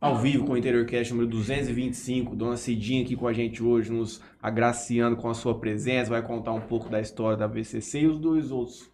Ao 0.00 0.16
vivo 0.16 0.44
com 0.46 0.52
o 0.52 0.56
Interiorcast 0.56 1.12
número 1.12 1.28
225, 1.28 2.36
Dona 2.36 2.56
Cidinha 2.56 3.02
aqui 3.02 3.16
com 3.16 3.26
a 3.26 3.32
gente 3.32 3.62
hoje, 3.62 3.90
nos 3.92 4.22
agraciando 4.40 5.16
com 5.16 5.28
a 5.28 5.34
sua 5.34 5.58
presença, 5.58 6.10
vai 6.10 6.22
contar 6.22 6.52
um 6.52 6.60
pouco 6.60 6.88
da 6.88 7.00
história 7.00 7.36
da 7.36 7.48
VCC 7.48 8.02
e 8.02 8.06
os 8.06 8.18
dois 8.18 8.52
outros 8.52 8.88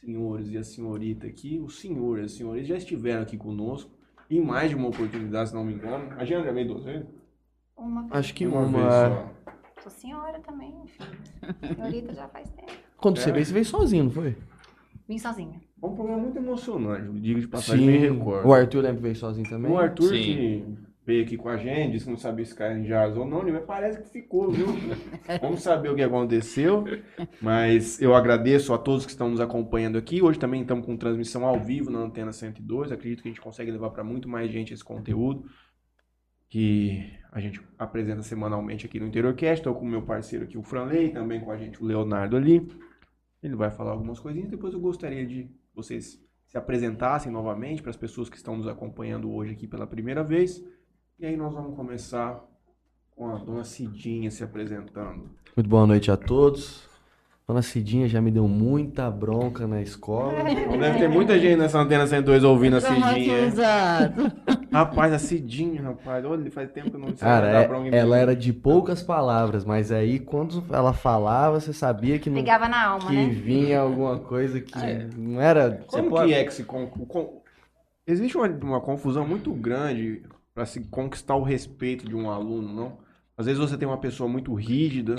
senhores 0.00 0.50
e 0.50 0.58
a 0.58 0.62
senhorita 0.64 1.26
aqui, 1.26 1.58
o 1.58 1.70
senhor 1.70 2.18
e 2.18 2.24
a 2.24 2.28
senhorita 2.28 2.66
já 2.66 2.76
estiveram 2.76 3.22
aqui 3.22 3.38
conosco 3.38 3.90
em 4.30 4.40
mais 4.40 4.68
de 4.70 4.76
uma 4.76 4.88
oportunidade, 4.88 5.48
se 5.48 5.54
não 5.54 5.64
me 5.64 5.72
engano. 5.72 6.12
A 6.18 6.24
gente 6.26 6.44
já 6.44 6.52
veio 6.52 6.68
duas 6.68 6.84
vezes? 6.84 7.08
Uma 7.76 8.02
vez. 8.02 8.12
Acho 8.12 8.34
que 8.34 8.46
Uma 8.46 8.60
uma. 8.60 8.78
vez 8.78 8.92
só. 8.92 9.30
Sou 9.82 9.90
senhora 9.90 10.38
também, 10.40 10.74
filho. 10.86 11.74
Senhorita 11.74 12.14
já 12.14 12.28
faz 12.28 12.50
tempo. 12.50 12.70
Quando 12.98 13.18
você 13.18 13.30
É. 13.30 13.32
veio, 13.32 13.46
você 13.46 13.52
veio 13.54 13.64
sozinho, 13.64 14.04
não 14.04 14.10
foi? 14.10 14.36
Vim 15.08 15.18
sozinha. 15.18 15.58
Foi 15.80 15.90
um 15.90 15.94
programa 15.94 16.22
muito 16.22 16.36
emocionante, 16.36 17.20
diga 17.20 17.40
de 17.40 17.48
passagem, 17.48 17.86
me 17.86 17.96
recordo. 17.96 18.46
O 18.46 18.52
Arthur 18.52 18.82
lembra 18.82 19.00
veio 19.00 19.16
sozinho 19.16 19.48
também? 19.48 19.72
O 19.72 19.78
Arthur 19.78 20.08
Sim. 20.10 20.22
que 20.22 20.64
veio 21.06 21.24
aqui 21.24 21.36
com 21.38 21.48
a 21.48 21.56
gente, 21.56 21.92
disse 21.92 22.04
que 22.04 22.10
não 22.10 22.18
sabia 22.18 22.44
se 22.44 22.54
caia 22.54 22.76
em 22.78 22.82
Jazz 22.82 23.16
ou 23.16 23.26
não, 23.26 23.42
mas 23.42 23.64
parece 23.64 24.02
que 24.02 24.10
ficou, 24.10 24.50
viu? 24.50 24.66
Vamos 25.40 25.62
saber 25.62 25.90
o 25.90 25.94
que 25.96 26.02
aconteceu. 26.02 26.84
Mas 27.40 28.00
eu 28.00 28.14
agradeço 28.14 28.74
a 28.74 28.78
todos 28.78 29.06
que 29.06 29.10
estão 29.10 29.30
nos 29.30 29.40
acompanhando 29.40 29.96
aqui. 29.96 30.22
Hoje 30.22 30.38
também 30.38 30.60
estamos 30.60 30.84
com 30.84 30.96
transmissão 30.96 31.46
ao 31.46 31.58
vivo 31.58 31.90
na 31.90 32.00
Antena 32.00 32.32
102. 32.32 32.92
Acredito 32.92 33.22
que 33.22 33.28
a 33.28 33.30
gente 33.30 33.40
consegue 33.40 33.70
levar 33.70 33.90
para 33.90 34.04
muito 34.04 34.28
mais 34.28 34.50
gente 34.50 34.74
esse 34.74 34.84
conteúdo 34.84 35.44
que 36.50 37.10
a 37.32 37.40
gente 37.40 37.60
apresenta 37.78 38.22
semanalmente 38.22 38.84
aqui 38.84 39.00
no 39.00 39.06
Interiorcast. 39.06 39.60
Estou 39.60 39.74
com 39.74 39.84
o 39.86 39.88
meu 39.88 40.02
parceiro 40.02 40.44
aqui, 40.44 40.58
o 40.58 40.62
Franley, 40.62 41.10
também 41.10 41.40
com 41.40 41.50
a 41.50 41.56
gente 41.56 41.82
o 41.82 41.86
Leonardo 41.86 42.36
ali. 42.36 42.68
Ele 43.42 43.56
vai 43.56 43.70
falar 43.70 43.92
algumas 43.92 44.20
coisinhas. 44.20 44.50
Depois 44.50 44.74
eu 44.74 44.80
gostaria 44.80 45.26
de 45.26 45.50
vocês 45.82 46.20
se 46.46 46.58
apresentassem 46.58 47.30
novamente 47.30 47.80
para 47.80 47.90
as 47.90 47.96
pessoas 47.96 48.28
que 48.28 48.36
estão 48.36 48.56
nos 48.56 48.66
acompanhando 48.66 49.32
hoje 49.32 49.52
aqui 49.52 49.66
pela 49.66 49.86
primeira 49.86 50.24
vez. 50.24 50.62
E 51.18 51.26
aí 51.26 51.36
nós 51.36 51.52
vamos 51.52 51.76
começar 51.76 52.44
com 53.10 53.28
a 53.28 53.38
dona 53.38 53.64
Cidinha 53.64 54.30
se 54.30 54.42
apresentando. 54.42 55.30
Muito 55.56 55.68
boa 55.68 55.86
noite 55.86 56.10
a 56.10 56.16
todos. 56.16 56.89
Dona 57.50 57.62
Cidinha 57.62 58.06
já 58.08 58.20
me 58.20 58.30
deu 58.30 58.46
muita 58.46 59.10
bronca 59.10 59.66
na 59.66 59.82
escola. 59.82 60.32
Deve 60.78 60.98
ter 61.00 61.08
muita 61.08 61.36
gente 61.36 61.56
nessa 61.56 61.80
antena 61.80 62.06
102 62.06 62.44
ouvindo 62.44 62.76
a 62.76 62.80
Cidinha. 62.80 63.00
Traumatizado. 63.00 64.32
Rapaz, 64.72 65.12
a 65.12 65.18
Cidinha, 65.18 65.82
rapaz. 65.82 66.24
Olha, 66.24 66.48
faz 66.52 66.70
tempo 66.70 66.90
que 66.90 66.96
eu 66.96 67.00
não 67.00 67.08
sei 67.08 67.16
Cara, 67.18 67.50
dar 67.52 67.62
é- 67.62 67.66
bronca 67.68 67.88
em 67.88 67.94
ela 67.94 68.14
mim. 68.16 68.22
era 68.22 68.36
de 68.36 68.52
poucas 68.52 69.02
palavras, 69.02 69.64
mas 69.64 69.90
aí 69.90 70.20
quando 70.20 70.62
ela 70.72 70.92
falava, 70.92 71.60
você 71.60 71.72
sabia 71.72 72.20
que 72.20 72.30
não 72.30 72.36
Pegava 72.36 72.68
na 72.68 72.80
alma, 72.90 73.08
que 73.08 73.16
né? 73.16 73.28
vinha 73.30 73.80
alguma 73.80 74.20
coisa 74.20 74.60
que 74.60 74.72
não 75.18 75.40
era. 75.40 75.82
Como 75.88 76.08
pode- 76.10 76.28
que 76.28 76.34
é 76.34 76.44
que 76.44 76.54
se... 76.54 76.62
con- 76.62 76.86
con- 76.86 77.40
Existe 78.06 78.36
uma, 78.36 78.46
uma 78.46 78.80
confusão 78.80 79.26
muito 79.26 79.52
grande 79.52 80.22
para 80.54 80.64
se 80.66 80.80
conquistar 80.88 81.34
o 81.34 81.42
respeito 81.42 82.08
de 82.08 82.14
um 82.14 82.30
aluno, 82.30 82.72
não? 82.72 82.98
Às 83.36 83.46
vezes 83.46 83.58
você 83.60 83.76
tem 83.76 83.88
uma 83.88 83.98
pessoa 83.98 84.28
muito 84.28 84.54
rígida, 84.54 85.16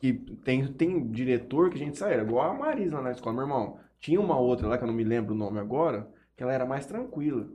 que 0.00 0.12
tem, 0.44 0.66
tem 0.72 1.06
diretor 1.10 1.70
que 1.70 1.76
a 1.76 1.78
gente 1.84 1.96
sai, 1.98 2.14
era 2.14 2.22
igual 2.22 2.50
a 2.50 2.54
Marisa 2.54 2.96
lá 2.96 3.02
na 3.02 3.10
escola. 3.12 3.34
Meu 3.36 3.44
irmão, 3.44 3.76
tinha 4.00 4.20
uma 4.20 4.38
outra 4.38 4.66
lá, 4.66 4.76
que 4.78 4.82
eu 4.82 4.88
não 4.88 4.94
me 4.94 5.04
lembro 5.04 5.34
o 5.34 5.38
nome 5.38 5.58
agora, 5.60 6.08
que 6.36 6.42
ela 6.42 6.52
era 6.52 6.64
mais 6.66 6.86
tranquila. 6.86 7.46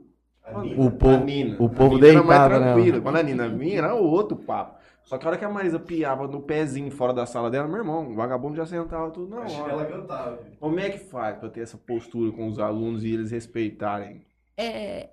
O 0.78 0.90
povo- 0.92 1.14
A 1.16 1.18
Nina. 1.18 1.56
o 1.58 1.66
A 1.66 1.68
povo 1.68 1.94
Nina 1.96 2.06
era 2.06 2.22
mais 2.22 2.28
deitava 2.40 2.48
nela. 2.60 2.72
tranquila. 2.74 3.00
Quando 3.00 3.16
a 3.16 3.22
Nina 3.24 3.48
vinha, 3.48 3.78
era 3.78 3.94
outro 3.96 4.36
papo. 4.36 4.76
Só 5.02 5.18
que 5.18 5.24
a 5.26 5.28
hora 5.28 5.38
que 5.38 5.44
a 5.44 5.48
Marisa 5.48 5.78
piava 5.80 6.26
no 6.28 6.40
pezinho 6.40 6.90
fora 6.90 7.12
da 7.12 7.26
sala 7.26 7.50
dela, 7.50 7.66
meu 7.66 7.78
irmão, 7.78 8.10
o 8.10 8.14
vagabundo 8.14 8.56
já 8.56 8.64
sentava 8.64 9.10
tudo 9.10 9.28
na 9.34 9.40
hora. 9.40 9.84
cantava. 9.86 10.38
Como 10.60 10.78
é 10.78 10.88
que 10.90 10.98
faz 10.98 11.36
pra 11.38 11.48
ter 11.48 11.60
essa 11.60 11.76
postura 11.76 12.30
com 12.32 12.46
os 12.48 12.58
alunos 12.60 13.02
e 13.04 13.12
eles 13.12 13.30
respeitarem? 13.32 14.24
É, 14.56 15.10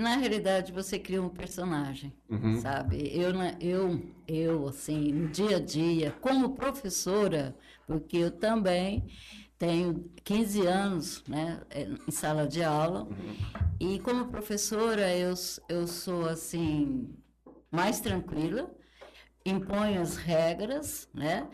na 0.00 0.16
realidade, 0.16 0.72
você 0.72 0.98
cria 0.98 1.22
um 1.22 1.28
personagem, 1.28 2.12
Uhum. 2.28 2.60
sabe? 2.60 3.10
Eu, 3.14 3.32
eu, 3.60 4.02
eu, 4.26 4.68
assim, 4.68 5.12
no 5.12 5.28
dia 5.28 5.56
a 5.56 5.60
dia, 5.60 6.10
como 6.20 6.54
professora, 6.54 7.56
porque 7.86 8.16
eu 8.18 8.30
também 8.30 9.06
tenho 9.58 10.10
15 10.24 10.66
anos, 10.66 11.22
né, 11.28 11.60
é, 11.70 11.82
em 12.08 12.10
sala 12.10 12.46
de 12.46 12.62
aula, 12.62 13.06
e 13.78 13.98
como 14.00 14.26
professora, 14.28 15.14
eu, 15.16 15.34
eu 15.68 15.86
sou, 15.86 16.26
assim, 16.28 17.14
mais 17.70 18.00
tranquila, 18.00 18.70
imponho 19.44 20.00
as 20.00 20.16
regras, 20.16 21.08
né? 21.14 21.48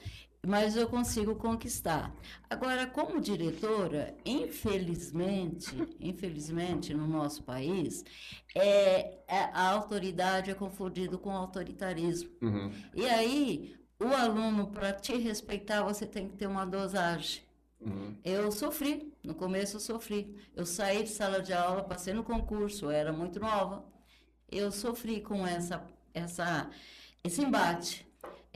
Mas 0.47 0.77
eu 0.77 0.89
consigo 0.89 1.35
conquistar. 1.35 2.15
Agora, 2.49 2.87
como 2.87 3.21
diretora, 3.21 4.17
infelizmente, 4.25 5.75
infelizmente 5.99 6.95
no 6.95 7.05
nosso 7.05 7.43
país, 7.43 8.05
é, 8.55 9.19
é- 9.27 9.51
a 9.53 9.69
autoridade 9.71 10.49
é 10.49 10.55
confundido 10.55 11.19
com 11.19 11.31
autoritarismo. 11.33 12.31
Uhum. 12.41 12.71
E 12.95 13.05
aí, 13.07 13.77
o 13.99 14.07
aluno, 14.07 14.69
para 14.69 14.93
te 14.93 15.17
respeitar, 15.17 15.83
você 15.83 16.07
tem 16.07 16.29
que 16.29 16.37
ter 16.37 16.47
uma 16.47 16.65
dosagem. 16.65 17.43
Uhum. 17.81 18.17
Eu 18.25 18.53
sofri, 18.53 19.13
no 19.25 19.35
começo 19.35 19.77
eu 19.77 19.81
sofri. 19.81 20.33
Eu 20.55 20.65
saí 20.65 21.03
de 21.03 21.09
sala 21.11 21.43
de 21.43 21.53
aula, 21.53 21.83
passei 21.83 22.15
no 22.15 22.23
concurso, 22.23 22.89
era 22.89 23.13
muito 23.13 23.41
nova. 23.41 23.85
Eu 24.49 24.71
sofri 24.71 25.21
com 25.21 25.45
essa, 25.45 25.85
essa, 26.15 26.71
esse 27.25 27.43
embate 27.43 28.07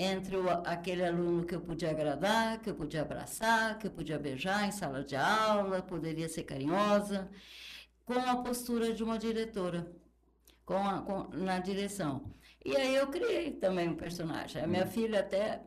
entre 0.02 0.36
o- 0.36 0.48
aquele 0.64 1.04
aluno 1.04 1.44
que 1.44 1.54
eu 1.54 1.60
podia 1.60 1.90
agradar, 1.90 2.58
que 2.60 2.70
eu 2.70 2.74
podia 2.74 3.02
abraçar, 3.02 3.78
que 3.78 3.86
eu 3.86 3.90
podia 3.90 4.18
beijar 4.18 4.66
em 4.66 4.72
sala 4.72 5.04
de 5.04 5.16
aula, 5.16 5.82
poderia 5.82 6.28
ser 6.28 6.44
carinhosa, 6.44 7.28
com 8.06 8.14
a 8.18 8.36
postura 8.42 8.92
de 8.92 9.02
uma 9.04 9.18
diretora, 9.18 9.86
com 10.64 10.76
a- 10.76 11.02
com- 11.02 11.28
na 11.36 11.58
direção. 11.58 12.32
E 12.64 12.76
aí 12.76 12.94
eu 12.94 13.06
criei 13.08 13.52
também 13.52 13.88
um 13.88 13.96
personagem. 13.96 14.62
A 14.62 14.66
minha 14.66 14.86
filha 14.86 15.20
até 15.20 15.60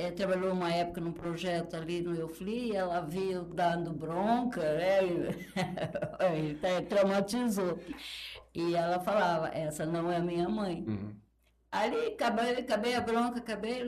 eh, 0.00 0.12
trabalhou 0.12 0.52
uma 0.52 0.72
época 0.72 1.00
num 1.00 1.10
projeto 1.12 1.74
ali 1.74 2.00
no 2.00 2.14
Eufli, 2.14 2.74
ela 2.74 3.00
viu 3.00 3.42
dando 3.44 3.92
bronca, 3.92 4.60
né? 4.76 5.00
e 5.04 6.54
traumatizou. 6.88 7.78
E 8.54 8.74
ela 8.76 9.00
falava, 9.00 9.48
essa 9.48 9.84
não 9.84 10.10
é 10.10 10.20
minha 10.20 10.48
mãe. 10.48 10.84
Uhum. 10.86 11.14
Ali 11.70 12.14
acabei, 12.14 12.52
acabei 12.56 12.94
a 12.94 13.00
bronca, 13.00 13.38
acabei, 13.38 13.82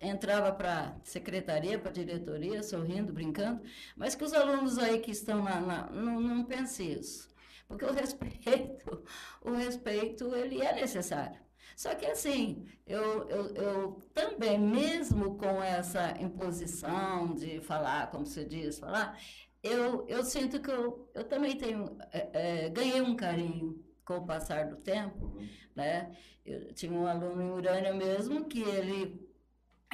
entrava 0.00 0.52
para 0.52 0.96
secretaria, 1.04 1.78
para 1.78 1.92
diretoria, 1.92 2.62
sorrindo, 2.62 3.12
brincando, 3.12 3.62
mas 3.96 4.14
que 4.14 4.24
os 4.24 4.32
alunos 4.32 4.78
aí 4.78 5.00
que 5.00 5.10
estão 5.10 5.42
na, 5.42 5.60
na- 5.60 5.90
não, 5.90 6.20
não 6.20 6.44
pensem 6.44 6.92
isso. 6.92 7.28
Porque 7.68 7.84
o 7.84 7.92
respeito, 7.92 9.04
o 9.42 9.52
respeito, 9.52 10.34
ele 10.34 10.60
é 10.62 10.74
necessário. 10.74 11.40
Só 11.76 11.94
que 11.94 12.06
assim, 12.06 12.66
eu, 12.86 13.28
eu, 13.28 13.54
eu 13.56 13.92
também, 14.12 14.58
mesmo 14.58 15.36
com 15.36 15.62
essa 15.62 16.10
imposição 16.20 17.34
de 17.34 17.60
falar, 17.60 18.10
como 18.10 18.24
você 18.26 18.44
diz, 18.44 18.78
falar, 18.78 19.18
eu, 19.62 20.06
eu 20.08 20.22
sinto 20.24 20.60
que 20.60 20.70
eu, 20.70 21.10
eu 21.14 21.24
também 21.24 21.56
tenho, 21.56 21.96
eh, 22.12 22.66
eh, 22.66 22.68
ganhei 22.70 23.00
um 23.00 23.16
carinho 23.16 23.82
com 24.04 24.18
o 24.18 24.26
passar 24.26 24.66
do 24.66 24.76
tempo, 24.76 25.36
né? 25.74 26.10
Eu 26.44 26.72
tinha 26.74 26.92
um 26.92 27.06
aluno 27.06 27.42
em 27.42 27.50
Urânia 27.50 27.94
mesmo 27.94 28.44
que 28.44 28.60
ele, 28.62 29.18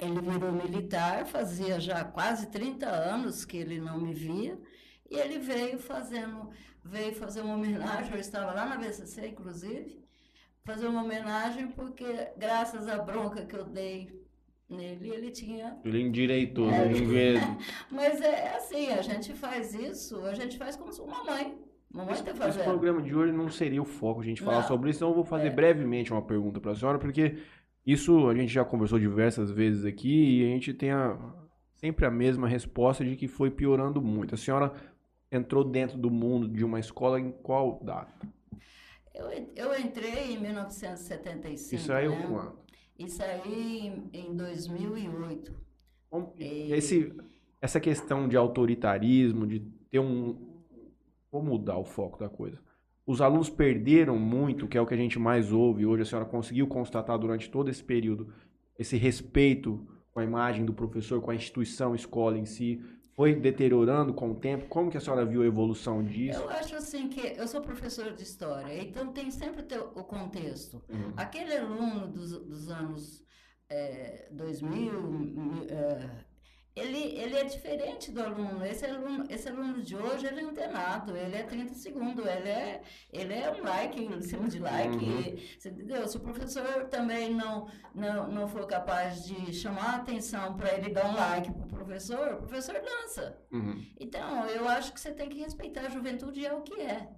ele 0.00 0.20
virou 0.20 0.52
militar, 0.52 1.26
fazia 1.26 1.78
já 1.78 2.04
quase 2.04 2.48
30 2.50 2.86
anos 2.88 3.44
que 3.44 3.56
ele 3.56 3.78
não 3.80 3.98
me 4.00 4.12
via, 4.12 4.58
e 5.08 5.16
ele 5.16 5.38
veio 5.38 5.78
fazendo, 5.78 6.50
veio 6.84 7.14
fazer 7.14 7.40
uma 7.42 7.54
homenagem, 7.54 8.12
eu 8.12 8.18
estava 8.20 8.52
lá 8.52 8.66
na 8.66 8.76
VCC, 8.76 9.28
inclusive, 9.28 10.04
fazer 10.64 10.86
uma 10.88 11.02
homenagem 11.02 11.68
porque, 11.68 12.28
graças 12.36 12.88
à 12.88 12.98
bronca 12.98 13.44
que 13.46 13.54
eu 13.54 13.64
dei 13.64 14.20
nele, 14.68 15.10
ele 15.10 15.30
tinha 15.32 15.78
Ele 15.84 16.00
endireitou, 16.00 16.68
É. 16.70 16.86
né? 16.86 16.92
em 16.98 17.06
vez... 17.06 17.40
mas 17.90 18.20
é 18.20 18.56
assim, 18.56 18.88
a 18.88 19.02
gente 19.02 19.32
faz 19.34 19.74
isso, 19.74 20.24
a 20.24 20.34
gente 20.34 20.56
faz 20.58 20.76
como 20.76 20.92
uma 21.04 21.24
mãe. 21.24 21.59
Mamãe 21.92 22.12
Esse 22.14 22.22
fazendo. 22.34 22.64
programa 22.64 23.02
de 23.02 23.14
hoje 23.14 23.32
não 23.32 23.48
seria 23.50 23.82
o 23.82 23.84
foco 23.84 24.20
a 24.20 24.24
gente 24.24 24.42
falar 24.42 24.60
Não. 24.60 24.68
sobre 24.68 24.90
isso, 24.90 24.98
então 25.00 25.08
eu 25.08 25.14
vou 25.14 25.24
fazer 25.24 25.48
É. 25.48 25.50
brevemente 25.50 26.12
uma 26.12 26.22
pergunta 26.22 26.60
para 26.60 26.70
a 26.72 26.74
senhora, 26.76 26.98
porque 26.98 27.38
isso 27.84 28.28
a 28.28 28.34
gente 28.34 28.52
já 28.52 28.64
conversou 28.64 28.98
diversas 28.98 29.50
vezes 29.50 29.84
aqui 29.84 30.38
e 30.40 30.44
a 30.44 30.46
gente 30.46 30.72
tem 30.72 30.92
a- 30.92 31.18
sempre 31.74 32.06
a 32.06 32.10
mesma 32.10 32.46
resposta 32.46 33.04
de 33.04 33.16
que 33.16 33.26
foi 33.26 33.50
piorando 33.50 34.00
muito. 34.00 34.34
A 34.34 34.38
senhora 34.38 34.72
entrou 35.32 35.64
dentro 35.64 35.98
do 35.98 36.10
mundo 36.10 36.46
de 36.48 36.64
uma 36.64 36.78
escola 36.78 37.18
em 37.18 37.32
qual 37.32 37.80
data? 37.82 38.14
Eu, 39.12 39.28
eu 39.56 39.78
entrei 39.80 40.32
em 40.34 40.38
1975. 40.40 41.74
Isso 41.74 41.92
aí 41.92 42.06
é 42.06 42.08
né? 42.08 42.24
o 42.24 42.28
quanto? 42.28 42.58
Isso 42.98 43.22
aí 43.22 44.08
em, 44.12 44.30
em 44.30 44.36
2008. 44.36 45.52
Como- 46.08 46.32
E- 46.38 46.72
Esse, 46.72 47.12
essa 47.60 47.80
questão 47.80 48.28
de 48.28 48.36
autoritarismo, 48.36 49.46
de 49.46 49.60
ter 49.90 49.98
um. 49.98 50.49
Vou 51.30 51.42
mudar 51.42 51.78
o 51.78 51.84
foco 51.84 52.18
da 52.18 52.28
coisa. 52.28 52.58
Os 53.06 53.20
alunos 53.20 53.48
perderam 53.50 54.18
muito, 54.18 54.68
que 54.68 54.76
é 54.76 54.80
o 54.80 54.86
que 54.86 54.94
a 54.94 54.96
gente 54.96 55.18
mais 55.18 55.52
ouve 55.52 55.84
hoje. 55.86 56.02
A 56.02 56.06
senhora 56.06 56.28
conseguiu 56.28 56.66
constatar 56.66 57.18
durante 57.18 57.50
todo 57.50 57.68
esse 57.70 57.82
período 57.82 58.32
esse 58.78 58.96
respeito 58.96 59.86
com 60.12 60.20
a 60.20 60.24
imagem 60.24 60.64
do 60.64 60.72
professor, 60.72 61.20
com 61.20 61.30
a 61.30 61.34
instituição, 61.34 61.94
escola 61.94 62.38
em 62.38 62.44
si. 62.46 62.82
Foi 63.14 63.34
deteriorando 63.34 64.14
com 64.14 64.30
o 64.30 64.34
tempo? 64.34 64.66
Como 64.68 64.90
que 64.90 64.96
a 64.96 65.00
senhora 65.00 65.26
viu 65.26 65.42
a 65.42 65.46
evolução 65.46 66.02
disso? 66.02 66.40
Eu 66.40 66.48
acho 66.50 66.74
assim 66.76 67.08
que 67.08 67.20
eu 67.36 67.46
sou 67.46 67.60
professora 67.60 68.12
de 68.12 68.22
história, 68.22 68.82
então 68.82 69.12
tem 69.12 69.30
sempre 69.30 69.62
o 69.94 70.02
contexto. 70.04 70.82
Uhum. 70.88 71.12
Aquele 71.16 71.56
aluno 71.56 72.06
dos, 72.08 72.30
dos 72.46 72.70
anos 72.70 73.22
é, 73.68 74.28
2000, 74.32 75.02
mi- 75.02 75.66
é, 75.68 76.08
ele, 76.80 77.18
ele 77.18 77.36
é 77.36 77.44
diferente 77.44 78.10
do 78.10 78.22
aluno. 78.22 78.64
Esse 78.64 78.86
aluno, 78.86 79.24
esse 79.28 79.48
aluno 79.48 79.82
de 79.82 79.96
hoje, 79.96 80.26
ele 80.26 80.40
é 80.40 80.44
antenado, 80.44 81.16
ele 81.16 81.36
é 81.36 81.42
30 81.42 81.74
segundos, 81.74 82.24
ele 82.26 82.48
é, 82.48 82.82
ele 83.12 83.34
é 83.34 83.50
um 83.52 83.62
like 83.64 84.02
em 84.02 84.20
cima 84.22 84.48
de 84.48 84.58
like. 84.58 84.96
Uhum. 85.04 85.36
Você 85.58 85.68
entendeu? 85.68 86.06
Se 86.08 86.16
o 86.16 86.20
professor 86.20 86.84
também 86.88 87.34
não, 87.34 87.68
não, 87.94 88.28
não 88.28 88.48
for 88.48 88.66
capaz 88.66 89.24
de 89.24 89.52
chamar 89.52 89.94
a 89.94 89.96
atenção 89.96 90.56
para 90.56 90.74
ele 90.74 90.90
dar 90.90 91.06
um 91.06 91.14
like 91.14 91.52
para 91.52 91.64
o 91.64 91.68
professor, 91.68 92.34
o 92.34 92.38
professor 92.38 92.74
dança. 92.80 93.38
Uhum. 93.52 93.84
Então, 93.98 94.46
eu 94.46 94.68
acho 94.68 94.92
que 94.92 95.00
você 95.00 95.12
tem 95.12 95.28
que 95.28 95.38
respeitar 95.40 95.82
a 95.82 95.88
juventude, 95.90 96.44
é 96.44 96.52
o 96.52 96.62
que 96.62 96.80
é. 96.80 97.08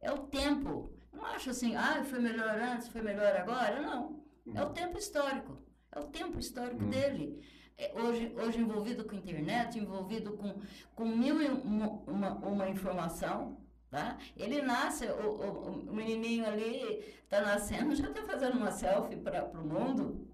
É 0.00 0.12
o 0.12 0.18
tempo. 0.18 0.92
Eu 1.12 1.18
não 1.18 1.26
acho 1.26 1.50
assim, 1.50 1.74
ah, 1.74 2.04
foi 2.04 2.20
melhor 2.20 2.56
antes, 2.58 2.88
foi 2.88 3.02
melhor 3.02 3.34
agora. 3.36 3.80
Não. 3.80 4.22
É 4.54 4.62
o 4.62 4.70
tempo 4.70 4.96
histórico. 4.96 5.58
É 5.90 5.98
o 5.98 6.04
tempo 6.04 6.38
histórico 6.38 6.82
Uhum. 6.84 6.90
dele. 6.90 7.40
É, 7.78 7.92
hoje, 7.94 8.34
hoje 8.36 8.58
envolvido 8.60 9.04
com 9.04 9.14
internet, 9.14 9.78
envolvido 9.78 10.32
com, 10.36 10.60
com 10.96 11.04
mil 11.06 11.40
e 11.40 11.46
uma, 11.48 12.32
uma, 12.34 12.68
informação. 12.68 13.56
Tá? 13.88 14.18
Ele 14.36 14.60
nasce, 14.60 15.06
o, 15.06 15.30
o, 15.30 15.90
o 15.90 15.94
menininho 15.94 16.44
ali 16.44 16.98
está 17.22 17.40
nascendo, 17.40 17.94
já 17.94 18.08
está 18.08 18.22
fazendo 18.24 18.58
uma 18.58 18.70
selfie 18.70 19.16
para 19.16 19.44
o 19.46 19.64
mundo. 19.66 20.28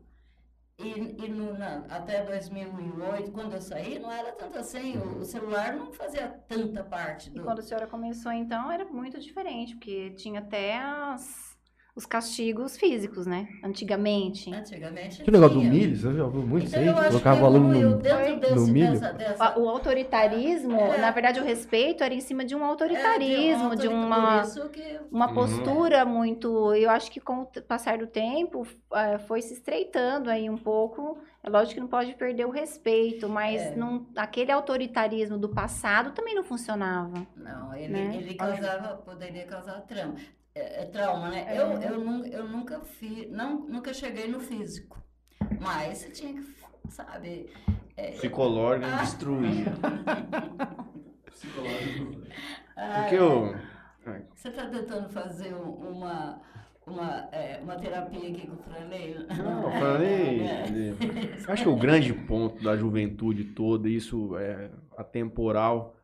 E, 0.76 0.88
e 1.24 1.28
no, 1.28 1.56
na- 1.56 1.84
até 1.88 2.24
2008, 2.24 3.30
quando 3.30 3.52
eu 3.54 3.60
saí, 3.62 3.98
não 4.00 4.10
era 4.10 4.32
tanto 4.32 4.58
assim. 4.58 4.96
O, 4.98 5.18
o 5.18 5.24
celular 5.24 5.76
não 5.76 5.92
fazia 5.92 6.26
tanta 6.48 6.82
parte 6.82 7.28
E 7.28 7.32
do. 7.32 7.44
quando 7.44 7.60
a 7.60 7.62
senhora 7.62 7.86
começou, 7.86 8.32
então, 8.32 8.72
era 8.72 8.84
muito 8.84 9.20
diferente, 9.20 9.76
porque 9.76 10.10
tinha 10.12 10.40
até 10.40 10.78
as- 10.78 11.53
os 11.96 12.04
castigos 12.04 12.76
físicos, 12.76 13.24
né? 13.24 13.46
Antigamente. 13.62 14.52
Antigamente. 14.52 15.22
Que 15.22 15.30
negócio 15.30 15.54
do 15.60 15.62
milho, 15.64 15.96
você 15.96 16.12
já 16.12 16.24
ouviu 16.24 16.42
muito 16.42 16.66
Então, 16.66 16.82
isso 16.82 16.90
eu 16.90 16.94
aí? 16.94 16.98
acho 17.00 17.08
Colocava 17.10 17.36
que 17.36 17.42
o 17.42 17.46
aluno 17.46 17.70
evoluiu 17.70 17.90
no... 17.90 17.96
dentro 18.02 18.40
desse, 18.40 18.54
no 18.54 18.66
milho? 18.66 18.92
Dessa, 18.92 19.12
dessa, 19.12 19.58
O 19.60 19.68
autoritarismo, 19.68 20.76
É. 20.80 20.98
na 20.98 21.10
verdade, 21.12 21.38
o 21.38 21.44
respeito 21.44 22.02
era 22.02 22.12
em 22.12 22.20
cima 22.20 22.44
de 22.44 22.56
um 22.56 22.64
autoritarismo, 22.64 23.72
É, 23.72 23.76
de 23.76 23.86
um 23.86 23.94
uma, 24.06 24.40
Por 24.40 24.48
isso 24.48 24.68
que 24.70 24.98
uma 25.10 25.28
Uhum. 25.28 25.34
postura 25.34 26.04
muito. 26.04 26.74
Eu 26.74 26.90
acho 26.90 27.10
que 27.12 27.20
com 27.20 27.42
o 27.42 27.46
passar 27.62 27.96
do 27.98 28.08
tempo 28.08 28.66
eh, 28.92 29.18
foi 29.18 29.40
se 29.40 29.54
estreitando 29.54 30.28
aí 30.30 30.50
um 30.50 30.58
pouco. 30.58 31.18
É 31.44 31.48
lógico 31.48 31.74
que 31.74 31.80
não 31.80 31.86
pode 31.88 32.12
perder 32.14 32.44
o 32.44 32.50
respeito, 32.50 33.28
mas 33.28 33.62
É. 33.62 33.76
não, 33.76 34.04
aquele 34.16 34.50
autoritarismo 34.50 35.38
do 35.38 35.48
passado 35.48 36.10
também 36.10 36.34
não 36.34 36.42
funcionava. 36.42 37.24
Não, 37.36 37.72
ele, 37.74 37.92
Né? 37.92 38.16
ele 38.16 38.34
causava, 38.34 38.96
poderia 38.96 39.46
causar 39.46 39.80
trauma. 39.82 40.16
É, 40.54 40.82
é 40.82 40.84
trauma, 40.86 41.28
né? 41.30 41.46
É. 41.48 41.58
Eu, 41.58 41.72
eu, 41.82 42.24
eu 42.26 42.48
nunca 42.48 42.80
fiz, 42.80 43.30
não, 43.30 43.60
nunca 43.66 43.92
cheguei 43.92 44.28
no 44.28 44.38
físico. 44.40 45.02
Mas 45.60 45.98
você 45.98 46.10
tinha 46.10 46.32
que, 46.34 46.46
sabe? 46.90 47.50
é, 47.96 48.12
Psicológico 48.12 48.86
Ah. 48.92 49.00
destruir. 49.02 49.66
ah, 52.76 53.00
Porque 53.00 53.16
é. 53.16 53.18
eu. 53.18 53.54
Você 54.34 54.48
está 54.48 54.66
tentando 54.66 55.08
fazer 55.08 55.54
um- 55.54 55.72
uma, 55.90 56.40
uma, 56.86 57.28
é, 57.32 57.58
uma 57.62 57.76
terapia 57.76 58.28
aqui 58.30 58.46
com 58.46 58.54
o 58.54 58.58
Franley? 58.58 59.26
Não, 59.42 59.70
É, 59.72 59.80
falei. 59.80 60.38
né? 60.42 60.94
Eu 61.46 61.52
acho 61.52 61.62
que 61.62 61.68
o 61.68 61.76
grande 61.76 62.12
ponto 62.12 62.62
da 62.62 62.76
juventude 62.76 63.44
toda, 63.44 63.88
isso 63.88 64.36
é 64.36 64.70
atemporal, 64.96 65.96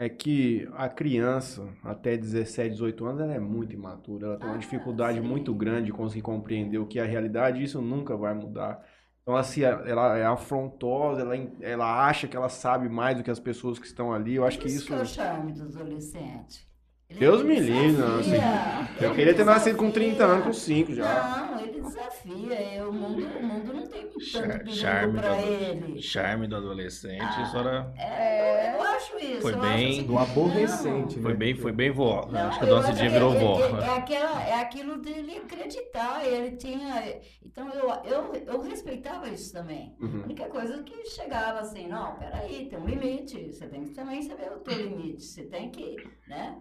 é 0.00 0.08
que 0.08 0.68
a 0.74 0.88
criança, 0.88 1.76
até 1.84 2.16
17, 2.16 2.70
18 2.72 3.04
anos, 3.06 3.20
ela 3.22 3.34
é 3.34 3.40
muito 3.40 3.74
imatura. 3.74 4.26
Ela 4.28 4.38
tem 4.38 4.48
uma 4.50 4.56
Ah, 4.56 4.58
dificuldade 4.58 5.20
sim. 5.20 5.20
muito 5.20 5.54
grande 5.54 5.86
de 5.86 5.92
conseguir 5.92 6.22
compreender 6.22 6.78
o 6.78 6.86
que 6.88 6.98
é 6.98 7.02
a 7.02 7.06
realidade 7.06 7.60
e 7.60 7.64
isso 7.64 7.82
nunca 7.82 8.16
vai 8.16 8.34
mudar. 8.34 8.84
Então, 9.22 9.36
assim, 9.36 9.62
ela 9.62 10.16
é 10.18 10.24
afrontosa, 10.26 11.22
ela, 11.22 11.36
ela 11.60 12.06
acha 12.08 12.28
que 12.28 12.36
ela 12.36 12.48
sabe 12.48 12.88
mais 12.88 13.16
do 13.18 13.24
que 13.24 13.30
as 13.30 13.40
pessoas 13.40 13.78
que 13.78 13.86
estão 13.86 14.12
ali. 14.12 14.36
Eu 14.36 14.46
acho 14.46 14.58
que 14.58 14.68
isso. 14.68 14.86
que 14.86 14.94
é 14.94 15.00
o 15.00 15.06
charme 15.06 15.52
do 15.52 15.64
adolescente. 15.64 16.69
Ele 17.10 17.18
Deus 17.18 17.42
me 17.42 17.58
livre, 17.58 17.92
não, 18.00 18.18
desafia, 18.20 18.88
Eu 19.00 19.06
ele 19.08 19.14
queria 19.16 19.34
ter 19.34 19.44
nascido 19.44 19.76
com 19.76 19.90
30 19.90 20.12
desafia. 20.12 20.32
anos, 20.34 20.46
com 20.46 20.52
5 20.52 20.94
já. 20.94 21.48
Não, 21.50 21.60
ele 21.60 21.80
desafia. 21.82 22.54
é, 22.54 22.84
O 22.86 22.92
mundo, 22.92 23.26
o 23.38 23.42
mundo 23.42 23.72
não 23.74 23.86
tem 23.88 24.02
tanto 24.02 24.20
Char- 24.20 24.64
charme 24.68 25.18
para 25.18 25.34
do- 25.34 25.42
ele. 25.42 26.02
Charme 26.02 26.46
do 26.46 26.56
adolescente, 26.56 27.20
Ah. 27.22 27.42
a 27.42 27.46
senhora 27.46 27.92
É, 27.98 28.76
eu, 28.76 28.82
acho 28.82 29.18
isso. 29.18 29.40
Foi 29.42 29.52
eu 29.54 29.60
bem 29.60 29.88
assim, 29.90 30.02
Do 30.04 30.18
aborrecente, 30.18 31.18
foi 31.18 31.32
né? 31.32 31.38
bem, 31.38 31.54
foi 31.56 31.72
bem 31.72 31.90
vó. 31.90 32.28
Não, 32.30 32.48
Acho 32.48 32.58
que 32.60 32.64
a 32.64 32.68
dona 32.68 32.86
Cidinha 32.86 33.06
que 33.06 33.12
virou 33.12 33.34
é- 33.34 33.38
vó. 33.38 33.58
É, 33.58 33.86
é 33.86 33.96
aquela, 33.96 34.42
é 34.44 34.54
aquilo 34.60 34.98
dele 34.98 35.36
acreditar. 35.38 36.24
Ele 36.24 36.56
tinha. 36.56 37.20
Então 37.44 37.68
eu, 37.70 37.88
eu, 38.04 38.34
eu 38.46 38.60
respeitava 38.60 39.28
isso 39.28 39.52
também. 39.52 39.96
A 40.00 40.04
Uhum. 40.04 40.22
única 40.24 40.44
coisa 40.46 40.80
que 40.84 41.06
chegava 41.10 41.58
assim, 41.60 41.88
não, 41.88 42.14
peraí, 42.16 42.66
tem 42.68 42.78
um 42.78 42.86
limite. 42.86 43.52
Você 43.52 43.66
tem 43.66 43.82
que 43.84 43.90
também 43.90 44.22
saber 44.22 44.52
o 44.52 44.60
teu 44.60 44.74
limite. 44.76 45.22
Você 45.24 45.42
tem 45.44 45.70
que, 45.70 45.96
né? 46.28 46.56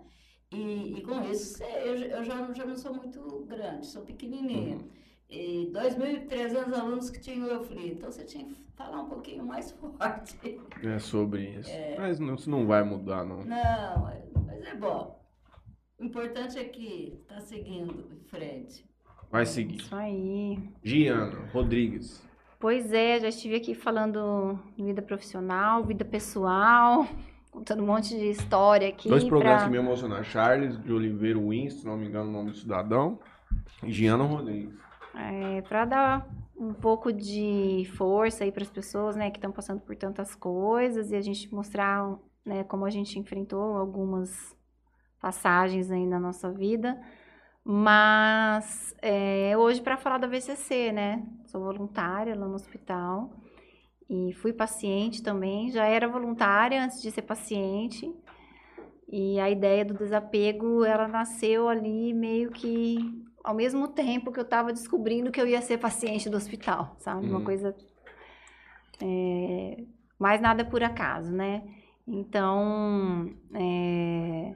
E, 0.52 0.98
e 0.98 1.02
com 1.02 1.22
isso, 1.30 1.58
você- 1.58 1.64
eu, 1.64 1.96
eu 1.96 2.24
já, 2.24 2.36
não- 2.36 2.54
já 2.56 2.66
não 2.66 2.76
sou 2.76 2.94
muito 2.94 3.46
grande, 3.48 3.86
sou 3.86 4.02
pequenininha. 4.04 4.78
Uhum. 4.78 4.90
E 5.30 5.70
2.300 5.72 6.74
alunos 6.74 7.10
que 7.12 7.20
tinham 7.20 7.48
eu 7.48 7.64
falei, 7.64 7.92
então 7.92 8.12
você 8.12 8.24
tinha 8.24 8.46
que 8.46 8.56
falar 8.76 9.02
um 9.02 9.10
pouquinho 9.10 9.46
mais 9.46 9.72
forte. 9.80 10.60
É 10.84 10.98
sobre 10.98 11.50
isso. 11.60 11.70
Mas 11.98 12.20
não- 12.20 12.34
isso 12.36 12.50
não 12.50 12.66
vai 12.66 12.84
mudar, 12.84 13.24
não. 13.24 13.44
Não, 13.44 14.10
é- 14.10 14.24
mas 14.46 14.62
é 14.66 14.76
bom. 14.76 15.20
O 16.00 16.04
importante 16.06 16.58
é 16.58 16.64
que 16.64 17.20
está 17.22 17.40
seguindo 17.42 18.10
em 18.12 18.24
frente. 18.28 18.90
Vai 19.30 19.46
seguir. 19.46 19.82
Isso 19.82 19.96
aí. 19.96 20.58
Giana 20.84 21.46
Rodrigues. 21.54 22.28
Pois 22.60 22.92
é, 22.92 23.20
já 23.20 23.28
estive 23.30 23.56
aqui 23.56 23.76
falando 23.76 24.58
de 24.76 24.84
vida 24.84 25.02
profissional, 25.02 25.84
vida 25.84 26.04
pessoal, 26.04 27.06
contando 27.52 27.84
um 27.84 27.86
monte 27.86 28.10
de 28.18 28.30
história 28.30 28.88
aqui. 28.88 29.10
Dois 29.10 29.24
programas 29.24 29.64
pra- 29.64 29.66
que 29.66 29.72
me 29.72 29.78
emocionaram. 29.78 30.24
Charles 30.24 30.82
de 30.84 30.92
Oliveira 30.94 31.40
Winston, 31.40 31.80
se 31.82 31.86
não 31.88 31.98
me 31.98 32.08
engano 32.08 32.30
o 32.30 32.34
nome 32.34 32.52
do 32.52 32.58
cidadão. 32.58 33.20
E 33.84 33.92
Giana 33.92 34.24
Rodrigues. 34.24 34.74
É, 35.16 35.62
para 35.64 35.86
dar 35.86 36.28
um 36.56 36.74
pouco 36.74 37.12
de 37.12 37.90
força 37.98 38.44
aí 38.44 38.52
para 38.52 38.64
as 38.64 38.70
pessoas, 38.70 39.16
né, 39.16 39.32
que 39.32 39.38
estão 39.38 39.52
passando 39.52 39.80
por 39.82 39.96
tantas 39.96 40.36
coisas 40.36 41.12
e 41.12 41.16
a 41.16 41.22
gente 41.22 41.54
mostrar, 41.54 42.16
né, 42.46 42.64
como 42.66 42.86
a 42.86 42.90
gente 42.90 43.18
enfrentou 43.18 43.78
algumas 43.78 44.56
passagens 45.22 45.90
aí 45.90 46.06
na 46.06 46.20
nossa 46.20 46.52
vida. 46.52 47.00
Mas 47.64 48.96
é, 49.02 49.54
hoje 49.58 49.82
para 49.82 49.98
falar 49.98 50.18
da 50.18 50.28
VCC, 50.28 50.92
né? 50.92 51.24
Sou 51.46 51.62
voluntária 51.62 52.36
lá 52.36 52.48
no 52.48 52.56
hospital 52.56 53.30
e 54.10 54.34
fui 54.34 54.54
paciente 54.54 55.22
também. 55.24 55.72
Já 55.72 55.86
era 55.86 56.08
voluntária 56.08 56.84
antes 56.84 57.02
de 57.02 57.12
ser 57.12 57.22
paciente. 57.24 58.14
E 59.12 59.40
a 59.40 59.50
ideia 59.50 59.84
do 59.86 59.94
desapego, 59.96 60.84
ela 60.86 61.08
nasceu 61.08 61.68
ali 61.68 62.14
meio 62.14 62.52
que 62.52 63.24
ao 63.44 63.56
mesmo 63.56 63.88
tempo 63.88 64.32
que 64.32 64.40
eu 64.40 64.44
estava 64.44 64.72
descobrindo 64.74 65.32
que 65.32 65.42
eu 65.42 65.48
ia 65.48 65.62
ser 65.62 65.78
paciente 65.80 66.30
do 66.30 66.38
hospital, 66.38 66.96
sabe? 67.00 67.28
Uma 67.28 67.40
Uhum. 67.40 67.44
coisa. 67.46 67.76
é, 69.02 69.84
mais 70.18 70.42
nada 70.42 70.66
por 70.66 70.84
acaso, 70.84 71.32
né? 71.32 71.64
Então, 72.08 73.30
é, 73.54 74.56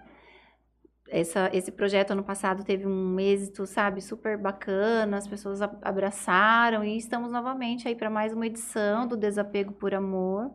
essa, 1.14 1.50
esse 1.54 1.72
projeto 1.72 2.12
ano 2.12 2.24
passado 2.24 2.64
teve 2.64 2.88
um 2.88 3.20
êxito, 3.20 3.68
sabe, 3.68 4.02
super 4.02 4.38
bacana, 4.38 5.18
as 5.18 5.28
pessoas 5.28 5.62
abraçaram 5.62 6.84
e 6.84 6.98
estamos 6.98 7.32
novamente 7.32 7.88
aí 7.88 7.96
para 7.96 8.10
mais 8.10 8.34
uma 8.34 8.48
edição 8.48 9.08
do 9.08 9.16
Desapego 9.16 9.74
por 9.74 9.94
Amor. 9.94 10.52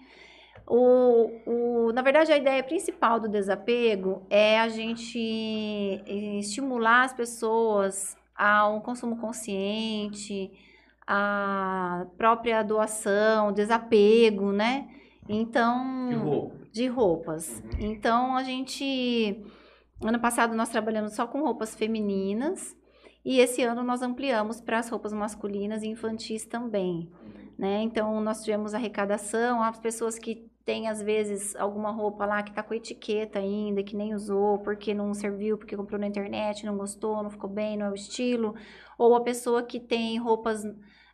O, 0.68 1.42
o, 1.46 1.92
na 1.94 2.02
verdade, 2.02 2.32
a 2.32 2.38
ideia 2.38 2.64
principal 2.64 3.20
do 3.20 3.28
desapego 3.30 4.26
é 4.30 4.60
a 4.60 4.70
gente 4.70 5.20
eh, 5.20 6.40
estimular 6.40 7.04
as 7.04 7.14
pessoas 7.14 8.16
ao 8.36 8.82
consumo 8.82 9.18
consciente, 9.20 10.52
a 11.06 12.08
própria 12.18 12.64
doação, 12.64 13.52
desapego, 13.54 14.52
né? 14.54 14.88
Então, 15.28 15.84
Que 16.08 16.14
roupa? 16.16 16.62
De 16.74 16.88
roupas. 16.88 17.63
Então, 17.80 18.36
a 18.36 18.44
gente. 18.44 19.46
Ano 20.01 20.20
passado 20.20 20.56
nós 20.56 20.70
trabalhamos 20.70 21.13
só 21.13 21.27
com 21.27 21.44
roupas 21.44 21.75
femininas. 21.75 22.75
E 23.24 23.39
esse 23.39 23.62
ano 23.62 23.84
nós 23.84 24.01
ampliamos 24.01 24.60
para 24.60 24.80
as 24.80 24.89
roupas 24.89 25.13
masculinas 25.13 25.84
e 25.84 25.88
infantis 25.88 26.46
também. 26.46 27.10
Né? 27.58 27.84
Então, 27.84 28.20
nós 28.20 28.44
tivemos 28.44 28.74
arrecadação. 28.74 29.62
As 29.62 29.80
pessoas 29.80 30.18
que 30.20 30.51
têm, 30.65 30.89
às 30.89 31.01
vezes, 31.01 31.56
alguma 31.56 31.92
roupa 31.92 32.25
lá 32.25 32.42
que 32.42 32.50
está 32.50 32.63
com 32.63 32.74
etiqueta 32.74 33.39
ainda, 33.39 33.84
que 33.84 33.96
nem 33.96 34.13
usou, 34.13 34.58
porque 34.60 34.94
não 34.94 35.13
serviu, 35.13 35.58
porque 35.58 35.77
comprou 35.77 36.00
na 36.00 36.08
internet, 36.08 36.65
não 36.65 36.75
gostou, 36.75 37.22
não 37.22 37.30
ficou 37.30 37.50
bem, 37.50 37.77
não 37.77 37.86
é 37.86 37.92
o 37.92 37.96
estilo. 37.96 38.56
Ou 38.98 39.15
a 39.15 39.22
pessoa 39.22 39.63
que 39.63 39.80
tem 39.80 40.18
roupas 40.18 40.63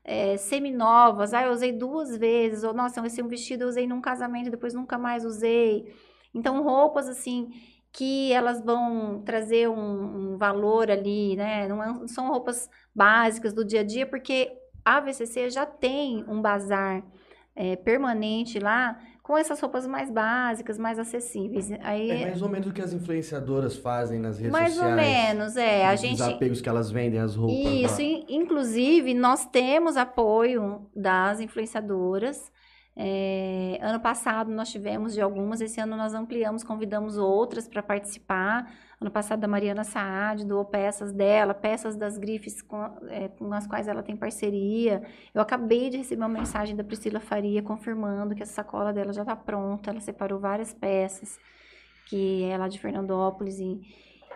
é, 0.03 0.38
seminovas. 0.38 1.34
Ah, 1.34 1.44
eu 1.44 1.51
usei 1.51 1.72
duas 1.72 2.18
vezes. 2.18 2.63
Ou, 2.63 2.74
nossa, 2.74 3.06
esse 3.06 3.22
um 3.22 3.27
vestido 3.27 3.63
eu 3.63 3.68
usei 3.70 3.88
num 3.88 4.01
casamento, 4.01 4.50
depois 4.51 4.74
nunca 4.74 4.98
mais 4.98 5.25
usei. 5.25 5.94
Então, 6.34 6.63
roupas, 6.63 7.08
assim, 7.08 7.50
que 7.91 8.32
elas 8.32 8.62
vão 8.63 9.22
trazer 9.24 9.68
um, 9.70 10.34
um 10.34 10.38
valor 10.38 10.91
ali, 10.91 11.36
né? 11.36 11.68
Não 11.68 11.84
é- 11.84 12.08
são 12.08 12.29
roupas 12.29 12.70
básicas 12.94 13.53
do 13.53 13.65
dia 13.65 13.82
a 13.82 13.84
dia, 13.84 14.06
porque 14.06 14.51
a 14.86 15.00
VCC 15.00 15.50
já 15.50 15.65
tem 15.65 16.24
um 16.27 16.41
bazar 16.41 17.03
é, 17.56 17.75
permanente 17.75 18.60
lá 18.60 18.98
com 19.30 19.38
essas 19.38 19.60
roupas 19.60 19.86
mais 19.86 20.10
básicas, 20.10 20.80
mais 20.80 20.98
acessíveis. 20.98 21.70
Aí, 21.84 22.10
É 22.10 22.26
mais 22.30 22.42
ou 22.42 22.50
menos 22.50 22.66
o 22.68 22.74
que 22.74 22.82
as 22.82 22.94
influenciadoras 22.94 23.76
fazem 23.78 24.18
nas 24.20 24.38
redes 24.40 24.52
mais 24.52 24.74
sociais. 24.74 24.92
ou 24.92 24.96
menos, 25.36 25.56
é. 25.56 25.86
A 25.86 25.94
Os 25.94 26.02
gente 26.02 26.12
desapegos 26.18 26.62
que 26.62 26.68
elas 26.68 26.90
vendem, 26.90 27.20
as 27.20 27.36
roupas. 27.36 27.56
isso, 27.92 28.02
lá. 28.02 28.08
in- 28.08 28.26
inclusive, 28.28 29.14
nós 29.14 29.46
temos 29.46 29.98
apoio 29.98 30.82
das 30.96 31.40
influenciadoras. 31.42 32.52
É, 33.01 33.79
ano 33.82 33.98
passado 34.01 34.51
nós 34.51 34.70
tivemos 34.70 35.13
de 35.13 35.22
algumas, 35.22 35.62
esse 35.62 35.79
ano 35.79 35.96
nós 35.96 36.13
ampliamos, 36.13 36.65
convidamos 36.65 37.18
outras 37.18 37.65
para 37.65 37.82
participar. 37.82 38.70
Ano 39.00 39.10
passado, 39.10 39.41
a 39.41 39.48
Mariana 39.48 39.86
Saad 39.86 40.46
doou 40.46 40.65
peças 40.65 41.13
dela, 41.13 41.53
peças 41.53 41.96
das 41.96 42.18
grifes 42.18 42.62
com, 42.62 42.84
é, 43.08 43.29
com 43.29 43.53
as 43.53 43.65
quais 43.65 43.88
ela 43.88 44.03
tem 44.03 44.18
parceria. 44.18 45.01
Eu 45.34 45.41
acabei 45.41 45.89
de 45.89 45.96
receber 45.96 46.22
uma 46.22 46.27
mensagem 46.27 46.75
da 46.75 46.84
Priscila 46.84 47.22
Faria 47.22 47.63
confirmando 47.63 48.36
que 48.36 48.44
a 48.44 48.46
sacola 48.46 48.91
dela 48.91 49.13
já 49.13 49.22
está 49.22 49.34
pronta. 49.34 49.91
Ela 49.91 50.01
separou 50.01 50.38
várias 50.38 50.74
peças, 50.74 51.39
que 52.06 52.44
é 52.44 52.58
lá 52.58 52.68
de 52.68 52.77
Fernandópolis. 52.82 53.60
E, 53.62 53.79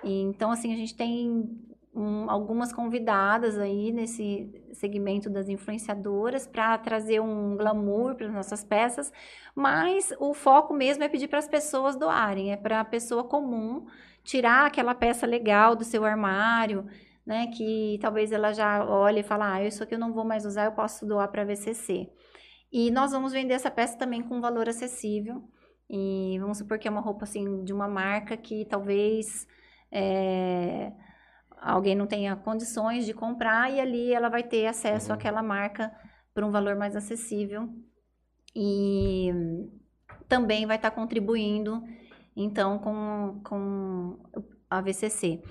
e 0.05 0.21
então, 0.21 0.51
assim, 0.51 0.71
a 0.71 0.77
gente 0.77 0.95
tem 0.95 1.72
um, 1.93 2.29
algumas 2.29 2.73
convidadas 2.73 3.57
aí 3.57 3.91
nesse 3.91 4.49
segmento 4.73 5.29
das 5.29 5.47
influenciadoras 5.47 6.47
para 6.47 6.77
trazer 6.77 7.19
um 7.19 7.55
glamour 7.55 8.15
para 8.15 8.27
as 8.27 8.33
nossas 8.33 8.63
peças, 8.63 9.11
mas 9.55 10.13
o 10.19 10.33
foco 10.33 10.73
mesmo 10.73 11.03
é 11.03 11.09
pedir 11.09 11.27
para 11.27 11.39
as 11.39 11.47
pessoas 11.47 11.95
doarem, 11.95 12.51
é 12.51 12.57
para 12.57 12.79
a 12.79 12.85
pessoa 12.85 13.23
comum 13.23 13.85
tirar 14.23 14.65
aquela 14.65 14.95
peça 14.95 15.27
legal 15.27 15.75
do 15.75 15.83
seu 15.83 16.03
armário, 16.03 16.87
né, 17.25 17.47
que 17.47 17.99
talvez 18.01 18.31
ela 18.31 18.51
já 18.53 18.83
olhe 18.85 19.19
e 19.19 19.23
fale, 19.23 19.43
ah, 19.43 19.63
isso 19.63 19.83
aqui 19.83 19.95
eu 19.95 19.99
não 19.99 20.13
vou 20.13 20.25
mais 20.25 20.45
usar, 20.45 20.65
eu 20.65 20.71
posso 20.71 21.05
doar 21.05 21.27
para 21.29 21.43
a 21.43 21.45
VCC. 21.45 22.09
E 22.71 22.89
nós 22.89 23.11
vamos 23.11 23.33
vender 23.33 23.53
essa 23.53 23.69
peça 23.69 23.97
também 23.97 24.21
com 24.21 24.41
valor 24.41 24.67
acessível, 24.67 25.43
e 25.89 26.37
vamos 26.39 26.57
supor 26.57 26.79
que 26.79 26.87
é 26.87 26.91
uma 26.91 27.01
roupa 27.01 27.23
assim 27.25 27.63
de 27.63 27.71
uma 27.71 27.87
marca 27.87 28.35
que 28.35 28.65
talvez 28.65 29.47
é, 29.91 30.91
alguém 31.63 31.95
não 31.95 32.05
tenha 32.05 32.35
condições 32.35 33.05
de 33.05 33.13
comprar 33.13 33.71
e 33.71 33.79
ali 33.79 34.13
ela 34.13 34.29
vai 34.29 34.43
ter 34.43 34.67
acesso 34.67 35.09
Uhum. 35.09 35.15
àquela 35.15 35.41
marca 35.41 35.91
por 36.33 36.43
um 36.43 36.51
valor 36.51 36.75
mais 36.75 36.95
acessível 36.95 37.69
e 38.55 39.31
também 40.27 40.65
vai 40.65 40.75
estar 40.75 40.91
contribuindo 40.91 41.83
então 42.35 42.79
com, 42.79 43.41
com 43.43 44.19
a 44.69 44.81
VCC. 44.81 45.41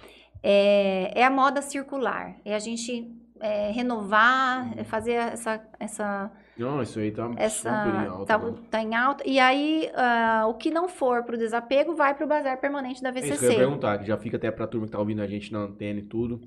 É, 0.43 1.21
é 1.21 1.25
a 1.25 1.31
moda 1.31 1.63
circular, 1.63 2.37
é 2.45 2.55
a 2.55 2.59
gente 2.59 3.17
é, 3.41 3.71
renovar, 3.71 4.77
é 4.77 4.85
fazer 4.85 5.13
essa, 5.13 5.65
essa 5.79 6.33
Não, 6.57 6.83
isso 6.83 6.99
aí 6.99 7.11
tá 7.11 7.31
essa 7.37 7.71
super 7.71 7.95
em 7.95 8.07
alta. 8.09 8.27
tá, 8.27 8.39
né? 8.39 8.55
tá 8.71 8.83
em 8.83 8.95
alta. 8.95 9.25
E 9.27 9.39
aí, 9.41 9.91
ah, 9.95 10.45
o 10.49 10.55
que 10.55 10.71
não 10.71 10.89
for 10.89 11.23
pro 11.25 11.39
desapego 11.39 11.95
vai 11.95 12.15
pro 12.15 12.27
bazar 12.27 12.61
permanente 12.61 13.03
da 13.03 13.09
É 13.09 13.13
isso 13.13 13.21
que 13.21 13.27
eu 13.29 13.33
ia 13.33 13.39
VCC. 13.39 13.57
perguntar, 13.57 13.99
que 13.99 14.07
já 14.07 14.19
fica 14.19 14.37
até 14.37 14.51
pra 14.51 14.67
turma 14.67 14.87
que 14.87 14.93
tá 14.93 14.99
ouvindo 14.99 15.23
a 15.23 15.27
gente 15.27 15.53
na 15.53 15.61
antena 15.61 16.01
e 16.01 16.03
tudo. 16.03 16.41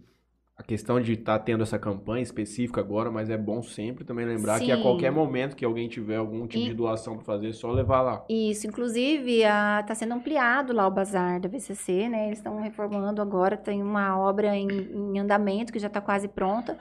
A 0.57 0.63
questão 0.63 1.01
de 1.01 1.11
estar 1.11 1.37
tendo 1.39 1.63
essa 1.63 1.77
campanha 1.77 2.23
específica 2.23 2.79
agora, 2.79 3.11
mas 3.11 3.29
é 3.29 3.37
bom 3.37 3.61
sempre 3.61 4.05
também 4.05 4.25
lembrar 4.25 4.61
que 4.61 4.71
a 4.71 4.77
Sim. 4.77 4.81
qualquer 4.83 5.11
momento 5.11 5.53
que 5.53 5.65
alguém 5.65 5.89
tiver 5.89 6.15
algum 6.15 6.47
tipo 6.47 6.63
E- 6.63 6.67
de 6.69 6.73
doação 6.73 7.15
pra 7.17 7.25
fazer, 7.25 7.49
é 7.49 7.51
só 7.51 7.69
levar 7.71 8.01
lá. 8.01 8.23
Isso, 8.29 8.65
inclusive, 8.65 9.39
está 9.41 9.93
sendo 9.93 10.13
ampliado 10.13 10.71
lá 10.71 10.87
o 10.87 10.91
bazar 10.91 11.41
da 11.41 11.49
VCC, 11.49 12.07
né? 12.07 12.27
Eles 12.27 12.37
estão 12.37 12.61
reformando 12.61 13.21
agora, 13.21 13.57
tem 13.57 13.83
uma 13.83 14.17
obra 14.17 14.55
em, 14.55 14.65
em 14.69 15.19
andamento 15.19 15.73
que 15.73 15.79
já 15.79 15.87
está 15.87 15.99
quase 15.99 16.29
pronta. 16.29 16.77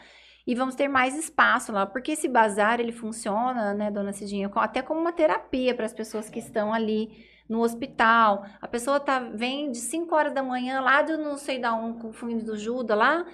E 0.46 0.54
vamos 0.54 0.74
ter 0.74 0.88
mais 0.88 1.16
espaço 1.16 1.72
lá, 1.72 1.86
porque 1.86 2.12
esse 2.12 2.28
bazar, 2.28 2.78
ele 2.78 2.92
funciona, 2.92 3.72
né, 3.72 3.90
dona 3.90 4.12
Cidinha, 4.12 4.50
até 4.56 4.82
como 4.82 5.00
uma 5.00 5.12
terapia 5.12 5.74
para 5.74 5.86
as 5.86 5.94
pessoas 5.94 6.28
que 6.28 6.38
estão 6.38 6.72
ali 6.72 7.10
no 7.48 7.62
hospital. 7.62 8.44
A 8.60 8.68
pessoa 8.68 9.00
tá, 9.00 9.18
vem 9.18 9.70
de 9.70 9.78
5 9.78 10.14
horas 10.14 10.32
da 10.32 10.42
manhã 10.42 10.80
lá 10.80 11.02
de 11.02 11.16
não 11.16 11.36
sei 11.36 11.58
da 11.58 11.74
um, 11.74 11.98
com 11.98 12.08
o 12.08 12.12
fundo 12.12 12.44
do 12.44 12.56
Juda 12.56 12.94
lá, 12.94 13.24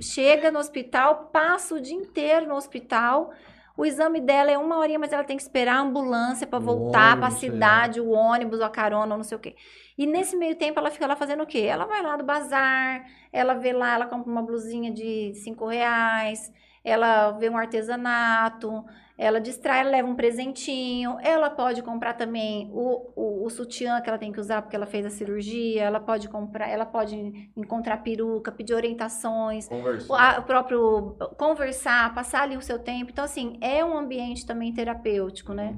chega 0.00 0.50
no 0.50 0.58
hospital, 0.58 1.30
passa 1.32 1.74
o 1.74 1.80
dia 1.80 1.96
inteiro 1.96 2.46
no 2.46 2.54
hospital. 2.54 3.32
O 3.76 3.86
exame 3.86 4.20
dela 4.20 4.50
é 4.50 4.58
uma 4.58 4.76
horinha, 4.76 4.98
mas 4.98 5.12
ela 5.12 5.22
tem 5.22 5.36
que 5.36 5.42
esperar 5.42 5.76
a 5.76 5.80
ambulância 5.80 6.46
para 6.46 6.58
voltar 6.58 7.16
para 7.16 7.28
a 7.28 7.30
é. 7.30 7.34
cidade, 7.34 8.00
o 8.00 8.10
ônibus, 8.10 8.60
a 8.60 8.68
carona, 8.68 9.16
não 9.16 9.22
sei 9.22 9.36
o 9.36 9.40
quê. 9.40 9.54
E 9.98 10.06
nesse 10.06 10.36
meio 10.36 10.56
tempo 10.56 10.78
ela 10.78 10.90
fica 10.90 11.06
lá 11.06 11.16
fazendo 11.16 11.42
o 11.42 11.46
quê? 11.46 11.60
Ela 11.60 11.84
vai 11.84 12.00
lá 12.02 12.16
do 12.16 12.24
bazar, 12.24 13.04
ela 13.32 13.54
vê 13.54 13.72
lá, 13.72 13.94
ela 13.96 14.06
compra 14.06 14.30
uma 14.30 14.42
blusinha 14.42 14.92
de 14.92 15.34
cinco 15.34 15.66
reais, 15.66 16.52
ela 16.84 17.32
vê 17.32 17.50
um 17.50 17.56
artesanato, 17.58 18.84
ela 19.18 19.40
distrai, 19.40 19.80
ela 19.80 19.90
leva 19.90 20.08
um 20.08 20.14
presentinho, 20.14 21.18
ela 21.20 21.50
pode 21.50 21.82
comprar 21.82 22.14
também 22.14 22.70
o, 22.72 23.12
o, 23.16 23.44
o 23.46 23.50
sutiã 23.50 24.00
que 24.00 24.08
ela 24.08 24.18
tem 24.18 24.30
que 24.32 24.38
usar 24.40 24.62
porque 24.62 24.76
ela 24.76 24.86
fez 24.86 25.04
a 25.04 25.10
cirurgia, 25.10 25.82
ela 25.82 25.98
pode 26.00 26.28
comprar, 26.28 26.68
ela 26.68 26.86
pode 26.86 27.50
encontrar 27.56 27.96
peruca, 27.98 28.52
pedir 28.52 28.74
orientações, 28.74 29.68
o, 30.06 30.14
a- 30.14 30.38
o 30.38 30.44
próprio 30.44 31.16
conversar, 31.36 32.14
passar 32.14 32.42
ali 32.42 32.56
o 32.56 32.62
seu 32.62 32.78
tempo. 32.78 33.10
Então, 33.10 33.24
assim, 33.24 33.58
é 33.60 33.84
um 33.84 33.96
ambiente 33.98 34.46
também 34.46 34.72
terapêutico, 34.72 35.52
né? 35.52 35.76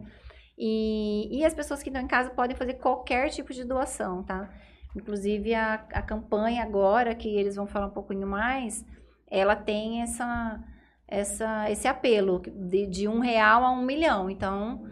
E, 0.63 1.39
e 1.39 1.43
as 1.43 1.55
pessoas 1.55 1.83
que 1.83 1.89
estão 1.89 2.03
em 2.03 2.07
casa 2.07 2.29
podem 2.29 2.55
fazer 2.55 2.75
qualquer 2.75 3.31
tipo 3.31 3.51
de 3.55 3.65
doação, 3.65 4.23
tá? 4.23 4.51
Inclusive, 4.95 5.55
a, 5.55 5.75
a 5.91 6.03
campanha 6.03 6.63
agora, 6.63 7.15
que 7.15 7.35
eles 7.35 7.57
vão 7.57 7.67
falar 7.67 7.87
um 7.87 7.95
pouquinho 7.95 8.27
mais, 8.27 8.85
ela 9.31 9.57
tem 9.57 10.03
essa, 10.03 10.63
essa, 11.09 11.71
esse 11.71 11.89
apelo 11.89 12.43
de, 12.45 12.87
de 12.87 13.09
um 13.09 13.21
real 13.21 13.65
a 13.65 13.71
um 13.71 13.83
milhão. 13.83 14.29
Então, 14.29 14.85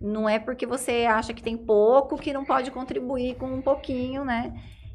não 0.00 0.28
é 0.28 0.38
porque 0.38 0.64
você 0.64 1.06
acha 1.06 1.34
que 1.34 1.42
tem 1.42 1.56
pouco 1.56 2.16
que 2.16 2.32
não 2.32 2.44
pode 2.44 2.70
contribuir 2.70 3.34
com 3.34 3.52
um 3.52 3.60
pouquinho, 3.62 4.24
né? 4.24 4.54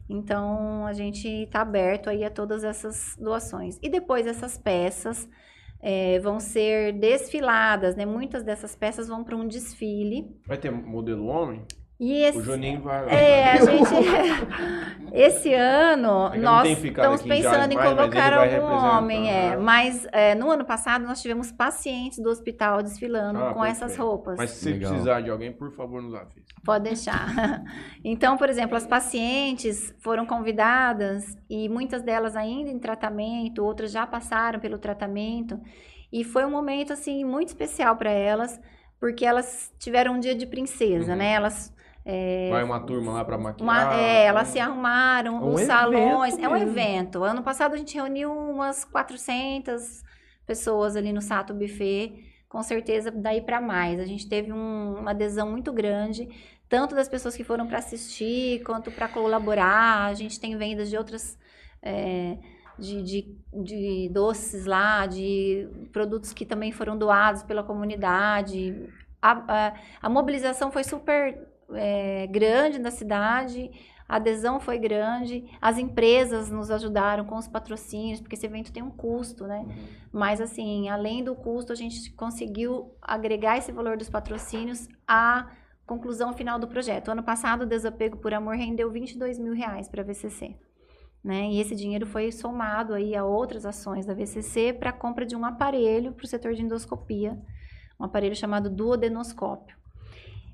Então, 0.09 0.85
a 0.85 0.93
gente 0.93 1.27
está 1.27 1.59
aberto 1.59 2.09
aí 2.09 2.23
a 2.23 2.29
todas 2.29 2.63
essas 2.63 3.17
doações. 3.19 3.77
E 3.81 3.89
depois 3.89 4.25
essas 4.25 4.57
peças 4.57 5.27
eh, 5.81 6.19
vão 6.19 6.39
ser 6.39 6.93
desfiladas, 6.93 7.95
né? 7.95 8.05
Muitas 8.05 8.43
dessas 8.43 8.75
peças 8.75 9.07
vão 9.07 9.23
para 9.23 9.35
um 9.35 9.47
desfile. 9.47 10.35
Vai 10.45 10.57
ter 10.57 10.71
modelo 10.71 11.25
homem? 11.25 11.65
E 12.03 12.23
esse, 12.23 12.39
O 12.39 12.41
Juninho 12.41 12.81
vai 12.81 13.05
lá. 13.05 13.11
é, 13.11 13.51
a 13.51 13.57
gente. 13.63 13.93
Esse 15.13 15.53
ano, 15.53 16.31
É 16.33 16.37
nós 16.37 16.67
estamos 16.67 17.21
pensando 17.21 17.71
em 17.71 17.75
mais, 17.75 17.89
colocar 17.93 18.33
algum 18.33 18.65
homem, 18.73 19.29
é. 19.29 19.49
né? 19.51 19.57
Mas 19.57 20.07
é, 20.11 20.33
no 20.33 20.49
ano 20.49 20.65
passado 20.65 21.05
nós 21.05 21.21
tivemos 21.21 21.51
pacientes 21.51 22.17
do 22.19 22.29
hospital 22.29 22.81
desfilando 22.81 23.37
Ah, 23.39 23.53
com 23.53 23.63
essas 23.63 23.89
perfeito. 23.91 24.03
roupas. 24.07 24.37
Mas 24.37 24.49
se 24.51 24.71
Legal. 24.71 24.89
precisar 24.89 25.21
de 25.21 25.29
alguém, 25.29 25.51
por 25.51 25.71
favor, 25.75 26.01
nos 26.01 26.15
avise. 26.15 26.45
Pode 26.65 26.85
deixar. 26.85 27.27
Então, 28.03 28.35
por 28.35 28.49
exemplo, 28.49 28.75
as 28.75 28.87
pacientes 28.87 29.93
foram 29.99 30.25
convidadas 30.25 31.37
e 31.49 31.69
muitas 31.69 32.01
delas 32.01 32.35
ainda 32.35 32.71
em 32.71 32.79
tratamento, 32.79 33.63
outras 33.63 33.91
já 33.91 34.07
passaram 34.07 34.59
pelo 34.59 34.79
tratamento. 34.79 35.59
E 36.11 36.23
foi 36.23 36.45
um 36.45 36.49
momento, 36.51 36.93
assim, 36.93 37.23
muito 37.23 37.49
especial 37.49 37.95
para 37.95 38.09
elas, 38.09 38.59
porque 38.99 39.23
elas 39.25 39.71
tiveram 39.77 40.15
um 40.15 40.19
dia 40.19 40.33
de 40.33 40.47
princesa, 40.47 41.11
Uhum. 41.11 41.17
né? 41.17 41.33
Elas. 41.33 41.71
É, 42.05 42.49
Vai 42.51 42.63
uma 42.63 42.79
turma 42.79 43.13
lá 43.13 43.23
pra 43.25 43.37
maquiar. 43.37 43.63
uma- 43.63 43.93
é, 43.95 44.25
elas 44.25 44.47
se 44.47 44.59
arrumaram, 44.59 45.37
É 45.37 45.39
um 45.39 45.53
os 45.53 45.61
salões. 45.61 46.37
É 46.39 46.47
um 46.49 46.53
mesmo. 46.53 46.69
evento. 46.69 47.23
Ano 47.23 47.43
passado 47.43 47.73
a 47.73 47.77
gente 47.77 47.95
reuniu 47.95 48.31
umas 48.31 48.83
400 48.85 50.03
pessoas 50.45 50.95
ali 50.95 51.13
no 51.13 51.21
Sato 51.21 51.53
Buffet. 51.53 52.13
Com 52.49 52.61
certeza 52.63 53.11
daí 53.11 53.41
para 53.41 53.61
mais. 53.61 53.99
A 53.99 54.05
gente 54.05 54.27
teve 54.27 54.51
um- 54.51 54.95
uma 54.99 55.11
adesão 55.11 55.49
muito 55.49 55.71
grande, 55.71 56.27
tanto 56.67 56.93
das 56.95 57.07
pessoas 57.07 57.35
que 57.35 57.43
foram 57.43 57.65
para 57.67 57.77
assistir, 57.77 58.61
quanto 58.63 58.91
para 58.91 59.07
colaborar. 59.07 60.07
A 60.07 60.13
gente 60.13 60.39
tem 60.39 60.57
vendas 60.57 60.89
de 60.89 60.97
outras. 60.97 61.37
é, 61.83 62.37
de, 62.77 63.01
de, 63.03 63.35
de 63.53 64.09
doces 64.13 64.65
lá, 64.67 65.07
de 65.07 65.67
produtos 65.91 66.31
que 66.31 66.45
também 66.45 66.71
foram 66.71 66.95
doados 66.95 67.41
pela 67.41 67.63
comunidade. 67.63 68.87
A, 69.19 69.31
a, 69.31 69.73
a 70.03 70.09
mobilização 70.09 70.71
foi 70.71 70.83
super 70.83 71.47
é, 71.73 72.27
grande 72.27 72.79
na 72.79 72.91
cidade, 72.91 73.71
a 74.11 74.17
adesão 74.17 74.59
foi 74.59 74.77
grande, 74.77 75.49
as 75.61 75.77
empresas 75.77 76.51
nos 76.51 76.69
ajudaram 76.69 77.23
com 77.23 77.37
os 77.37 77.47
patrocínios, 77.47 78.19
porque 78.19 78.35
esse 78.35 78.45
evento 78.45 78.73
tem 78.73 78.83
um 78.83 78.91
custo, 78.91 79.47
né? 79.47 79.65
Mas, 80.11 80.41
assim, 80.41 80.89
além 80.89 81.23
do 81.23 81.33
custo, 81.33 81.71
a 81.71 81.75
gente 81.75 82.11
conseguiu 82.11 82.93
agregar 83.01 83.57
esse 83.57 83.71
valor 83.71 83.95
dos 83.95 84.09
patrocínios 84.09 84.89
à 85.07 85.49
conclusão 85.85 86.33
final 86.33 86.59
do 86.59 86.67
projeto. 86.67 87.09
Ano 87.09 87.23
passado, 87.23 87.61
o 87.61 87.65
Desapego 87.65 88.17
por 88.17 88.33
Amor 88.33 88.55
rendeu 88.57 88.91
22 88.91 89.39
mil 89.39 89.53
reais 89.53 89.87
para 89.87 90.01
a 90.01 90.05
VCC. 90.05 90.57
né? 91.23 91.49
E 91.49 91.61
esse 91.61 91.73
dinheiro 91.73 92.05
foi 92.05 92.33
somado 92.33 92.93
aí 92.93 93.15
a 93.15 93.23
outras 93.23 93.65
ações 93.65 94.05
da 94.05 94.13
VCC 94.13 94.73
para 94.73 94.89
a 94.89 94.93
compra 94.93 95.25
de 95.25 95.37
um 95.37 95.45
aparelho 95.45 96.11
para 96.11 96.25
o 96.25 96.27
setor 96.27 96.53
de 96.53 96.61
endoscopia, 96.61 97.39
um 97.97 98.03
aparelho 98.03 98.35
chamado 98.35 98.69
duodenoscópio. 98.69 99.80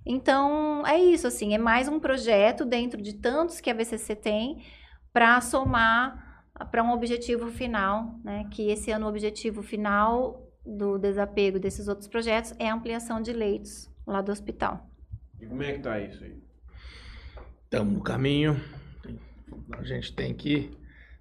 Então, 0.09 0.87
é 0.87 0.97
isso, 0.97 1.27
assim, 1.27 1.53
é 1.53 1.57
mais 1.57 1.89
um 1.89 1.99
projeto 1.99 2.63
dentro 2.63 3.01
de 3.01 3.13
tantos 3.13 3.59
que 3.59 3.69
a 3.69 3.73
VCC 3.73 4.15
tem 4.15 4.63
para 5.11 5.41
somar 5.41 6.45
para 6.71 6.81
um 6.81 6.93
objetivo 6.93 7.51
final, 7.51 8.17
né? 8.23 8.47
Que 8.49 8.69
esse 8.69 8.89
ano 8.89 9.05
o 9.05 9.09
objetivo 9.09 9.61
final 9.61 10.49
do 10.65 10.97
desapego 10.97 11.59
desses 11.59 11.89
outros 11.89 12.07
projetos 12.07 12.55
é 12.57 12.69
a 12.69 12.73
ampliação 12.73 13.21
de 13.21 13.33
leitos 13.33 13.89
lá 14.07 14.21
do 14.21 14.31
hospital. 14.31 14.89
E 15.41 15.45
como 15.45 15.61
é 15.61 15.73
que 15.73 15.79
tá 15.79 15.99
isso 15.99 16.23
aí? 16.23 16.41
Estamos 17.65 17.93
no 17.93 18.01
caminho. 18.01 18.55
A 19.73 19.83
gente 19.83 20.15
tem 20.15 20.33
que 20.33 20.71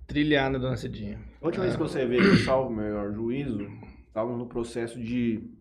trilhar, 0.07 0.49
né, 0.49 0.61
dona 0.61 0.76
Cidinha? 0.76 1.19
A 1.43 1.47
última 1.47 1.64
vez 1.64 1.75
que 1.75 1.83
você 1.83 2.07
veio, 2.07 2.37
salvo 2.45 2.71
o 2.71 2.76
melhor 2.76 3.12
juízo, 3.12 3.66
estávamos 4.07 4.38
no 4.38 4.47
processo 4.47 4.97
de 4.97 5.56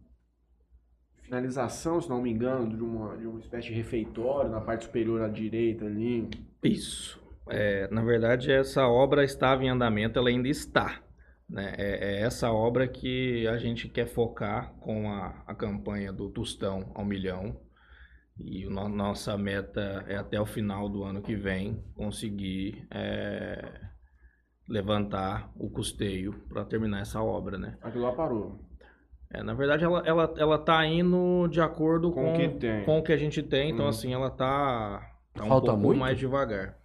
finalização, 1.25 1.99
se 1.99 2.09
não 2.09 2.21
me 2.21 2.31
engano, 2.31 2.75
de 2.75 2.83
uma, 2.83 3.17
de 3.17 3.25
uma 3.25 3.39
espécie 3.39 3.67
de 3.67 3.73
refeitório 3.73 4.49
na 4.49 4.61
parte 4.61 4.85
superior 4.85 5.21
à 5.21 5.27
direita 5.27 5.85
ali. 5.85 6.29
Isso. 6.63 7.21
É, 7.49 7.87
na 7.91 8.03
verdade, 8.03 8.51
essa 8.51 8.87
obra 8.87 9.23
estava 9.23 9.63
em 9.63 9.69
andamento, 9.69 10.17
ela 10.17 10.29
ainda 10.29 10.47
está. 10.47 11.01
Né? 11.49 11.73
É, 11.77 12.15
é 12.15 12.21
essa 12.21 12.51
obra 12.51 12.87
que 12.87 13.47
a 13.47 13.57
gente 13.57 13.89
quer 13.89 14.07
focar 14.07 14.73
com 14.79 15.11
a, 15.11 15.43
a 15.45 15.53
campanha 15.53 16.13
do 16.13 16.29
Tostão 16.29 16.91
ao 16.95 17.05
Milhão. 17.05 17.59
E 18.37 18.65
a 18.65 18.89
nossa 18.89 19.37
meta 19.37 20.03
é 20.07 20.17
até 20.17 20.39
o 20.39 20.45
final 20.45 20.89
do 20.89 21.03
ano 21.03 21.21
que 21.21 21.35
vem 21.35 21.81
conseguir 21.95 22.85
é, 22.91 23.79
levantar 24.67 25.51
o 25.55 25.69
custeio 25.69 26.33
para 26.49 26.65
terminar 26.65 27.01
essa 27.01 27.21
obra, 27.21 27.57
né? 27.57 27.77
Aquilo 27.81 28.03
lá 28.03 28.11
parou. 28.11 28.59
É, 29.37 29.43
na 29.43 29.53
verdade, 29.53 29.83
ela, 29.83 30.01
ela, 30.05 30.33
ela 30.37 30.57
tá 30.57 30.85
indo 30.85 31.47
de 31.49 31.59
acordo 31.59 32.11
Com 32.11 32.21
com, 32.23 32.33
o 32.33 32.35
que 32.37 32.47
tem. 32.49 32.83
com 32.85 32.99
o 32.99 33.03
que 33.03 33.11
a 33.11 33.17
gente 33.17 33.43
tem. 33.43 33.71
Então, 33.71 33.83
Uhum. 33.85 33.89
assim, 33.89 34.13
ela 34.13 34.29
tá, 34.29 35.11
tá 35.33 35.43
um 35.43 35.47
Falta 35.47 35.67
pouco 35.71 35.81
muito? 35.87 35.99
mais 35.99 36.17
devagar. 36.17 36.77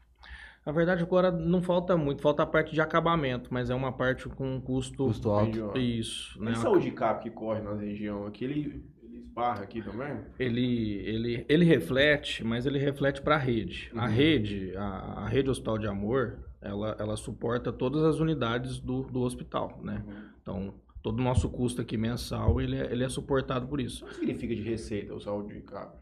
Na 0.66 0.72
verdade, 0.72 1.02
agora 1.02 1.30
não 1.30 1.62
falta 1.62 1.96
muito. 1.96 2.20
Falta 2.20 2.42
a 2.42 2.46
parte 2.46 2.72
de 2.74 2.80
acabamento, 2.80 3.48
mas 3.52 3.70
é 3.70 3.74
uma 3.74 3.92
parte 3.92 4.28
com 4.28 4.60
custo... 4.60 5.04
Custo 5.06 5.30
alto. 5.30 5.78
Isso, 5.78 6.42
né? 6.42 6.52
E 6.52 6.56
saúde 6.56 6.90
cap 6.90 7.22
que 7.22 7.30
corre 7.30 7.60
na 7.60 7.74
região 7.74 8.26
aqui, 8.26 8.44
ele, 8.44 8.84
ele 9.02 9.18
esbarra 9.18 9.62
aqui 9.62 9.80
também? 9.80 10.18
Ele, 10.38 10.96
ele, 11.06 11.46
ele 11.48 11.64
reflete, 11.64 12.44
mas 12.44 12.66
ele 12.66 12.78
reflete 12.78 13.22
para 13.22 13.36
a 13.36 13.38
rede. 13.38 13.90
A 13.94 14.04
Uhum. 14.04 14.10
rede, 14.10 14.76
a, 14.76 14.82
a 15.24 15.28
rede 15.28 15.48
Hospital 15.48 15.78
de 15.78 15.86
Amor, 15.86 16.38
ela, 16.60 16.94
ela 16.98 17.16
suporta 17.16 17.72
todas 17.72 18.02
as 18.02 18.18
unidades 18.20 18.78
do, 18.80 19.04
do 19.04 19.20
hospital, 19.22 19.78
né? 19.82 20.04
Então, 20.42 20.74
todo 21.02 21.18
o 21.18 21.22
nosso 21.22 21.48
custo 21.50 21.80
aqui 21.80 21.96
mensal, 21.96 22.60
ele 22.60 22.76
é, 22.76 22.92
ele 22.92 23.04
é 23.04 23.08
suportado 23.08 23.66
por 23.66 23.80
isso. 23.80 24.04
O 24.04 24.08
que 24.08 24.14
significa 24.16 24.54
de 24.54 24.62
receita 24.62 25.14
o 25.14 25.20
saúde 25.20 25.60
cap? 25.62 25.96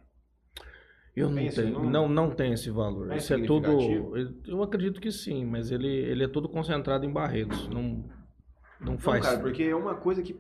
Eu 1.16 1.30
não 1.30 1.42
esse 1.42 1.60
tenho, 1.62 1.90
não, 1.90 2.08
não 2.08 2.30
tem 2.30 2.52
esse 2.52 2.70
valor. 2.70 3.10
É 3.10 3.16
Isso 3.16 3.34
é 3.34 3.38
tudo. 3.42 3.66
Eu 4.46 4.62
acredito 4.62 5.00
que 5.00 5.10
sim, 5.10 5.44
mas 5.44 5.70
ele, 5.70 5.88
ele 5.88 6.22
é 6.24 6.28
todo 6.28 6.48
concentrado 6.48 7.04
em 7.04 7.12
Barretos. 7.12 7.68
Não, 7.68 8.04
não 8.80 8.92
Não, 8.92 8.98
faz. 8.98 9.24
cara, 9.26 9.40
porque 9.40 9.64
é 9.64 9.74
uma 9.74 9.96
coisa 9.96 10.22
que 10.22 10.38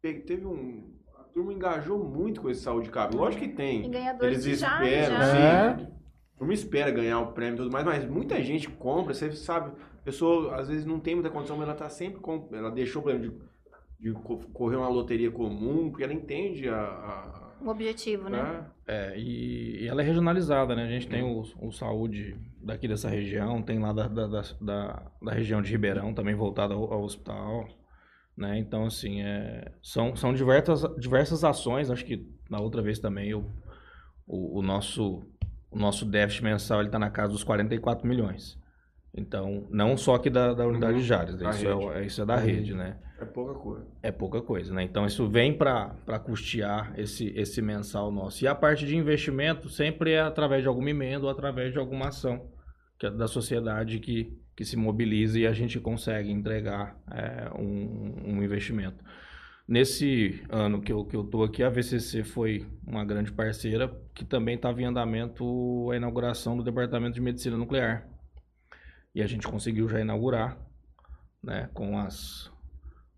teve 0.00 0.46
um... 0.46 0.94
A 1.18 1.24
turma 1.24 1.52
engajou 1.52 1.98
muito 2.08 2.40
com 2.40 2.48
esse 2.50 2.60
saúde 2.60 2.90
cap. 2.90 3.14
Lógico 3.16 3.42
que 3.44 3.50
E 3.50 3.54
tem. 3.54 3.90
ganhadores 3.90 4.44
Eles 4.44 4.44
de 4.44 4.54
já, 4.54 4.82
esperam, 4.84 5.16
já. 5.16 5.76
sim. 5.78 5.84
A 5.84 6.38
turma 6.38 6.54
espera 6.54 6.90
ganhar 6.92 7.20
o 7.20 7.32
prêmio 7.32 7.54
e 7.54 7.56
tudo 7.58 7.72
mais, 7.72 7.84
mas 7.84 8.08
muita 8.08 8.40
gente 8.42 8.68
compra, 8.70 9.12
você 9.12 9.30
sabe, 9.32 9.72
a 10.00 10.02
pessoa 10.02 10.54
às 10.56 10.68
vezes 10.68 10.84
não 10.86 10.98
tem 11.00 11.14
muita 11.14 11.28
condição, 11.30 11.56
mas 11.56 11.68
ela 11.68 11.76
tá 11.76 11.88
sempre 11.88 12.20
com, 12.20 12.48
ela 12.52 12.70
deixou, 12.70 13.02
por 13.02 13.10
exemplo, 13.12 13.30
de, 13.30 13.49
de 14.00 14.12
co- 14.12 14.38
correr 14.52 14.76
uma 14.76 14.88
loteria 14.88 15.30
comum, 15.30 15.90
porque 15.90 16.02
ela 16.04 16.12
entende 16.14 16.68
a, 16.68 16.80
a- 16.80 17.52
O 17.60 17.68
objetivo, 17.68 18.28
né? 18.30 18.42
né? 18.42 18.66
É, 18.86 19.18
e, 19.18 19.82
e 19.84 19.86
ela 19.88 20.00
é 20.00 20.04
regionalizada, 20.04 20.74
né? 20.74 20.84
A 20.84 20.88
gente 20.90 21.06
tem 21.06 21.22
o, 21.22 21.42
o 21.60 21.70
saúde 21.70 22.34
daqui 22.62 22.88
dessa 22.88 23.08
região, 23.10 23.62
tem 23.62 23.78
lá 23.78 23.92
da, 23.92 24.08
da, 24.08 24.26
da, 24.26 24.42
da- 24.60 25.02
da 25.22 25.32
região 25.32 25.60
de 25.60 25.70
Ribeirão, 25.70 26.14
também 26.14 26.34
voltada 26.34 26.72
ao, 26.74 26.92
ao 26.92 27.02
hospital. 27.02 27.68
Né? 28.36 28.58
Então, 28.58 28.86
assim, 28.86 29.20
é, 29.20 29.70
são, 29.82 30.16
são 30.16 30.32
diversas, 30.32 30.82
diversas 30.98 31.44
ações. 31.44 31.90
Acho 31.90 32.04
que 32.06 32.26
na 32.48 32.58
outra 32.58 32.80
vez 32.80 32.98
também 32.98 33.28
eu, 33.28 33.44
o, 34.26 34.60
o 34.60 34.62
nosso, 34.62 35.22
o 35.70 35.78
nosso 35.78 36.06
déficit 36.06 36.42
mensal 36.44 36.82
está 36.82 36.98
na 36.98 37.10
casa 37.10 37.32
dos 37.32 37.44
44 37.44 38.08
milhões. 38.08 38.58
Então, 39.12 39.66
não 39.70 39.96
só 39.96 40.14
aqui 40.14 40.30
da, 40.30 40.54
da 40.54 40.66
unidade 40.66 40.94
Uhum. 40.94 40.98
de 41.00 41.04
Jales, 41.06 41.34
Da 41.36 41.50
isso 41.50 41.66
é, 41.66 42.06
isso 42.06 42.22
é 42.22 42.24
da 42.24 42.36
rede, 42.36 42.74
né? 42.74 42.96
É 43.20 43.24
pouca 43.24 43.54
coisa. 43.54 43.86
É 44.02 44.10
pouca 44.12 44.40
coisa, 44.40 44.72
né? 44.72 44.82
Então 44.82 45.04
isso 45.04 45.28
vem 45.28 45.52
para 45.52 45.90
custear 46.24 46.94
esse, 46.96 47.28
esse 47.36 47.60
mensal 47.60 48.10
nosso. 48.10 48.42
E 48.44 48.48
a 48.48 48.54
parte 48.54 48.86
de 48.86 48.96
investimento 48.96 49.68
sempre 49.68 50.12
é 50.12 50.20
através 50.20 50.62
de 50.62 50.68
alguma 50.68 50.88
emenda 50.90 51.24
ou 51.24 51.30
através 51.30 51.72
de 51.72 51.78
alguma 51.78 52.08
ação 52.08 52.48
que 52.98 53.06
é 53.06 53.10
da 53.10 53.26
sociedade 53.26 53.98
que, 53.98 54.38
que 54.54 54.64
se 54.64 54.76
mobiliza 54.76 55.38
e 55.38 55.46
a 55.46 55.52
gente 55.52 55.80
consegue 55.80 56.30
entregar 56.30 56.96
é, 57.10 57.50
um, 57.58 58.14
um 58.26 58.42
investimento. 58.42 59.02
Nesse 59.66 60.42
ano 60.50 60.80
que 60.82 60.92
eu, 60.92 61.04
que 61.04 61.16
eu 61.16 61.42
aqui, 61.44 61.62
a 61.62 61.70
VCC 61.70 62.24
foi 62.24 62.66
uma 62.86 63.04
grande 63.04 63.32
parceira 63.32 63.90
que 64.14 64.24
também 64.24 64.56
estava 64.56 64.82
em 64.82 64.84
andamento 64.84 65.90
a 65.90 65.96
inauguração 65.96 66.56
do 66.56 66.62
Departamento 66.64 67.14
de 67.14 67.20
Medicina 67.20 67.56
Nuclear. 67.56 68.06
E 69.14 69.22
a 69.22 69.26
gente 69.26 69.46
conseguiu 69.46 69.88
já 69.88 70.00
inaugurar, 70.00 70.58
né, 71.42 71.68
com 71.74 71.98
as 71.98 72.50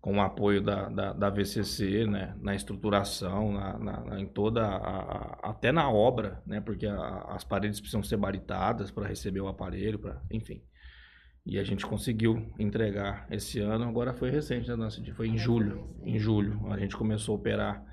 com 0.01 0.17
o 0.17 0.21
apoio 0.21 0.61
da, 0.61 0.89
da, 0.89 1.13
da 1.13 1.29
VCC, 1.29 2.05
né, 2.05 2.35
na 2.41 2.53
estruturação, 2.53 3.53
na, 3.53 3.77
na- 3.79 4.19
em 4.19 4.27
toda, 4.27 4.61
a, 4.65 4.77
a- 4.77 5.39
até 5.51 5.71
na 5.71 5.89
obra, 5.89 6.43
né, 6.45 6.59
porque 6.59 6.85
a- 6.85 7.25
as 7.29 7.45
paredes 7.45 7.79
precisam 7.79 8.03
ser 8.03 8.17
baritadas 8.17 8.91
para 8.91 9.07
receber 9.07 9.39
o 9.39 9.47
aparelho, 9.47 9.97
pra, 9.97 10.21
enfim. 10.29 10.61
E 11.45 11.59
a 11.59 11.63
gente 11.63 11.85
conseguiu 11.85 12.53
entregar 12.59 13.27
esse 13.31 13.59
ano, 13.59 13.85
agora 13.85 14.13
foi 14.13 14.29
recente, 14.29 14.67
né, 14.69 14.75
nossa, 14.75 15.01
foi 15.13 15.27
em 15.29 15.37
julho, 15.37 15.95
em 16.03 16.19
julho, 16.19 16.61
a 16.71 16.77
gente 16.77 16.97
começou 16.97 17.35
a 17.35 17.39
operar 17.39 17.85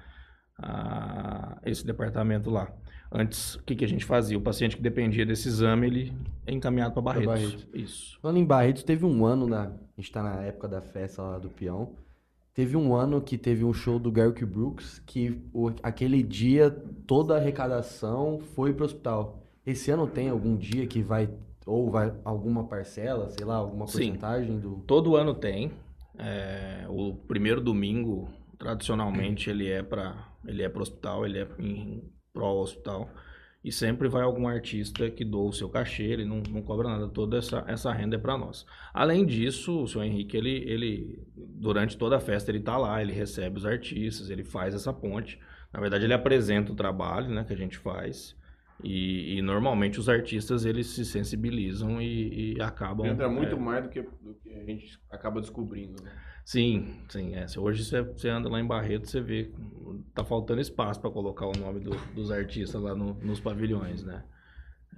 ah, 0.58 1.60
esse 1.64 1.84
departamento 1.86 2.50
lá. 2.50 2.72
Antes, 3.12 3.56
o 3.56 3.62
que, 3.64 3.74
que 3.74 3.84
a 3.84 3.88
gente 3.88 4.04
fazia? 4.04 4.38
O 4.38 4.40
paciente 4.40 4.76
que 4.76 4.82
dependia 4.82 5.26
desse 5.26 5.48
exame, 5.48 5.86
ele 5.86 6.12
é 6.46 6.52
encaminhado 6.52 6.92
para 6.92 7.02
Barretos. 7.02 7.26
Barretos. 7.26 7.68
Isso. 7.74 8.18
Falando 8.20 8.36
em 8.36 8.44
Barretos, 8.44 8.84
teve 8.84 9.04
um 9.04 9.24
ano, 9.26 9.46
na, 9.48 9.64
a 9.64 9.72
gente 10.00 10.12
tá 10.12 10.22
na 10.22 10.42
época 10.42 10.68
da 10.68 10.80
festa 10.80 11.20
lá 11.22 11.38
do 11.38 11.48
peão. 11.50 11.92
Teve 12.54 12.76
um 12.76 12.94
ano 12.94 13.20
que 13.20 13.36
teve 13.38 13.64
um 13.64 13.72
show 13.72 13.98
do 13.98 14.12
Garrick 14.12 14.44
Brooks, 14.44 15.00
que 15.06 15.40
o- 15.52 15.72
aquele 15.82 16.22
dia 16.22 16.70
toda 17.06 17.34
a 17.34 17.38
arrecadação 17.38 18.38
foi 18.54 18.72
pro 18.72 18.84
hospital. 18.84 19.42
Esse 19.66 19.90
ano 19.90 20.06
tem 20.06 20.28
algum 20.28 20.56
dia 20.56 20.86
que 20.86 21.02
vai, 21.02 21.28
ou 21.66 21.90
vai 21.90 22.12
alguma 22.24 22.64
parcela, 22.64 23.28
sei 23.30 23.44
lá, 23.44 23.56
alguma 23.56 23.86
Sim. 23.86 23.92
porcentagem 23.98 24.58
do. 24.58 24.82
Todo 24.86 25.16
ano 25.16 25.34
tem. 25.34 25.72
É, 26.18 26.84
o 26.88 27.14
primeiro 27.14 27.60
domingo, 27.60 28.28
tradicionalmente, 28.58 29.48
ele 29.48 29.68
é 29.68 29.82
para 29.82 30.28
ele 30.46 30.62
é 30.62 30.68
para 30.68 30.82
hospital, 30.82 31.24
ele 31.24 31.38
é 31.38 31.48
em 31.58 32.02
pró 32.32 32.60
hospital. 32.60 33.10
E 33.62 33.70
sempre 33.70 34.08
vai 34.08 34.22
algum 34.22 34.48
artista 34.48 35.10
que 35.10 35.22
doa 35.22 35.50
o 35.50 35.52
seu 35.52 35.68
cachê, 35.68 36.04
ele 36.04 36.24
não, 36.24 36.42
não 36.48 36.62
cobra 36.62 36.88
nada, 36.88 37.08
toda 37.08 37.36
essa, 37.36 37.62
essa 37.68 37.92
renda 37.92 38.16
é 38.16 38.18
para 38.18 38.38
nós. 38.38 38.64
Além 38.92 39.26
disso, 39.26 39.82
o 39.82 39.86
senhor 39.86 40.04
Henrique, 40.04 40.34
ele, 40.34 40.64
ele, 40.66 41.22
durante 41.36 41.98
toda 41.98 42.16
a 42.16 42.20
festa, 42.20 42.50
ele 42.50 42.60
tá 42.60 42.78
lá, 42.78 43.02
ele 43.02 43.12
recebe 43.12 43.58
os 43.58 43.66
artistas, 43.66 44.30
ele 44.30 44.44
faz 44.44 44.74
essa 44.74 44.94
ponte. 44.94 45.38
Na 45.70 45.78
verdade, 45.78 46.04
ele 46.04 46.14
apresenta 46.14 46.72
o 46.72 46.74
trabalho 46.74 47.28
né, 47.28 47.44
que 47.44 47.52
a 47.52 47.56
gente 47.56 47.76
faz. 47.76 48.34
E, 48.82 49.36
e 49.36 49.42
normalmente 49.42 50.00
os 50.00 50.08
artistas, 50.08 50.64
eles 50.64 50.86
se 50.86 51.04
sensibilizam 51.04 52.00
e, 52.00 52.54
e 52.54 52.62
acabam... 52.62 53.06
Entra 53.06 53.28
muito 53.28 53.56
é, 53.56 53.58
mais 53.58 53.84
do 53.84 53.90
que, 53.90 54.00
do 54.00 54.34
que 54.42 54.54
a 54.54 54.64
gente 54.64 54.98
acaba 55.10 55.38
descobrindo. 55.38 56.02
Né? 56.02 56.10
Sim, 56.50 56.96
sim. 57.08 57.36
É. 57.36 57.46
Hoje 57.56 57.84
você, 57.84 58.02
você 58.02 58.28
anda 58.28 58.48
lá 58.48 58.58
em 58.58 58.66
Barreto, 58.66 59.06
você 59.08 59.20
vê 59.20 59.52
tá 60.12 60.24
faltando 60.24 60.60
espaço 60.60 61.00
para 61.00 61.08
colocar 61.08 61.46
o 61.46 61.52
nome 61.52 61.78
do- 61.78 61.96
dos 62.12 62.32
artistas 62.32 62.82
lá 62.82 62.92
no- 62.92 63.14
nos 63.22 63.38
pavilhões, 63.38 64.02
né? 64.02 64.24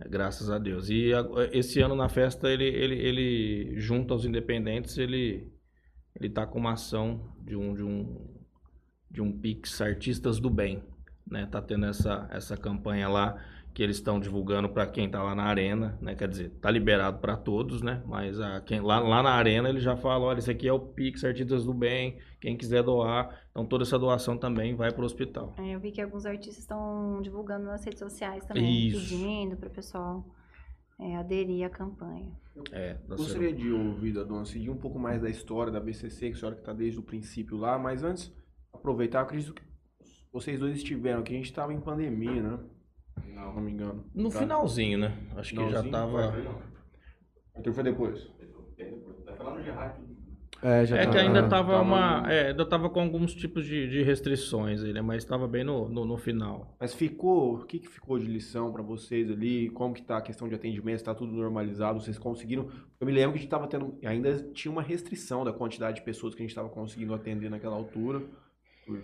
É, 0.00 0.08
graças 0.08 0.48
a 0.48 0.58
Deus. 0.58 0.88
E 0.88 1.12
a- 1.12 1.26
esse 1.52 1.78
ano 1.82 1.94
na 1.94 2.08
festa, 2.08 2.48
ele, 2.50 2.64
ele, 2.64 2.94
ele 2.94 3.78
junto 3.78 4.14
aos 4.14 4.24
independentes, 4.24 4.96
ele, 4.96 5.52
ele 6.18 6.30
tá 6.30 6.46
com 6.46 6.58
uma 6.58 6.72
ação 6.72 7.34
de 7.44 7.54
um, 7.54 7.74
de 7.74 7.82
um, 7.82 8.34
de 9.10 9.20
um 9.20 9.30
Pix 9.30 9.78
Artistas 9.82 10.40
do 10.40 10.48
Bem, 10.48 10.82
né? 11.30 11.44
Tá 11.44 11.60
tendo 11.60 11.84
essa, 11.84 12.26
essa 12.30 12.56
campanha 12.56 13.10
lá 13.10 13.38
que 13.74 13.82
eles 13.82 13.96
estão 13.96 14.20
divulgando 14.20 14.68
para 14.68 14.86
quem 14.86 15.08
tá 15.08 15.22
lá 15.22 15.34
na 15.34 15.44
arena, 15.44 15.98
né? 16.00 16.14
Quer 16.14 16.28
dizer, 16.28 16.50
tá 16.60 16.70
liberado 16.70 17.18
para 17.18 17.36
todos, 17.36 17.80
né? 17.80 18.02
Mas 18.06 18.38
a, 18.38 18.60
quem, 18.60 18.80
lá, 18.80 18.98
lá 18.98 19.22
na 19.22 19.30
arena 19.30 19.68
ele 19.68 19.80
já 19.80 19.96
fala, 19.96 20.26
olha, 20.26 20.38
esse 20.38 20.50
aqui 20.50 20.68
é 20.68 20.72
o 20.72 20.78
Pix 20.78 21.24
Artistas 21.24 21.64
do 21.64 21.72
Bem, 21.72 22.18
quem 22.40 22.56
quiser 22.56 22.82
doar, 22.82 23.40
então 23.50 23.64
toda 23.64 23.84
essa 23.84 23.98
doação 23.98 24.36
também 24.36 24.74
vai 24.74 24.92
para 24.92 25.02
o 25.02 25.06
hospital. 25.06 25.54
É, 25.58 25.74
eu 25.74 25.80
vi 25.80 25.90
que 25.90 26.02
alguns 26.02 26.26
artistas 26.26 26.58
estão 26.58 27.20
divulgando 27.22 27.64
nas 27.64 27.82
redes 27.84 27.98
sociais 27.98 28.44
também, 28.44 28.88
Isso. 28.88 29.10
pedindo 29.10 29.56
para 29.56 29.68
o 29.68 29.72
pessoal 29.72 30.26
é, 31.00 31.16
aderir 31.16 31.64
à 31.64 31.70
campanha. 31.70 32.30
É, 32.70 32.98
Gostaria 33.08 33.54
de 33.54 33.72
ouvir 33.72 34.12
da 34.12 34.22
dona 34.22 34.44
Cidinha 34.44 34.72
um 34.72 34.76
pouco 34.76 34.98
mais 34.98 35.22
da 35.22 35.30
história 35.30 35.72
da 35.72 35.80
BCC, 35.80 36.28
que 36.28 36.36
a 36.36 36.38
senhora 36.38 36.54
que 36.56 36.62
está 36.62 36.74
desde 36.74 36.98
o 36.98 37.02
princípio 37.02 37.56
lá, 37.56 37.78
mas 37.78 38.04
antes, 38.04 38.30
aproveitar, 38.70 39.20
eu 39.20 39.24
acredito 39.24 39.54
que 39.54 39.62
vocês 40.30 40.60
dois 40.60 40.76
estiveram 40.76 41.20
aqui, 41.20 41.32
a 41.32 41.36
gente 41.36 41.46
estava 41.46 41.72
em 41.72 41.80
pandemia, 41.80 42.42
né? 42.42 42.58
Não, 43.34 43.54
não 43.54 43.60
me 43.62 43.72
engano. 43.72 44.04
No 44.14 44.30
Tá? 44.30 44.38
finalzinho, 44.40 44.98
né? 44.98 45.16
Acho 45.36 45.54
que 45.54 45.70
já 45.70 45.82
tava. 45.82 46.34
Arthur 47.54 47.72
foi 47.74 47.84
depois. 47.84 48.30
É, 50.64 50.86
já 50.86 50.96
É 50.96 51.04
tá- 51.06 51.10
que 51.10 51.18
ainda 51.18 51.40
ah, 51.40 51.48
tava 51.48 51.72
tava 51.72 51.82
uma. 51.82 52.20
no- 52.20 52.28
É, 52.28 52.48
ainda 52.50 52.64
tava 52.64 52.88
com 52.88 53.00
alguns 53.00 53.34
tipos 53.34 53.64
de, 53.64 53.88
de 53.88 54.02
restrições 54.04 54.80
aí, 54.84 54.92
né? 54.92 55.02
Mas 55.02 55.24
tava 55.24 55.48
bem 55.48 55.64
no, 55.64 55.88
no, 55.88 56.04
no 56.04 56.16
final. 56.16 56.76
Mas 56.78 56.94
ficou, 56.94 57.56
o 57.56 57.64
que, 57.64 57.80
que 57.80 57.88
ficou 57.88 58.16
de 58.16 58.26
lição 58.26 58.72
para 58.72 58.80
vocês 58.80 59.28
ali? 59.28 59.70
Como 59.70 59.92
que 59.92 60.02
tá 60.02 60.18
a 60.18 60.22
questão 60.22 60.48
de 60.48 60.54
atendimento? 60.54 60.98
Está 60.98 61.14
tudo 61.16 61.32
normalizado? 61.32 62.00
Vocês 62.00 62.16
conseguiram? 62.16 62.68
Eu 63.00 63.06
me 63.08 63.12
lembro 63.12 63.32
que 63.32 63.38
a 63.38 63.40
gente 63.40 63.46
estava 63.48 63.66
tendo, 63.66 63.98
ainda 64.04 64.38
tinha 64.52 64.70
uma 64.70 64.82
restrição 64.82 65.42
da 65.44 65.52
quantidade 65.52 65.96
de 65.96 66.02
pessoas 66.04 66.32
que 66.32 66.42
a 66.42 66.44
gente 66.44 66.50
estava 66.52 66.68
conseguindo 66.68 67.12
atender 67.12 67.50
naquela 67.50 67.74
altura, 67.74 68.22
por 68.86 69.00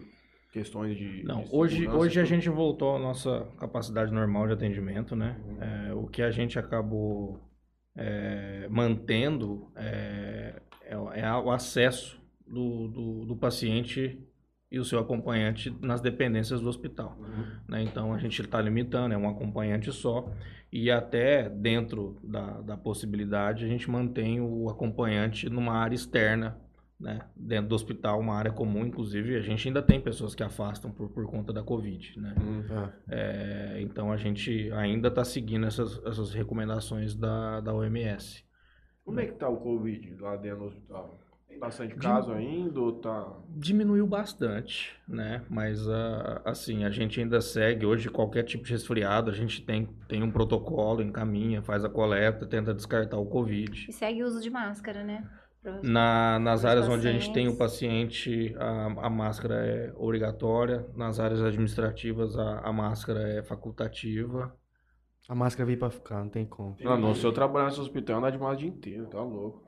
questões 0.53 0.97
de. 0.97 1.23
Não, 1.25 1.43
de 1.43 1.49
hoje, 1.53 1.89
hoje 1.89 2.21
a 2.21 2.25
gente 2.25 2.49
voltou 2.49 2.97
à 2.97 2.99
nossa 2.99 3.47
capacidade 3.59 4.13
normal 4.13 4.47
de 4.47 4.53
atendimento, 4.55 5.15
né? 5.17 5.37
É, 5.61 5.95
o 5.95 6.07
que 6.07 6.23
a 6.23 6.31
gente 6.31 6.59
acabou 6.59 7.41
é, 7.97 8.67
mantendo 8.71 9.71
é, 9.77 10.61
é- 10.85 11.21
é 11.21 11.33
o 11.35 11.51
acesso 11.51 12.21
do, 12.47 12.89
do, 12.89 13.25
do 13.27 13.37
paciente 13.37 14.19
e 14.71 14.79
o 14.79 14.85
seu 14.85 14.99
acompanhante 14.99 15.75
nas 15.81 16.01
dependências 16.01 16.61
do 16.61 16.69
hospital. 16.69 17.17
né? 17.67 17.83
Então 17.83 18.13
a 18.13 18.19
gente 18.19 18.41
está 18.43 18.61
limitando, 18.61 19.15
é 19.15 19.17
um 19.17 19.29
acompanhante 19.29 19.91
só. 19.93 20.31
E 20.71 20.91
até 20.91 21.49
dentro 21.49 22.19
da, 22.23 22.61
da 22.61 22.77
possibilidade, 22.77 23.65
a 23.65 23.69
gente 23.69 23.91
mantém 23.91 24.39
o 24.41 24.69
acompanhante 24.69 25.49
numa 25.49 25.73
área 25.73 25.95
externa, 25.95 26.59
né? 26.99 27.21
dentro 27.37 27.69
do 27.69 27.75
hospital, 27.75 28.19
uma 28.19 28.35
área 28.35 28.51
comum. 28.51 28.85
Inclusive, 28.85 29.37
a 29.37 29.41
gente 29.41 29.69
ainda 29.69 29.83
tem 29.83 30.01
pessoas 30.01 30.35
que 30.35 30.43
afastam 30.43 30.91
por, 30.91 31.09
por 31.11 31.27
conta 31.27 31.53
da 31.53 31.63
Covid. 31.63 32.21
Né? 32.21 32.35
Hum. 32.41 32.65
Ah, 32.71 32.93
É, 33.09 33.79
então 33.81 34.11
a 34.11 34.17
gente 34.17 34.71
ainda 34.73 35.09
está 35.09 35.25
seguindo 35.25 35.67
essas, 35.67 36.05
essas 36.05 36.33
recomendações 36.33 37.15
da, 37.15 37.61
da 37.61 37.73
OMS. 37.75 38.45
Como 39.05 39.21
é 39.21 39.27
que 39.27 39.33
tá 39.33 39.49
o 39.49 39.57
Covid 39.57 40.17
lá 40.21 40.37
dentro 40.37 40.59
do 40.61 40.65
hospital? 40.67 41.19
Tem 41.49 41.59
bastante 41.59 41.95
caso 41.97 42.31
ainda 42.33 42.79
ou 42.79 42.93
tá. 43.01 43.37
Diminuiu 43.49 44.07
bastante, 44.07 44.95
né? 45.09 45.43
Mas 45.49 45.89
ah, 45.89 46.43
assim, 46.45 46.85
a 46.85 46.91
gente 46.91 47.19
ainda 47.19 47.41
segue. 47.41 47.87
Hoje, 47.87 48.11
qualquer 48.11 48.43
tipo 48.43 48.65
de 48.65 48.73
resfriado, 48.73 49.31
a 49.31 49.35
gente 49.35 49.65
tem, 49.65 49.89
tem 50.07 50.23
um 50.23 50.31
protocolo, 50.31 51.03
encaminha, 51.03 51.63
faz 51.63 51.85
a 51.85 51.89
coleta, 51.89 52.47
tenta 52.47 52.75
descartar 52.75 53.17
o 53.17 53.27
Covid. 53.27 53.87
E 53.89 53.93
segue 53.93 54.23
o 54.23 54.27
uso 54.27 54.43
de 54.43 54.51
máscara, 54.51 55.03
né? 55.03 55.27
Na, 55.83 56.39
nas 56.39 56.65
áreas 56.65 56.89
onde 56.89 57.07
a 57.09 57.13
gente 57.13 57.33
tem 57.33 57.49
o 57.49 57.57
pacientes. 57.57 58.25
paciente, 58.25 58.55
a, 58.59 59.07
a 59.07 59.11
máscara 59.11 59.67
é 59.67 59.93
obrigatória. 59.97 60.87
Nas 60.95 61.21
áreas 61.21 61.43
administrativas, 61.43 62.37
a, 62.39 62.61
a 62.61 62.73
máscara 62.73 63.21
é 63.39 63.43
facultativa. 63.43 64.57
a 65.29 65.35
máscara 65.35 65.67
veio 65.67 65.79
pra 65.79 65.91
ficar, 65.91 66.23
não 66.23 66.31
tem 66.31 66.47
como. 66.47 66.77
Não, 66.81 66.97
não, 66.97 67.15
se 67.15 67.25
eu 67.25 67.33
trabalhar 67.33 67.67
nesse 67.67 67.81
hospital, 67.81 68.19
andar 68.19 68.31
de 68.31 68.39
máscara 68.39 68.55
o 68.55 68.59
dia 68.59 68.69
inteiro, 68.69 69.07
tá 69.07 69.21
louco. 69.21 69.68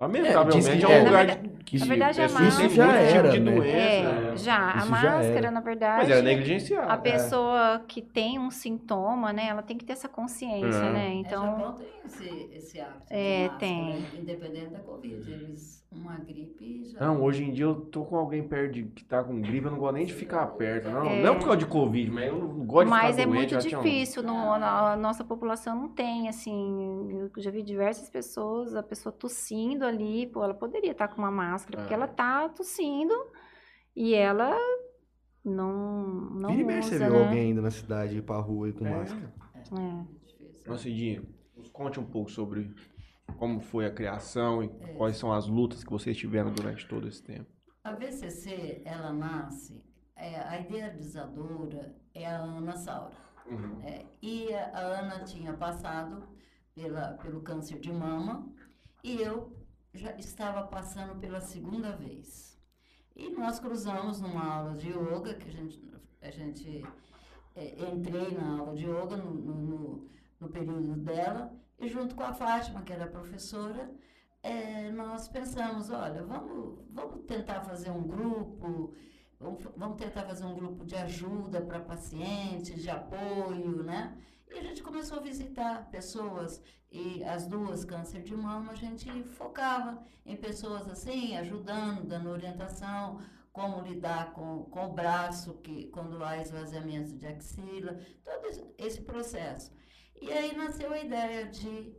Lamentavelmente 0.00 0.78
que- 0.78 0.84
é 0.84 0.88
um 0.88 0.92
é, 0.92 1.04
lugar 1.04 1.26
na 1.26 1.34
de, 1.34 1.48
que 1.64 1.78
na 1.78 1.86
verdade, 1.86 2.20
a 2.20 2.28
máscara- 2.28 2.50
já 2.50 2.68
tipo 2.68 2.80
era, 2.82 3.28
de 3.28 3.40
né? 3.40 3.52
doença. 3.54 3.76
É, 3.76 4.36
já. 4.36 4.76
Isso 4.76 4.82
a 4.86 4.90
máscara, 4.90 5.50
na 5.50 5.60
verdade. 5.60 5.98
Mas 6.02 6.10
era 6.10 6.22
negligenciado. 6.22 6.90
A 6.90 6.96
pessoa 6.96 7.82
que 7.86 8.00
tem 8.02 8.38
um 8.38 8.50
sintoma, 8.50 9.32
né, 9.32 9.46
ela 9.48 9.62
tem 9.62 9.76
que 9.76 9.84
ter 9.84 9.92
essa 9.92 10.08
consciência, 10.08 10.64
É. 10.78 10.92
né? 10.92 11.06
É, 11.08 11.14
então, 11.14 11.44
Japão 11.46 11.74
tem 11.74 11.86
esse, 12.06 12.50
esse 12.56 12.80
hábito 12.80 13.06
de 13.08 13.14
É, 13.14 13.38
máscara, 13.48 13.58
tem. 13.58 14.04
independente 14.20 14.70
da 14.70 14.78
Covid. 14.80 15.30
Eles, 15.30 15.84
uma 15.92 16.16
gripe 16.18 16.82
já... 16.84 17.00
Não, 17.06 17.22
hoje 17.22 17.44
em 17.44 17.52
dia 17.52 17.64
eu 17.66 17.74
tô 17.74 18.04
com 18.04 18.16
alguém 18.16 18.42
perto 18.46 18.72
de, 18.72 18.84
que 18.84 19.04
tá 19.04 19.22
com 19.22 19.40
gripe, 19.40 19.66
eu 19.66 19.70
não 19.72 19.78
gosto 19.78 19.94
nem 19.94 20.06
de 20.06 20.12
ficar 20.14 20.46
perto. 20.46 20.88
Não, 20.88 21.04
É. 21.06 21.22
não 21.22 21.34
por 21.36 21.44
causa 21.44 21.58
de 21.58 21.66
Covid, 21.66 22.10
mas 22.10 22.26
eu 22.26 22.34
não 22.38 22.48
gosto 22.64 22.84
de 22.86 22.90
mas 22.90 23.00
ficar 23.16 23.22
é 23.22 23.26
doente. 23.26 23.36
muito 23.52 23.58
tinha 23.58 23.78
um- 23.78 23.82
difícil, 23.82 24.22
no- 24.22 24.52
a 24.54 24.96
nossa 24.96 25.24
população 25.24 25.76
não 25.76 25.88
tem, 25.88 26.28
assim, 26.28 27.08
eu 27.12 27.30
já 27.42 27.50
vi 27.50 27.62
diversas 27.62 28.08
pessoas, 28.08 28.74
a 28.74 28.82
pessoa 28.82 29.12
tossindo 29.12 29.84
ali, 29.90 30.26
pô, 30.26 30.42
ela 30.44 30.54
poderia 30.54 30.92
estar 30.92 31.08
com 31.08 31.18
uma 31.18 31.30
máscara, 31.30 31.78
porque 31.78 31.92
É. 31.92 31.96
ela 31.96 32.08
tá 32.08 32.48
tossindo 32.48 33.14
e 33.94 34.14
ela 34.14 34.56
não, 35.44 36.04
não 36.30 36.50
Vira 36.50 36.62
e 36.62 36.64
mexe, 36.64 36.88
você 36.90 36.94
usa, 36.96 37.04
viu 37.06 37.14
né? 37.14 37.24
alguém 37.26 37.50
indo 37.50 37.62
na 37.62 37.70
cidade 37.70 38.16
ir 38.18 38.22
pra 38.22 38.36
rua 38.38 38.68
e 38.68 38.72
com 38.72 38.86
É. 38.86 38.90
máscara. 38.90 39.32
É. 39.56 40.26
difícil. 40.26 40.70
Nossa, 40.70 40.82
Cidinha, 40.82 41.22
nos 41.56 41.68
conte 41.68 41.98
um 42.00 42.04
pouco 42.04 42.30
sobre 42.30 42.74
como 43.38 43.60
foi 43.60 43.86
a 43.86 43.90
criação 43.90 44.62
e 44.62 44.66
É. 44.80 44.94
quais 44.94 45.16
são 45.16 45.32
as 45.32 45.46
lutas 45.46 45.84
que 45.84 45.90
vocês 45.90 46.16
tiveram 46.16 46.52
durante 46.52 46.86
todo 46.88 47.06
esse 47.08 47.22
tempo. 47.22 47.46
A 47.84 47.92
VCC, 47.92 48.82
ela 48.84 49.12
nasce, 49.12 49.82
é, 50.16 50.36
a 50.40 50.60
idealizadora 50.60 51.94
é 52.14 52.26
a 52.26 52.38
Ana 52.38 52.76
Saura. 52.76 53.14
É, 53.84 54.04
e 54.22 54.52
a, 54.54 54.66
a 54.66 54.80
Ana 55.00 55.24
tinha 55.24 55.52
passado 55.54 56.22
pela, 56.74 57.14
pelo 57.14 57.40
câncer 57.40 57.80
de 57.80 57.92
mama 57.92 58.46
e 59.02 59.20
eu 59.20 59.52
já 59.94 60.12
estava 60.16 60.66
passando 60.66 61.18
pela 61.18 61.40
segunda 61.40 61.92
vez. 61.96 62.58
E 63.14 63.28
nós 63.30 63.58
cruzamos 63.58 64.20
numa 64.20 64.44
aula 64.54 64.74
de 64.76 64.88
yoga, 64.90 65.34
que 65.34 65.48
a 65.48 65.52
gente, 65.52 65.82
a 66.22 66.30
gente 66.30 66.84
é, 67.54 67.90
entrei 67.90 68.30
na 68.32 68.58
aula 68.58 68.74
de 68.74 68.86
yoga 68.86 69.16
no, 69.16 69.32
no, 69.34 70.10
no- 70.40 70.48
período 70.48 70.96
dela, 70.96 71.52
e 71.78 71.88
junto 71.88 72.14
com 72.14 72.22
a 72.22 72.32
Fátima, 72.32 72.82
que 72.82 72.92
era 72.92 73.06
professora, 73.06 73.90
é, 74.42 74.90
nós 74.90 75.28
pensamos, 75.28 75.90
olha, 75.90 76.22
vamos, 76.24 76.78
vamos 76.90 77.24
tentar 77.26 77.60
fazer 77.62 77.90
um 77.90 78.02
grupo, 78.02 78.94
vamos, 79.40 79.96
tentar 79.96 80.24
fazer 80.24 80.44
um 80.44 80.54
grupo 80.54 80.84
de 80.84 80.94
ajuda 80.94 81.62
para 81.62 81.80
pacientes, 81.80 82.82
de 82.82 82.90
apoio, 82.90 83.82
né? 83.82 84.16
E 84.50 84.58
a 84.58 84.62
gente 84.62 84.82
começou 84.82 85.18
a 85.18 85.22
visitar 85.22 85.88
pessoas, 85.90 86.62
e 86.90 87.22
as 87.24 87.46
duas, 87.46 87.84
câncer 87.84 88.22
de 88.22 88.36
mama, 88.36 88.72
a 88.72 88.74
gente 88.74 89.08
focava 89.22 90.04
em 90.26 90.36
pessoas 90.36 90.88
assim, 90.88 91.36
ajudando, 91.36 92.06
dando 92.06 92.28
orientação, 92.28 93.18
como 93.52 93.80
lidar 93.82 94.32
com, 94.32 94.64
com 94.64 94.86
o 94.86 94.92
braço, 94.92 95.54
que, 95.62 95.86
quando 95.86 96.22
há 96.22 96.38
esvaziamento 96.38 97.16
de 97.16 97.26
axila, 97.26 97.98
todo 98.24 98.74
esse, 98.76 99.00
processo. 99.02 99.72
E 100.20 100.30
aí 100.32 100.54
nasceu 100.54 100.92
a 100.92 101.00
ideia 101.00 101.46
de, 101.46 101.94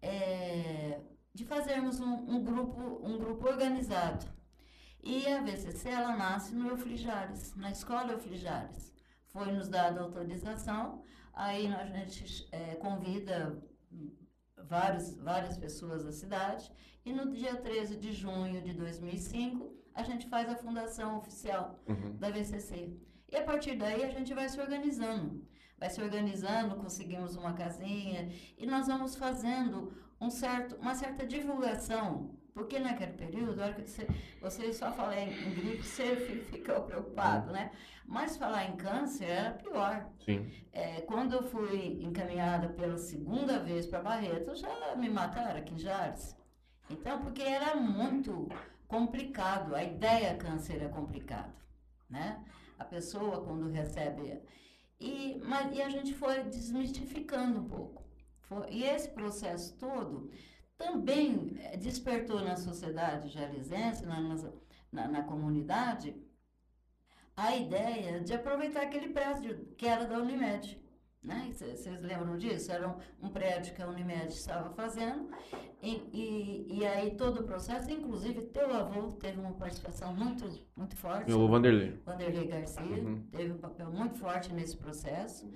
eh, 0.00 1.00
de 1.34 1.44
fazermos 1.44 2.00
um, 2.00 2.14
um 2.14 2.42
grupo, 2.42 3.00
um 3.02 3.18
grupo 3.18 3.46
organizado. 3.46 4.37
E 5.02 5.26
a 5.28 5.40
VCC, 5.42 5.88
ela 5.90 6.16
nasce 6.16 6.54
no 6.54 6.68
Euflijares, 6.68 7.54
na 7.56 7.70
escola 7.70 8.12
Euflijares. 8.12 8.92
Foi 9.28 9.50
nos 9.52 9.68
dada 9.68 10.00
autorização, 10.00 11.02
aí 11.32 11.66
a 11.72 11.84
gente 11.86 12.48
eh, 12.52 12.74
convida 12.76 13.62
vários, 14.64 15.16
várias 15.18 15.56
pessoas 15.56 16.04
da 16.04 16.12
cidade, 16.12 16.70
e 17.04 17.12
no 17.12 17.30
dia 17.32 17.56
13 17.56 17.96
de 17.96 18.12
junho 18.12 18.60
de 18.60 18.72
2005, 18.74 19.72
a 19.94 20.02
gente 20.02 20.28
faz 20.28 20.48
a 20.48 20.56
fundação 20.56 21.18
oficial 21.18 21.78
Uhum. 21.88 22.16
da 22.16 22.30
VCC. 22.30 22.96
E 23.30 23.36
a 23.36 23.42
partir 23.44 23.76
daí 23.76 24.04
a 24.04 24.10
gente 24.10 24.32
vai 24.34 24.48
se 24.48 24.60
organizando. 24.60 25.46
Vai 25.78 25.90
se 25.90 26.00
organizando, 26.02 26.74
conseguimos 26.76 27.36
uma 27.36 27.52
casinha 27.52 28.30
e 28.56 28.66
nós 28.66 28.86
vamos 28.88 29.14
fazendo 29.14 29.92
um 30.20 30.28
certo, 30.30 30.76
uma 30.76 30.94
certa 30.94 31.24
divulgação. 31.26 32.36
Porque 32.58 32.80
naquele 32.80 33.12
período, 33.12 33.60
a 33.60 33.66
hora 33.66 33.74
que 33.74 33.88
você, 33.88 34.04
você 34.40 34.72
só 34.72 34.90
fala 34.90 35.16
em, 35.16 35.28
em 35.30 35.54
gripe, 35.54 35.80
você 35.84 36.16
fi- 36.16 36.40
ficou 36.40 36.80
preocupado, 36.82 37.52
né? 37.52 37.70
Mas 38.04 38.36
falar 38.36 38.64
em 38.68 38.76
câncer 38.76 39.26
era 39.30 39.50
pior. 39.52 40.10
Sim. 40.24 40.50
É, 40.72 41.02
quando 41.02 41.34
eu 41.34 41.42
fui 41.44 42.02
encaminhada 42.02 42.68
pela 42.70 42.98
segunda 42.98 43.60
vez 43.60 43.86
para 43.86 44.02
Barreto, 44.02 44.56
já 44.56 44.96
me 44.96 45.08
mataram 45.08 45.60
aqui 45.60 45.72
em 45.72 45.78
Jales. 45.78 46.36
Então, 46.90 47.20
porque 47.20 47.42
era 47.42 47.76
muito 47.76 48.48
complicado, 48.88 49.76
a 49.76 49.84
ideia 49.84 50.34
câncer 50.36 50.82
é 50.82 50.88
complicado, 50.88 51.54
né? 52.10 52.44
A 52.76 52.84
pessoa 52.84 53.44
quando 53.44 53.70
recebe... 53.70 54.40
E, 55.00 55.40
mas, 55.44 55.76
e 55.76 55.80
a 55.80 55.88
gente 55.88 56.12
foi 56.12 56.42
desmistificando 56.42 57.60
um 57.60 57.68
pouco. 57.68 58.02
Foi- 58.40 58.68
e 58.70 58.82
esse 58.82 59.10
processo 59.10 59.76
todo 59.78 60.28
também 60.78 61.56
eh, 61.60 61.76
despertou 61.76 62.40
na 62.40 62.56
sociedade 62.56 63.28
jalisense, 63.28 64.06
na, 64.06 64.20
na, 64.92 65.08
na 65.08 65.22
comunidade, 65.24 66.16
a 67.36 67.54
ideia 67.56 68.20
de 68.20 68.32
aproveitar 68.32 68.82
aquele 68.82 69.08
prédio 69.08 69.66
que 69.76 69.86
era 69.86 70.06
da 70.06 70.18
Unimed. 70.18 70.80
Né? 71.22 71.50
Vocês 71.52 72.00
lembram 72.00 72.38
disso? 72.38 72.70
Era 72.70 72.88
um, 72.88 72.96
um 73.26 73.28
prédio 73.28 73.74
que 73.74 73.82
a 73.82 73.88
Unimed 73.88 74.28
estava 74.32 74.70
fazendo, 74.70 75.28
e, 75.82 75.96
e, 76.12 76.78
e 76.78 76.86
aí 76.86 77.16
todo 77.16 77.40
o 77.40 77.44
processo, 77.44 77.90
inclusive 77.90 78.40
teu 78.46 78.72
avô 78.72 79.12
teve 79.12 79.38
uma 79.40 79.52
participação 79.52 80.14
muito, 80.14 80.48
muito 80.76 80.96
forte. 80.96 81.26
Meu 81.28 81.38
avô 81.38 81.48
Vanderlei. 81.48 82.00
Vanderlei 82.06 82.46
Garcia 82.46 82.82
Uhum. 82.82 83.26
teve 83.32 83.52
um 83.52 83.58
papel 83.58 83.90
muito 83.90 84.16
forte 84.16 84.52
nesse 84.52 84.76
processo. 84.76 85.50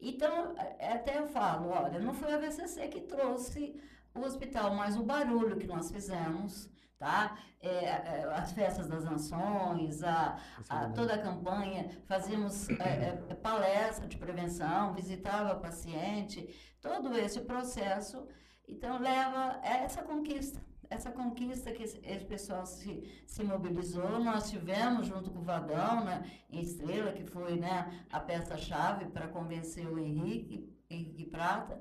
Então, 0.00 0.56
é- 0.56 0.92
até 0.92 1.18
eu 1.18 1.26
falo, 1.26 1.68
olha, 1.70 1.98
não 1.98 2.14
foi 2.14 2.32
a 2.32 2.38
VCC 2.38 2.86
que 2.88 3.00
trouxe 3.02 3.78
o 4.14 4.20
hospital, 4.20 4.74
mas 4.74 4.96
o 4.96 5.02
barulho 5.02 5.56
que 5.56 5.66
nós 5.66 5.90
fizemos, 5.90 6.68
tá? 6.98 7.36
É, 7.60 7.68
é, 7.84 8.30
as 8.34 8.52
festas 8.52 8.86
das 8.88 9.04
nações, 9.04 10.02
a, 10.02 10.38
a- 10.68 10.88
toda 10.90 11.14
a 11.14 11.18
campanha, 11.18 11.88
fazíamos 12.06 12.68
é, 12.70 13.18
é, 13.28 13.34
palestra 13.34 14.06
de 14.06 14.16
prevenção, 14.16 14.92
visitava 14.94 15.54
paciente, 15.60 16.48
todo 16.80 17.16
esse 17.18 17.40
processo, 17.42 18.26
então 18.68 18.98
leva 18.98 19.60
a 19.62 19.68
essa 19.84 20.02
conquista. 20.02 20.60
Essa 20.88 21.12
conquista 21.12 21.70
que 21.70 21.84
esse, 21.84 22.00
esse 22.02 22.24
pessoal 22.24 22.66
se, 22.66 23.22
se 23.24 23.44
mobilizou, 23.44 24.18
nós 24.18 24.50
tivemos 24.50 25.06
junto 25.06 25.30
com 25.30 25.38
o 25.38 25.44
Vadão, 25.44 26.02
né, 26.04 26.28
em 26.50 26.60
Estrela, 26.60 27.12
que 27.12 27.22
foi 27.24 27.56
né, 27.56 28.04
a 28.10 28.18
peça-chave 28.18 29.04
para 29.06 29.28
convencer 29.28 29.86
o 29.86 30.00
Henrique, 30.00 30.68
Henrique 30.90 31.26
Prata, 31.26 31.80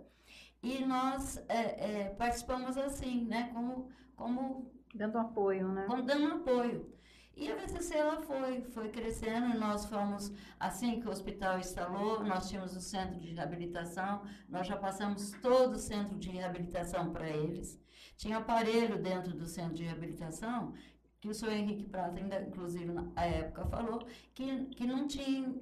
e 0.62 0.86
nós 0.86 1.38
é, 1.48 2.02
é, 2.02 2.10
participamos 2.10 2.78
assim, 2.78 3.26
né, 3.26 3.50
como, 3.54 3.89
como 4.15 4.72
Dando 4.93 5.17
apoio, 5.19 5.67
né? 5.67 5.86
Vamos 5.88 6.06
dando 6.06 6.34
apoio. 6.34 6.91
E 7.36 7.50
a 7.50 7.56
VCC 7.56 7.95
ela 7.95 8.19
foi, 8.22 8.63
foi 8.63 8.89
crescendo 8.89 9.58
nós 9.58 9.86
fomos, 9.86 10.34
assim 10.60 11.00
que 11.00 11.08
o 11.08 11.12
hospital 11.12 11.58
instalou, 11.58 12.22
nós 12.24 12.50
tínhamos 12.50 12.76
o 12.76 12.82
centro 12.82 13.17
de 13.17 13.34
reabilitação, 13.34 14.24
nós 14.50 14.67
já 14.67 14.76
passamos 14.76 15.32
todo 15.41 15.76
o 15.76 15.80
centro 15.80 16.17
de 16.17 16.30
reabilitação 16.30 17.13
para 17.13 17.30
eles. 17.30 17.80
Tinha 18.17 18.39
aparelho 18.39 19.02
dentro 19.02 19.34
do 19.34 19.45
centro 19.45 19.76
de 19.76 19.84
reabilitação, 19.84 20.74
que 21.21 21.27
o 21.27 21.34
senhor 21.34 21.53
Henrique 21.53 21.84
Prata, 21.84 22.17
ainda, 22.17 22.41
inclusive 22.41 22.91
na 22.91 23.12
época, 23.21 23.65
falou, 23.65 24.05
que, 24.34 24.65
que 24.67 24.86
não 24.88 25.05
tinha, 25.08 25.53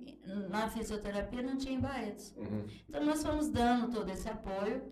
na 0.50 0.70
fisioterapia 0.70 1.42
não 1.42 1.58
tinha 1.58 1.76
em 1.76 1.80
Barretos. 1.80 2.34
Uhum. 2.38 2.66
Então, 2.88 3.04
nós 3.04 3.24
fomos 3.24 3.50
dando 3.50 3.92
todo 3.92 4.10
esse 4.10 4.30
apoio. 4.30 4.92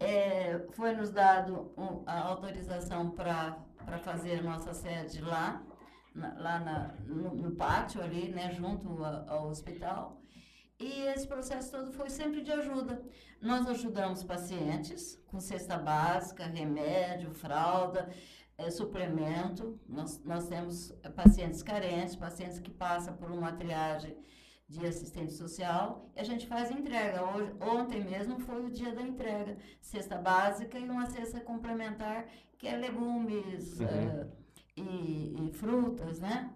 É, 0.00 0.64
foi 0.70 0.92
nos 0.94 1.10
dado 1.10 1.72
um- 1.76 2.04
a 2.06 2.20
autorização 2.20 3.10
para 3.10 3.58
fazer 4.02 4.38
a 4.38 4.42
nossa 4.42 4.72
sede 4.72 5.20
lá, 5.20 5.60
na- 6.14 6.34
lá 6.38 6.58
na- 6.60 6.94
no, 7.04 7.34
no 7.34 7.50
pátio 7.56 8.00
ali, 8.00 8.28
né, 8.30 8.52
junto 8.52 9.04
a- 9.04 9.24
ao 9.28 9.48
hospital. 9.48 10.20
E 10.78 11.02
esse 11.08 11.26
processo 11.26 11.72
todo 11.72 11.90
foi 11.92 12.08
sempre 12.08 12.40
de 12.40 12.52
ajuda. 12.52 13.02
Nós 13.42 13.66
ajudamos 13.66 14.22
pacientes 14.22 15.20
com 15.26 15.40
cesta 15.40 15.76
básica, 15.76 16.46
remédio, 16.46 17.32
fralda, 17.34 18.08
eh, 18.58 18.70
suplemento. 18.70 19.78
Nós, 19.88 20.22
nós 20.24 20.46
temos 20.48 20.90
eh, 21.02 21.08
pacientes 21.08 21.62
carentes, 21.62 22.16
pacientes 22.16 22.58
que 22.58 22.70
passam 22.70 23.16
por 23.16 23.30
uma 23.30 23.52
triagem 23.52 24.16
de 24.68 24.84
assistente 24.86 25.32
social 25.32 26.10
e 26.14 26.20
a 26.20 26.24
gente 26.24 26.46
faz 26.46 26.70
entrega. 26.70 27.24
Hoje, 27.24 27.52
ontem 27.60 28.04
mesmo 28.04 28.38
foi 28.40 28.66
o 28.66 28.70
dia 28.70 28.94
da 28.94 29.00
entrega. 29.02 29.56
Cesta 29.80 30.16
básica 30.18 30.78
e 30.78 30.88
uma 30.88 31.06
cesta 31.06 31.40
complementar, 31.40 32.26
que 32.58 32.66
é 32.68 32.76
legumes 32.76 33.78
Uhum. 33.80 33.86
eh, 33.86 34.26
e, 34.76 35.48
e 35.48 35.52
frutas, 35.52 36.20
né? 36.20 36.52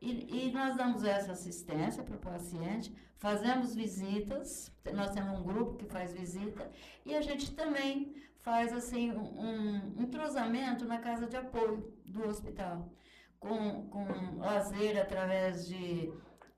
E, 0.00 0.48
e 0.48 0.52
nós 0.52 0.76
damos 0.76 1.04
essa 1.04 1.30
assistência 1.32 2.02
para 2.02 2.16
o 2.16 2.18
paciente, 2.18 2.92
fazemos 3.18 3.72
visitas, 3.72 4.72
nós 4.92 5.10
temos 5.12 5.38
um 5.38 5.44
grupo 5.44 5.76
que 5.76 5.84
faz 5.86 6.12
visita, 6.12 6.68
e 7.06 7.14
a 7.14 7.20
gente 7.20 7.52
também 7.54 8.12
faz 8.42 8.72
assim 8.72 9.12
um, 9.12 9.94
entrosamento 9.98 10.84
na 10.84 10.98
casa 10.98 11.26
de 11.26 11.36
apoio 11.36 11.92
do 12.04 12.26
hospital, 12.26 12.92
com, 13.38 13.86
com 13.88 14.38
lazer 14.38 15.00
através 15.00 15.66
de, 15.66 16.12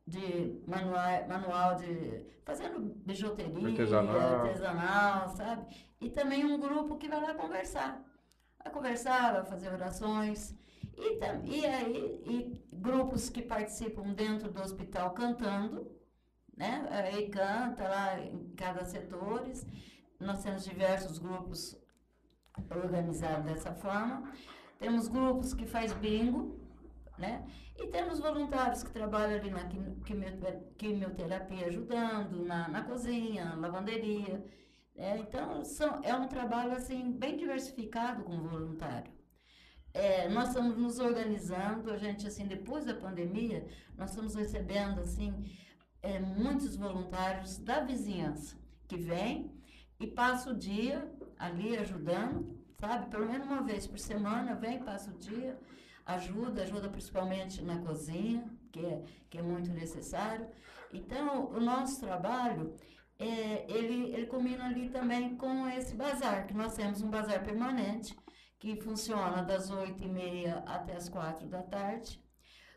de 0.07 0.61
manual, 0.67 1.29
manual 1.29 1.77
de. 1.77 2.27
fazendo 2.45 2.81
bijuteria, 2.81 3.69
Artesanal. 3.69 4.45
artesanal, 4.47 5.29
sabe? 5.29 5.77
E 6.01 6.11
também 6.11 6.45
um 6.45 6.59
grupo 6.59 6.97
que 6.97 7.09
vai 7.09 7.21
lá 7.21 7.35
conversar. 7.35 8.03
Vai 8.63 8.73
conversar, 8.73 9.33
vai 9.33 9.45
fazer 9.45 9.71
orações. 9.73 10.55
E, 10.97 11.19
e 11.45 11.67
aí, 11.67 12.23
e 12.27 12.65
grupos 12.73 13.29
que 13.29 13.43
participam 13.43 14.13
dentro 14.15 14.51
do 14.51 14.63
hospital 14.63 15.11
cantando, 15.13 15.91
né? 16.57 16.87
Aí 16.91 17.29
canta 17.29 17.89
lá 17.89 18.21
em 18.21 18.51
cada 18.57 18.85
setores. 18.85 19.67
Nós 20.25 20.43
temos 20.43 20.65
diversos 20.65 21.19
grupos 21.19 21.77
organizados 22.71 23.45
dessa 23.45 23.73
forma. 23.75 24.33
Temos 24.79 25.09
grupos 25.09 25.55
que 25.55 25.67
faz 25.67 25.93
bingo, 25.93 26.59
né? 27.19 27.45
E 27.77 27.87
temos 27.89 28.19
voluntários 28.21 28.83
que 28.83 28.91
trabalham 28.91 29.39
ali 29.39 29.51
na 29.51 29.65
quim- 29.65 30.01
quimiote- 30.07 30.63
quimioterapia 30.79 31.67
ajudando, 31.67 32.45
na, 32.45 32.69
na 32.69 32.83
cozinha, 32.83 33.45
na 33.47 33.55
lavanderia. 33.57 34.45
né? 34.97 35.19
Então, 35.19 35.65
são, 35.65 36.01
é 36.03 36.15
um 36.15 36.29
trabalho 36.29 36.73
assim 36.73 37.13
bem 37.13 37.37
diversificado 37.37 38.23
com 38.25 38.37
o 38.37 38.49
voluntário. 38.49 39.13
É, 39.93 40.29
nós 40.29 40.49
estamos 40.49 40.77
nos 40.77 40.99
organizando, 40.99 41.91
a 41.93 41.97
gente 41.97 42.27
assim, 42.27 42.47
depois 42.47 42.85
da 42.85 42.95
pandemia, 42.95 43.67
nós 43.97 44.11
estamos 44.11 44.35
recebendo 44.35 45.01
assim 45.01 45.33
é, 46.03 46.19
muitos 46.19 46.77
voluntários 46.77 47.59
da 47.59 47.81
vizinhança 47.81 48.57
que 48.89 48.97
vêm 48.97 49.53
e 50.05 50.07
passa 50.07 50.51
o 50.51 50.55
dia 50.55 51.11
ali 51.39 51.77
ajudando, 51.79 52.59
sabe? 52.79 53.11
Pelo 53.11 53.27
menos 53.27 53.47
uma 53.47 53.63
vez 53.63 53.87
por 53.87 53.99
semana 53.99 54.55
vem, 54.55 54.83
passa 54.83 55.11
o 55.11 55.19
dia, 55.19 55.59
ajuda, 56.05 56.63
ajuda 56.63 56.91
principalmente 56.91 57.63
na 57.63 57.79
cozinha, 57.79 58.45
que 58.71 58.85
é, 58.85 59.03
que 59.31 59.39
é 59.39 59.43
muito 59.43 59.71
necessário. 59.71 60.47
Então, 60.93 61.47
o 61.47 61.59
nosso 61.59 62.01
trabalho, 62.01 62.75
é, 63.19 63.65
ele, 63.69 64.13
ele 64.13 64.27
combina 64.27 64.67
ali 64.67 64.91
também 64.91 65.37
com 65.37 65.67
esse 65.69 65.95
bazar, 65.95 66.47
que 66.47 66.55
nós 66.55 66.75
temos 66.75 67.01
um 67.01 67.11
bazar 67.11 67.43
permanente, 67.43 68.15
que 68.59 68.77
funciona 68.77 69.43
das 69.43 69.71
8h30 69.71 70.65
até 70.67 70.97
as 70.97 71.09
4 71.09 71.49
da 71.49 71.63
tarde, 71.63 72.23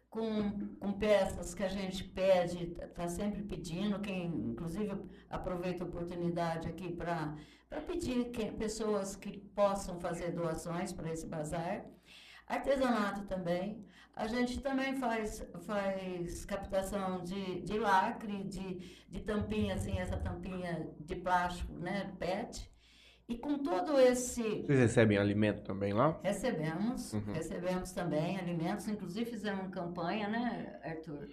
com, 0.10 0.76
com 0.80 0.93
peças 0.93 1.54
que 1.54 1.63
a 1.63 1.67
gente 1.70 2.04
pede, 2.04 2.76
está 2.82 3.08
sempre 3.08 3.43
pedindo, 3.43 4.00
quem 4.00 4.26
inclusive 4.26 4.93
aproveita 5.30 5.84
a 5.84 5.88
oportunidade 5.88 6.67
aqui 6.67 6.91
para 6.91 7.36
pedir 7.86 8.32
que, 8.32 8.52
pessoas 8.52 9.15
que 9.15 9.38
possam 9.38 10.00
fazer 10.00 10.32
doações 10.32 10.93
para 10.93 11.12
esse 11.12 11.28
bazar. 11.28 11.86
Artesanato 12.48 13.26
também. 13.26 13.86
A 14.15 14.26
gente 14.26 14.62
também 14.62 14.96
faz, 14.96 15.46
faz 15.65 16.46
captação 16.46 17.22
de, 17.22 17.62
de 17.62 17.78
lacre, 17.78 18.43
de, 18.46 19.06
de 19.08 19.20
tampinha, 19.20 19.76
assim, 19.76 20.00
essa 20.00 20.17
tampinha 20.17 20.89
de 21.00 21.15
plástico, 21.17 21.74
né, 21.74 22.12
PET. 22.17 22.72
E 23.30 23.36
com 23.38 23.58
todo 23.60 24.00
esse 24.00 24.42
Vocês 24.42 24.80
recebem 24.80 25.18
alimento 25.18 25.62
também 25.63 25.92
lá? 25.92 26.18
Recebemos, 26.24 27.12
Uhum. 27.12 27.34
recebemos 27.34 27.92
também 27.92 28.38
alimentos, 28.40 28.88
inclusive 28.88 29.30
fizemos 29.30 29.60
uma 29.63 29.70
campanha, 29.70 30.30
né, 30.30 30.80
Arthur? 30.82 31.28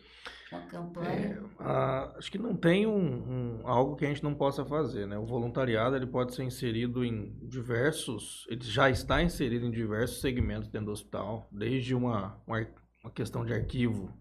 Uma 0.50 0.62
campanha. 0.62 1.44
Ah, 1.60 2.12
acho 2.18 2.32
que 2.32 2.38
não 2.38 2.56
tem 2.56 2.84
um, 2.84 3.60
um- 3.60 3.68
algo 3.68 3.94
que 3.94 4.04
a 4.04 4.08
gente 4.08 4.24
não 4.24 4.34
possa 4.34 4.64
fazer, 4.64 5.06
né? 5.06 5.16
O 5.16 5.24
voluntariado 5.24 5.94
ele 5.94 6.06
pode 6.06 6.34
ser 6.34 6.42
inserido 6.42 7.04
em 7.04 7.32
diversos, 7.46 8.44
ele 8.50 8.64
já 8.64 8.90
está 8.90 9.22
inserido 9.22 9.64
em 9.64 9.70
diversos 9.70 10.20
segmentos 10.20 10.68
dentro 10.68 10.86
do 10.86 10.92
hospital, 10.92 11.46
desde 11.52 11.94
uma, 11.94 12.40
uma, 12.44 12.66
uma 13.04 13.10
questão 13.12 13.44
de 13.44 13.52
arquivo, 13.52 14.12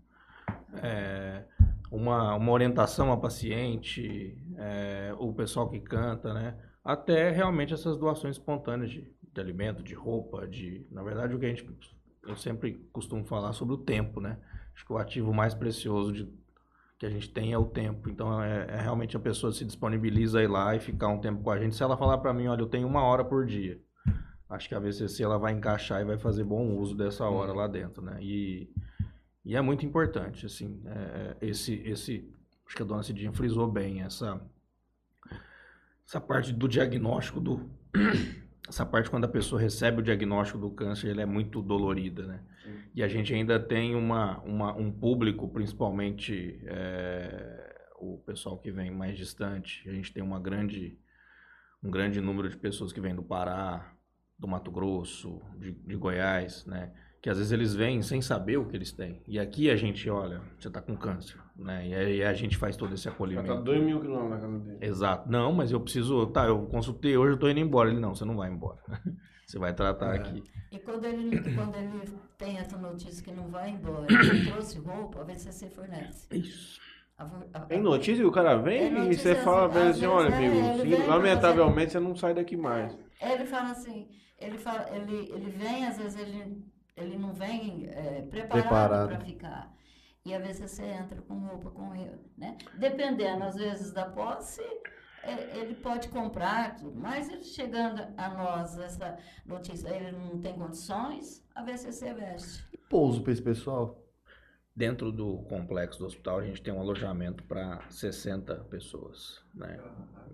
é, 0.82 1.44
uma, 1.92 2.36
uma 2.36 2.52
orientação 2.52 3.12
a 3.12 3.18
paciente, 3.18 4.38
é, 4.58 5.12
o 5.18 5.34
pessoal 5.34 5.68
que 5.70 5.80
canta, 5.80 6.34
né? 6.36 6.56
Até 6.84 7.32
realmente 7.32 7.74
essas 7.74 7.98
doações 7.98 8.36
espontâneas 8.36 8.92
de, 8.92 9.10
de 9.22 9.42
alimento, 9.42 9.82
de 9.82 9.94
roupa, 9.94 10.48
de, 10.48 10.86
na 10.92 11.02
verdade 11.02 11.34
o 11.34 11.40
que 11.40 11.46
a 11.46 11.50
gente 11.50 11.66
eu 12.26 12.36
sempre 12.36 12.74
costumo 12.92 13.26
falar 13.26 13.54
sobre 13.54 13.74
o 13.74 13.78
tempo, 13.78 14.22
né? 14.22 14.38
Acho 14.74 14.86
que 14.86 14.94
o 14.94 14.98
ativo 14.98 15.34
mais 15.34 15.54
precioso 15.54 16.12
de, 16.12 16.34
que 16.98 17.06
a 17.06 17.10
gente 17.10 17.30
tem 17.30 17.52
é 17.52 17.58
o 17.58 17.66
tempo. 17.66 18.10
Então, 18.10 18.42
é, 18.42 18.66
é 18.70 18.82
realmente 18.82 19.16
a 19.18 19.20
pessoa 19.20 19.52
se 19.52 19.66
disponibiliza 19.66 20.40
a 20.40 20.44
ir 20.44 20.48
lá 20.48 20.76
e 20.76 20.80
ficar 20.80 21.10
um 21.10 21.20
tempo 21.20 21.44
com 21.44 21.52
a 21.52 21.60
gente. 21.60 21.76
Se 21.76 21.84
ela 21.84 21.98
falar 21.98 22.18
para 22.20 22.34
mim, 22.34 22.48
olha, 22.48 22.62
eu 22.62 22.68
tenho 22.68 22.88
uma 22.88 23.04
hora 23.04 23.26
por 23.26 23.46
dia. 23.46 23.80
Acho 24.50 24.70
que 24.70 24.76
a 24.76 24.80
VCC 24.80 25.24
ela 25.24 25.38
vai 25.38 25.52
encaixar 25.52 26.02
e 26.02 26.06
vai 26.06 26.18
fazer 26.18 26.44
bom 26.44 26.78
uso 26.78 26.96
dessa 26.96 27.26
hora 27.26 27.52
lá 27.54 27.68
dentro, 27.68 28.02
né? 28.02 28.18
E, 28.22 28.70
e 29.44 29.56
é 29.56 29.62
muito 29.62 29.86
importante, 29.86 30.46
assim, 30.46 30.82
é, 30.86 31.38
esse, 31.42 31.74
esse, 31.86 32.32
acho 32.66 32.76
que 32.76 32.84
a 32.84 32.86
dona 32.86 33.04
Cidinha 33.04 33.34
frisou 33.34 33.70
bem 33.70 34.04
essa, 34.04 34.40
essa 36.08 36.20
parte 36.22 36.52
do 36.54 36.68
diagnóstico 36.68 37.40
do, 37.40 37.70
essa 38.68 38.86
parte 38.86 39.10
quando 39.10 39.26
a 39.26 39.30
pessoa 39.30 39.60
recebe 39.62 40.00
o 40.00 40.04
diagnóstico 40.04 40.60
do 40.60 40.72
câncer, 40.72 41.10
ele 41.10 41.22
é 41.22 41.26
muito 41.26 41.62
dolorida, 41.62 42.26
né? 42.26 42.44
E 42.96 43.04
a 43.04 43.08
gente 43.08 43.34
ainda 43.34 43.60
tem 43.60 43.96
uma, 43.96 44.40
uma- 44.42 44.74
um 44.76 44.92
público, 44.92 45.50
principalmente 45.50 46.62
é, 46.66 47.76
o 48.00 48.18
pessoal 48.26 48.58
que 48.58 48.72
vem 48.72 48.90
mais 48.92 49.18
distante. 49.18 49.88
A 49.90 49.94
gente 49.94 50.14
tem 50.14 50.24
uma 50.24 50.40
grande, 50.40 50.98
um 51.84 51.90
grande 51.92 52.22
número 52.22 52.48
de 52.50 52.56
pessoas 52.58 52.94
que 52.94 53.02
vêm 53.02 53.16
do 53.16 53.24
Pará, 53.24 53.94
do 54.40 54.48
Mato 54.48 54.72
Grosso, 54.72 55.42
de, 55.58 55.72
de 55.72 55.96
Goiás, 55.96 56.66
né? 56.66 56.94
que 57.22 57.30
às 57.30 57.38
vezes 57.38 57.52
eles 57.54 57.74
vêm 57.74 58.02
sem 58.02 58.22
saber 58.22 58.58
o 58.58 58.66
que 58.68 58.76
eles 58.76 58.92
têm. 58.92 59.22
E 59.28 59.40
aqui 59.40 59.70
a 59.70 59.76
gente, 59.76 60.10
olha, 60.10 60.42
você 60.60 60.70
tá 60.70 60.82
com 60.82 60.96
câncer, 60.96 61.38
né? 61.56 61.88
E 61.88 61.94
aí 61.96 62.24
a 62.24 62.34
gente 62.34 62.58
faz 62.58 62.76
todo 62.76 62.94
esse 62.94 63.04
Já 63.04 63.12
tá 63.12 63.16
acolhimento. 63.16 63.56
2 63.64 63.84
mil 63.84 64.00
quilômetros 64.02 64.30
na 64.32 64.38
casa 64.50 64.60
dele. 64.60 64.78
Exato. 64.82 65.32
Não, 65.32 65.52
mas 65.54 65.72
eu 65.72 65.80
preciso. 65.80 66.28
Tá, 66.28 66.46
eu 66.46 66.66
consultei 66.68 67.16
hoje, 67.18 67.34
eu 67.34 67.40
tô 67.40 67.50
indo 67.50 67.60
embora. 67.60 67.90
Ele, 67.90 68.00
não, 68.00 68.16
você 68.16 68.26
não 68.26 68.36
vai 68.36 68.50
embora. 68.50 68.80
Você 69.46 69.60
vai 69.60 69.74
tratar 69.74 70.16
É. 70.16 70.20
aqui. 70.20 70.42
E 70.72 70.80
quando 70.80 71.04
ele, 71.06 71.38
quando 71.54 71.76
ele 71.76 72.02
tem 72.38 72.58
essa 72.58 72.78
notícia 72.78 73.22
que 73.24 73.32
não 73.32 73.50
vai 73.50 73.72
embora, 73.72 74.08
ele 74.10 74.50
trouxe 74.50 74.80
roupa, 74.80 75.20
a 75.20 75.24
VCC 75.26 75.70
fornece. 75.70 76.28
Isso. 76.36 76.80
A 77.18 77.60
Tem 77.60 77.80
notícia 77.80 78.24
que 78.24 78.28
o 78.28 78.32
cara 78.32 78.56
vem 78.56 78.80
É 78.98 79.12
e 79.12 79.14
você 79.16 79.36
fala 79.36 79.66
assim, 79.66 79.72
pra 79.74 79.82
ele 79.82 79.90
às 79.90 79.96
assim, 79.96 80.00
vezes, 80.00 80.10
olha, 80.10 80.30
é, 80.34 80.82
amigo, 80.82 81.04
pra 81.04 81.16
lamentavelmente 81.16 81.92
você 81.92 82.00
não 82.00 82.16
sai 82.16 82.34
daqui 82.34 82.58
mais. 82.58 82.98
Ele 83.22 83.46
fala 83.46 83.70
assim, 83.72 84.08
ele, 84.40 84.58
fala, 84.58 84.88
ele, 84.96 85.30
ele 85.32 85.50
vem, 85.52 85.86
às 85.86 85.98
vezes 85.98 86.20
ele, 86.20 86.64
ele 86.98 87.18
não 87.18 87.34
vem 87.34 87.86
é, 87.90 88.22
preparado 88.24 88.62
Preparado. 88.64 89.08
para 89.10 89.20
ficar. 89.20 89.72
E 90.26 90.34
às 90.34 90.42
vezes 90.42 90.72
você 90.72 90.84
entra 90.84 91.22
com 91.22 91.38
roupa 91.40 91.70
com 91.72 91.94
ele, 91.96 92.20
né? 92.38 92.58
Dependendo, 92.78 93.44
às 93.44 93.56
vezes, 93.56 93.92
da 93.92 94.06
posse, 94.06 94.62
é, 95.22 95.58
ele 95.58 95.76
pode 95.76 96.08
comprar, 96.08 96.76
tudo, 96.78 96.98
mas 96.98 97.30
ele 97.30 97.44
chegando 97.44 98.02
a 98.18 98.30
nós, 98.30 98.78
essa 98.80 99.18
notícia, 99.46 99.90
ele 99.90 100.12
não 100.14 100.40
tem 100.40 100.54
condições, 100.54 101.46
a 101.54 101.62
VCC 101.64 102.14
veste. 102.14 102.66
E 102.74 102.78
pouso 102.78 103.22
pra 103.22 103.34
esse 103.34 103.42
pessoal? 103.42 104.00
Dentro 104.76 105.12
do 105.12 105.38
complexo 105.44 106.00
do 106.00 106.06
hospital, 106.06 106.40
a 106.40 106.44
gente 106.44 106.62
tem 106.62 106.74
um 106.74 106.80
alojamento 106.80 107.44
para 107.44 107.82
60 107.90 108.56
pessoas, 108.72 109.44
né? 109.54 109.80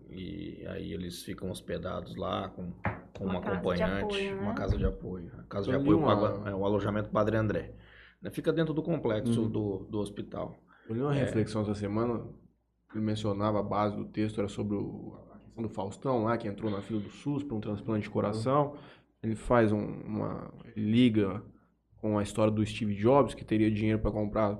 E 0.10 0.66
aí 0.68 0.94
eles 0.94 1.24
ficam 1.24 1.50
hospedados 1.50 2.16
lá 2.16 2.48
com, 2.48 2.72
com 3.18 3.26
uma, 3.26 3.40
Uma 3.40 3.42
casa 3.42 3.52
de 3.52 3.58
acompanhante, 3.84 4.04
apoio, 4.06 4.36
né? 4.36 4.42
uma 4.42 4.54
casa 4.54 4.78
de 4.78 4.86
apoio. 4.86 5.32
A 5.40 5.44
casa 5.44 5.66
de 5.66 5.72
li 5.72 5.82
apoio 5.82 5.98
uma- 5.98 6.16
paga- 6.38 6.50
é 6.52 6.56
o 6.56 6.64
alojamento 6.66 7.10
Padre 7.10 7.36
André. 7.36 7.74
Né? 8.22 8.30
Fica 8.30 8.52
dentro 8.52 8.74
do 8.74 8.82
complexo 8.84 9.42
Uhum. 9.44 9.50
do, 9.50 9.78
do 9.90 10.00
hospital. 10.00 10.56
Eu 10.88 10.96
li 10.96 11.02
uma 11.02 11.14
reflexão 11.14 11.62
essa 11.62 11.76
semana, 11.76 12.26
ele 12.94 13.04
mencionava 13.04 13.60
a 13.60 13.64
base 13.64 13.96
do 13.96 14.06
texto, 14.06 14.40
era 14.40 14.48
sobre 14.48 14.76
o- 14.76 15.18
a 15.34 15.38
questão 15.40 15.64
do 15.64 15.70
Faustão 15.70 16.24
lá, 16.24 16.38
que 16.38 16.48
entrou 16.48 16.72
na 16.72 16.82
fila 16.82 17.00
do 17.00 17.10
SUS 17.10 17.44
para 17.44 17.56
um 17.56 17.62
transplante 17.62 18.04
de 18.04 18.10
coração. 18.10 18.76
Ele 19.22 19.36
faz 19.36 19.72
um- 19.72 20.02
uma. 20.02 20.52
liga 20.76 21.44
com 21.98 22.18
a 22.18 22.24
história 22.24 22.52
do 22.54 22.66
Steve 22.66 22.96
Jobs, 22.96 23.34
que 23.36 23.44
teria 23.44 23.70
dinheiro 23.70 24.00
para 24.00 24.12
comprar 24.12 24.58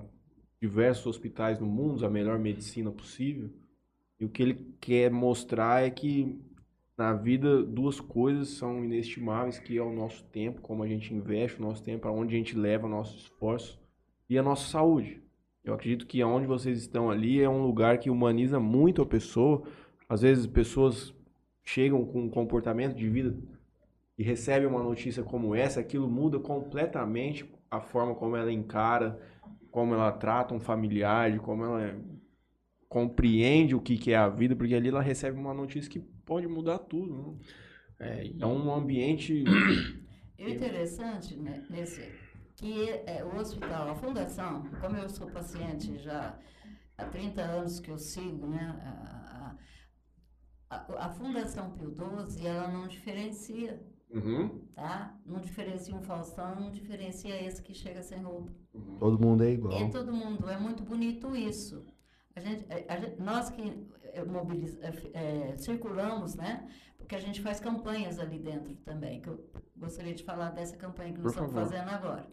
diversos 0.62 1.06
hospitais 1.08 1.58
no 1.60 1.66
mundo, 1.66 2.06
a 2.06 2.10
melhor 2.10 2.38
medicina 2.38 2.92
possível. 2.92 3.50
E 4.20 4.26
o 4.26 4.30
que 4.30 4.44
ele 4.44 4.76
quer 4.82 5.10
mostrar 5.10 5.82
é 5.86 5.90
que 5.90 6.38
na 7.00 7.14
vida 7.14 7.64
duas 7.64 8.02
coisas 8.02 8.50
são 8.50 8.84
inestimáveis, 8.84 9.58
que 9.58 9.78
é 9.78 9.82
o 9.82 9.94
nosso 9.94 10.22
tempo, 10.26 10.60
como 10.60 10.84
a 10.84 10.88
gente 10.88 11.14
investe 11.14 11.58
o 11.58 11.62
nosso 11.62 11.82
tempo, 11.82 12.06
aonde 12.06 12.36
a 12.36 12.38
gente 12.38 12.58
leva 12.58 12.88
o 12.88 12.90
nosso 12.90 13.16
esforço 13.16 13.80
e 14.30 14.38
a 14.38 14.44
nossa 14.44 14.70
saúde. 14.70 15.24
Eu 15.64 15.74
acredito 15.74 16.06
que 16.06 16.22
aonde 16.22 16.46
vocês 16.46 16.78
estão 16.78 17.10
ali 17.10 17.42
é 17.42 17.48
um 17.48 17.64
lugar 17.64 18.00
que 18.00 18.10
humaniza 18.10 18.60
muito 18.60 19.02
a 19.02 19.06
pessoa. 19.06 19.64
Às 20.10 20.24
vezes 20.24 20.46
pessoas 20.46 21.16
chegam 21.64 22.06
com 22.06 22.24
um 22.24 22.30
comportamento 22.30 22.98
de 22.98 23.08
vida 23.08 23.34
e 24.18 24.24
recebem 24.24 24.68
uma 24.68 24.84
notícia 24.84 25.24
como 25.24 25.56
essa, 25.56 25.80
aquilo 25.80 26.10
muda 26.10 26.38
completamente 26.38 27.50
a 27.72 27.80
forma 27.80 28.14
como 28.14 28.36
ela 28.36 28.52
encara, 28.52 29.18
como 29.72 29.94
ela 29.94 30.12
trata 30.12 30.54
um 30.54 30.60
familiar, 30.60 31.32
de 31.32 31.40
como 31.40 31.64
ela 31.64 31.98
compreende 32.90 33.74
o 33.74 33.80
que 33.80 34.12
é 34.12 34.18
a 34.18 34.28
vida, 34.28 34.54
porque 34.54 34.76
ali 34.76 34.90
ela 34.90 35.02
recebe 35.02 35.40
uma 35.40 35.54
notícia 35.54 35.90
que 35.90 36.04
pode 36.30 36.48
mudar 36.48 36.78
tudo. 36.80 37.14
né? 37.18 37.38
É, 38.00 38.26
e- 38.28 38.38
É 38.42 38.46
um 38.46 38.72
ambiente 38.74 39.44
E 40.40 40.46
o 40.46 40.50
interessante 40.50 41.36
né, 41.36 41.66
nesse, 41.70 42.02
que 42.56 42.90
é, 43.06 43.26
o 43.26 43.36
hospital, 43.36 43.90
a 43.90 43.96
fundação, 43.96 44.64
como 44.80 44.96
eu 44.96 45.10
sou 45.10 45.28
paciente 45.30 45.98
já 45.98 46.40
há 46.98 47.06
30 47.06 47.42
anos 47.42 47.80
que 47.82 47.92
eu 47.92 47.98
sigo, 47.98 48.48
né, 48.48 48.64
a, 48.82 49.56
a, 50.70 51.06
a- 51.08 51.10
Fundação 51.10 51.72
Pio 51.72 51.94
XII, 52.30 52.48
ela 52.48 52.68
não 52.70 52.88
diferencia, 52.88 53.82
Uhum. 54.12 54.62
tá? 54.74 55.16
Não 55.26 55.40
diferencia 55.40 55.94
um 55.96 56.02
Faustão, 56.02 56.56
não 56.60 56.72
diferencia 56.72 57.36
esse 57.46 57.62
que 57.62 57.74
chega 57.74 58.02
sem 58.02 58.20
roupa. 58.24 58.52
Todo 58.98 59.20
mundo 59.24 59.44
é 59.44 59.52
igual. 59.52 59.74
É 59.78 59.90
todo 59.90 60.14
mundo, 60.14 60.50
é 60.50 60.58
muito 60.58 60.84
bonito 60.84 61.36
isso. 61.36 61.86
A 62.36 62.40
gente, 62.40 62.66
a- 62.72 62.94
a 62.94 62.98
gente- 62.98 63.20
nós 63.22 63.50
que 63.50 63.62
eh, 64.14 64.24
mobiliz- 64.26 64.78
eh, 64.82 64.94
eh, 65.14 65.58
circulamos, 65.58 66.36
né? 66.36 66.68
Porque 66.98 67.16
a 67.16 67.20
gente 67.20 67.42
faz 67.42 67.60
campanhas 67.60 68.20
ali 68.20 68.38
dentro 68.40 68.76
também, 68.78 69.22
que 69.22 69.30
eu 69.30 69.50
gostaria 69.76 70.14
de 70.14 70.24
falar 70.24 70.52
dessa 70.52 70.78
campanha 70.78 71.14
que 71.14 71.20
nós 71.20 71.34
Por 71.34 71.44
estamos 71.46 71.54
favor. 71.54 71.70
fazendo 71.70 71.90
agora. 71.90 72.28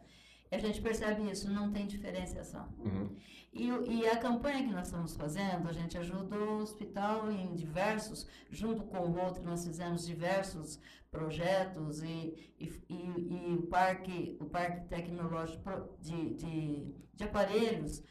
E 0.50 0.54
a 0.54 0.58
gente 0.58 0.80
percebe 0.80 1.28
isso, 1.30 1.50
não 1.50 1.72
tem 1.72 1.86
diferenciação. 1.86 2.68
Uhum. 2.78 3.16
E, 3.52 3.68
e 3.68 4.06
a 4.06 4.16
campanha 4.16 4.62
que 4.64 4.72
nós 4.72 4.86
estamos 4.86 5.16
fazendo, 5.16 5.68
a 5.68 5.72
gente 5.72 5.96
ajudou 5.98 6.58
o 6.58 6.62
hospital 6.62 7.30
em 7.32 7.54
diversos, 7.54 8.28
junto 8.50 8.84
com 8.84 8.98
o 8.98 9.18
outro, 9.18 9.42
nós 9.42 9.66
fizemos 9.66 10.06
diversos 10.06 10.78
projetos 11.10 12.02
e, 12.02 12.52
e, 12.60 12.66
e- 12.88 13.50
e 13.50 13.54
o 13.54 13.66
parque, 13.66 14.36
o 14.40 14.44
parque 14.44 14.86
tecnológico 14.88 15.96
de, 16.00 16.34
de, 16.34 16.94
de 17.14 17.24
aparelhos, 17.24 18.02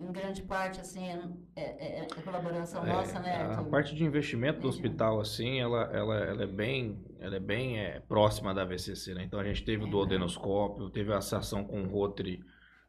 em 0.00 0.12
grande 0.12 0.42
parte, 0.42 0.80
assim, 0.80 1.04
é, 1.08 1.20
é, 1.56 1.62
é- 1.62 2.00
é 2.16 2.22
colaboração 2.22 2.84
É, 2.84 2.92
nossa, 2.92 3.18
né? 3.20 3.32
a 3.32 3.44
Arthur? 3.56 3.70
parte 3.70 3.94
de 3.96 4.04
investimento 4.04 4.60
do 4.60 4.68
hospital, 4.68 5.20
assim, 5.20 5.58
ela, 5.60 5.82
ela, 5.92 6.16
ela 6.18 6.42
é 6.44 6.46
bem, 6.46 7.04
ela 7.18 7.36
é 7.36 7.40
bem 7.40 7.78
é, 7.80 7.98
próxima 8.00 8.54
da 8.54 8.64
VCC, 8.64 9.12
né? 9.14 9.24
Então 9.24 9.40
a 9.40 9.44
gente 9.44 9.64
teve 9.64 9.84
o 9.84 9.86
duodenoscópio, 9.88 10.88
teve 10.90 11.12
a 11.12 11.18
ação 11.18 11.64
com 11.64 11.82
o 11.82 11.88
Rotary, 11.88 12.40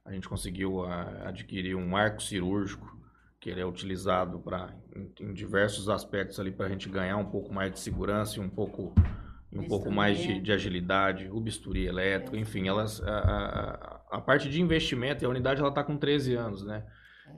a 0.05 0.11
gente 0.13 0.29
conseguiu 0.29 0.83
a- 0.85 1.29
adquirir 1.29 1.75
um 1.75 1.95
arco 1.97 2.21
cirúrgico, 2.21 2.95
que 3.39 3.49
ele 3.49 3.61
é 3.61 3.65
utilizado 3.65 4.39
para 4.39 4.73
em, 4.95 5.11
em 5.21 5.33
diversos 5.33 5.89
aspectos 5.89 6.39
ali 6.39 6.51
para 6.51 6.67
a 6.67 6.69
gente 6.69 6.89
ganhar 6.89 7.17
um 7.17 7.25
pouco 7.25 7.51
mais 7.53 7.71
de 7.71 7.79
segurança 7.79 8.37
e 8.37 8.41
um 8.41 8.49
pouco 8.49 8.93
um 9.51 9.63
pouco 9.63 9.89
Bisturi. 9.89 9.95
mais 9.95 10.19
de, 10.19 10.39
de 10.39 10.51
agilidade, 10.51 11.27
o 11.31 11.39
bisturi 11.41 11.87
elétrico, 11.87 12.37
enfim, 12.37 12.67
elas 12.67 13.01
a, 13.01 13.09
a, 13.17 13.71
a- 13.73 14.01
a 14.11 14.21
parte 14.21 14.47
de 14.49 14.61
investimento, 14.61 15.25
a 15.25 15.29
unidade 15.29 15.59
ela 15.59 15.69
está 15.69 15.83
com 15.83 15.97
13 15.97 16.35
anos, 16.35 16.63
né? 16.63 16.85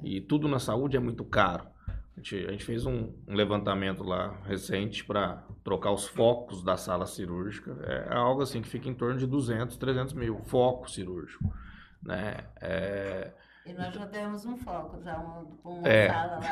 E 0.04 0.20
tudo 0.22 0.48
na 0.48 0.60
saúde 0.60 0.98
é 0.98 1.00
muito 1.00 1.24
caro. 1.24 1.66
A 1.88 2.20
gente, 2.20 2.36
a 2.48 2.52
gente 2.52 2.66
fez 2.66 2.86
um, 2.86 3.14
um 3.28 3.34
levantamento 3.34 4.04
lá 4.04 4.38
recente 4.46 5.04
para 5.06 5.44
trocar 5.64 5.92
os 5.92 6.08
focos 6.08 6.64
da 6.64 6.76
sala 6.78 7.06
cirúrgica. 7.06 7.72
É 7.84 8.14
algo 8.16 8.42
assim 8.42 8.62
que 8.62 8.68
fica 8.68 8.90
em 8.90 8.94
torno 8.94 9.18
de 9.18 9.26
200, 9.26 9.78
300 9.78 10.14
mil 10.14 10.40
foco 10.44 10.90
cirúrgico, 10.92 11.52
né? 12.04 12.36
É, 12.60 13.32
E 13.66 13.74
nós 13.74 13.94
já 13.94 14.06
demos 14.06 14.46
um 14.46 14.58
foco, 14.58 15.02
já 15.04 15.18
um, 15.20 15.58
uma 15.70 15.88
É. 15.88 16.10
sala 16.10 16.40
lá. 16.40 16.44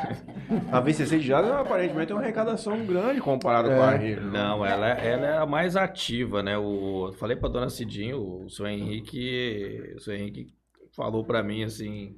A 0.78 0.80
VCC 0.80 1.18
de 1.18 1.26
Jales 1.26 1.50
aparentemente 1.50 2.06
tem 2.06 2.16
uma 2.16 2.22
arrecadação 2.22 2.84
grande 2.86 3.20
comparada 3.20 3.68
com 3.68 3.82
a 3.82 3.90
rede. 3.90 4.20
né? 4.20 4.30
Não, 4.30 4.64
ela, 4.64 4.88
ela 4.88 5.26
é 5.26 5.38
a 5.38 5.46
mais 5.46 5.76
ativa, 5.76 6.42
né? 6.42 6.56
O, 6.56 7.08
eu 7.08 7.12
falei 7.12 7.36
pra 7.36 7.48
dona 7.48 7.68
Cidinho, 7.68 8.44
o 8.44 8.48
seu 8.48 8.66
Henrique, 8.66 9.92
o 9.96 10.00
seu 10.00 10.14
Henrique 10.14 10.54
falou 10.96 11.24
pra 11.24 11.42
mim 11.42 11.64
assim, 11.64 12.16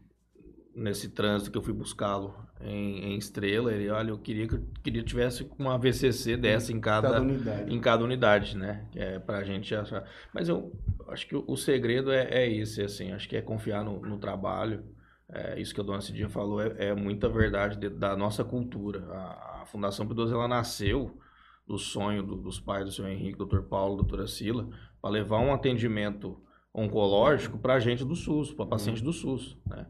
nesse 0.74 1.08
trânsito 1.10 1.50
que 1.50 1.58
eu 1.58 1.62
fui 1.62 1.72
buscá-lo 1.72 2.34
em, 2.60 3.12
em 3.12 3.16
Estrela, 3.18 3.72
ele, 3.72 3.90
olha, 3.90 4.10
eu 4.10 4.18
queria 4.18 4.46
que 4.48 4.54
eu 4.54 4.64
queria 4.82 5.02
que 5.02 5.08
tivesse 5.08 5.48
uma 5.58 5.76
VCC 5.78 6.36
dessa 6.36 6.72
em 6.72 6.80
cada, 6.80 7.08
Cada 7.10 7.22
unidade. 7.22 7.74
em 7.74 7.80
cada 7.80 8.04
unidade, 8.04 8.56
né? 8.56 8.86
É 8.94 9.18
pra 9.18 9.42
gente 9.44 9.74
achar. 9.74 10.04
Mas 10.32 10.48
eu 10.48 10.72
acho 11.08 11.26
que 11.26 11.36
o, 11.36 11.44
o 11.46 11.56
segredo 11.56 12.10
é, 12.12 12.24
é 12.30 12.50
esse, 12.50 12.80
assim, 12.82 13.12
acho 13.12 13.28
que 13.28 13.36
é 13.36 13.42
confiar 13.42 13.84
no, 13.84 14.00
no 14.00 14.18
trabalho. 14.18 14.84
É, 15.28 15.58
isso 15.60 15.74
que 15.74 15.80
a 15.80 15.84
dona 15.84 16.00
Cidinha 16.00 16.28
falou 16.28 16.60
é, 16.60 16.74
é 16.88 16.94
muita 16.94 17.28
verdade 17.28 17.78
de- 17.78 17.88
da 17.88 18.16
nossa 18.16 18.44
cultura. 18.44 19.04
A, 19.10 19.62
a 19.62 19.66
Fundação 19.66 20.06
XII, 20.06 20.32
ela 20.32 20.46
nasceu 20.48 21.18
do 21.66 21.78
sonho 21.78 22.22
do- 22.22 22.36
dos 22.36 22.60
pais 22.60 22.84
do 22.84 22.92
senhor 22.92 23.08
Henrique, 23.08 23.38
doutor 23.38 23.62
Paulo, 23.62 23.96
doutora 23.96 24.26
Sila, 24.26 24.68
para 25.00 25.10
levar 25.10 25.38
um 25.40 25.52
atendimento 25.52 26.38
oncológico 26.74 27.58
para 27.58 27.78
gente 27.78 28.04
do 28.04 28.14
SUS, 28.16 28.52
para 28.52 28.66
paciente 28.66 29.02
do 29.02 29.12
SUS, 29.12 29.56
né? 29.66 29.86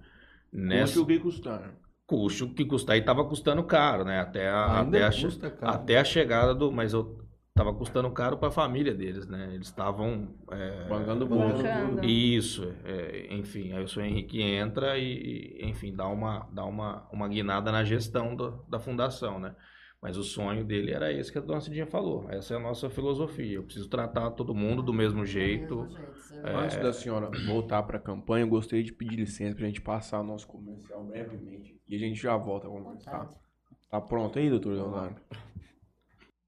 Custe 0.53 0.99
o 0.99 1.07
que 1.07 1.19
custar. 1.19 1.75
custo 2.07 2.49
que 2.55 2.65
custar 2.65 2.97
e 2.97 3.01
estava 3.01 3.25
custando 3.25 3.65
caro, 3.65 4.05
né? 4.05 4.21
Até 4.21 4.49
a, 4.49 4.81
até 4.81 5.03
a, 5.05 5.11
até 5.63 5.99
a 5.99 6.05
chegada 6.05 6.55
do, 6.55 6.71
mas 6.71 6.93
eu 6.93 7.19
tava 7.55 7.73
custando 7.75 8.11
caro 8.11 8.37
para 8.39 8.49
a 8.49 8.53
família 8.53 8.95
deles, 8.95 9.27
né? 9.27 9.51
Eles 9.55 9.69
estavam 9.69 10.35
é, 10.51 10.89
Bancando 10.89 11.25
o 11.25 11.29
bolso. 11.29 11.63
Isso, 12.05 12.75
é, 12.85 13.35
enfim, 13.35 13.73
aí 13.73 13.83
o 13.85 13.89
senhor 13.89 14.07
Henrique 14.07 14.41
entra 14.43 14.99
e, 14.99 15.59
e, 15.61 15.67
enfim, 15.67 15.95
dá 15.95 16.07
uma, 16.09 16.49
dá 16.53 16.65
uma, 16.65 17.09
uma 17.13 17.29
guinada 17.29 17.71
na 17.73 17.85
gestão 17.85 18.35
do- 18.37 18.65
da 18.69 18.79
fundação, 18.79 19.39
né? 19.39 19.55
Mas 20.03 20.17
o 20.17 20.25
sonho 20.25 20.65
dele 20.65 20.91
era 20.93 21.13
esse 21.13 21.31
que 21.31 21.39
a 21.39 21.41
dona 21.41 21.61
Cidinha 21.61 21.87
falou. 21.87 22.27
Essa 22.29 22.55
é 22.55 22.57
a 22.57 22.61
nossa 22.61 22.91
filosofia. 22.91 23.55
Eu 23.55 23.63
preciso 23.63 23.89
tratar 23.89 24.33
todo 24.33 24.53
mundo 24.53 24.83
do 24.83 24.93
mesmo 24.93 25.25
jeito. 25.25 25.77
Do 25.77 25.83
mesmo 25.85 25.97
jeito, 25.97 26.13
você- 26.15 26.37
É. 26.43 26.57
Antes 26.57 26.77
da 26.79 26.93
senhora 26.93 27.31
voltar 27.47 27.85
para 27.85 27.99
a 27.99 28.01
campanha, 28.01 28.43
eu 28.45 28.49
gostaria 28.49 28.83
de 28.83 28.93
pedir 28.93 29.15
licença 29.17 29.55
para 29.55 29.65
a 29.65 29.69
gente 29.69 29.81
passar 29.81 30.21
o 30.21 30.25
nosso 30.25 30.47
comercial 30.49 31.05
brevemente. 31.05 31.79
E 31.89 31.95
a 31.95 31.99
gente 31.99 32.21
já 32.21 32.37
volta 32.37 32.67
a 32.67 32.71
conversar. 32.71 33.29
Tá 33.89 34.01
pronto 34.01 34.39
aí, 34.41 34.51
doutor 34.51 34.73
Leonardo? 34.75 35.21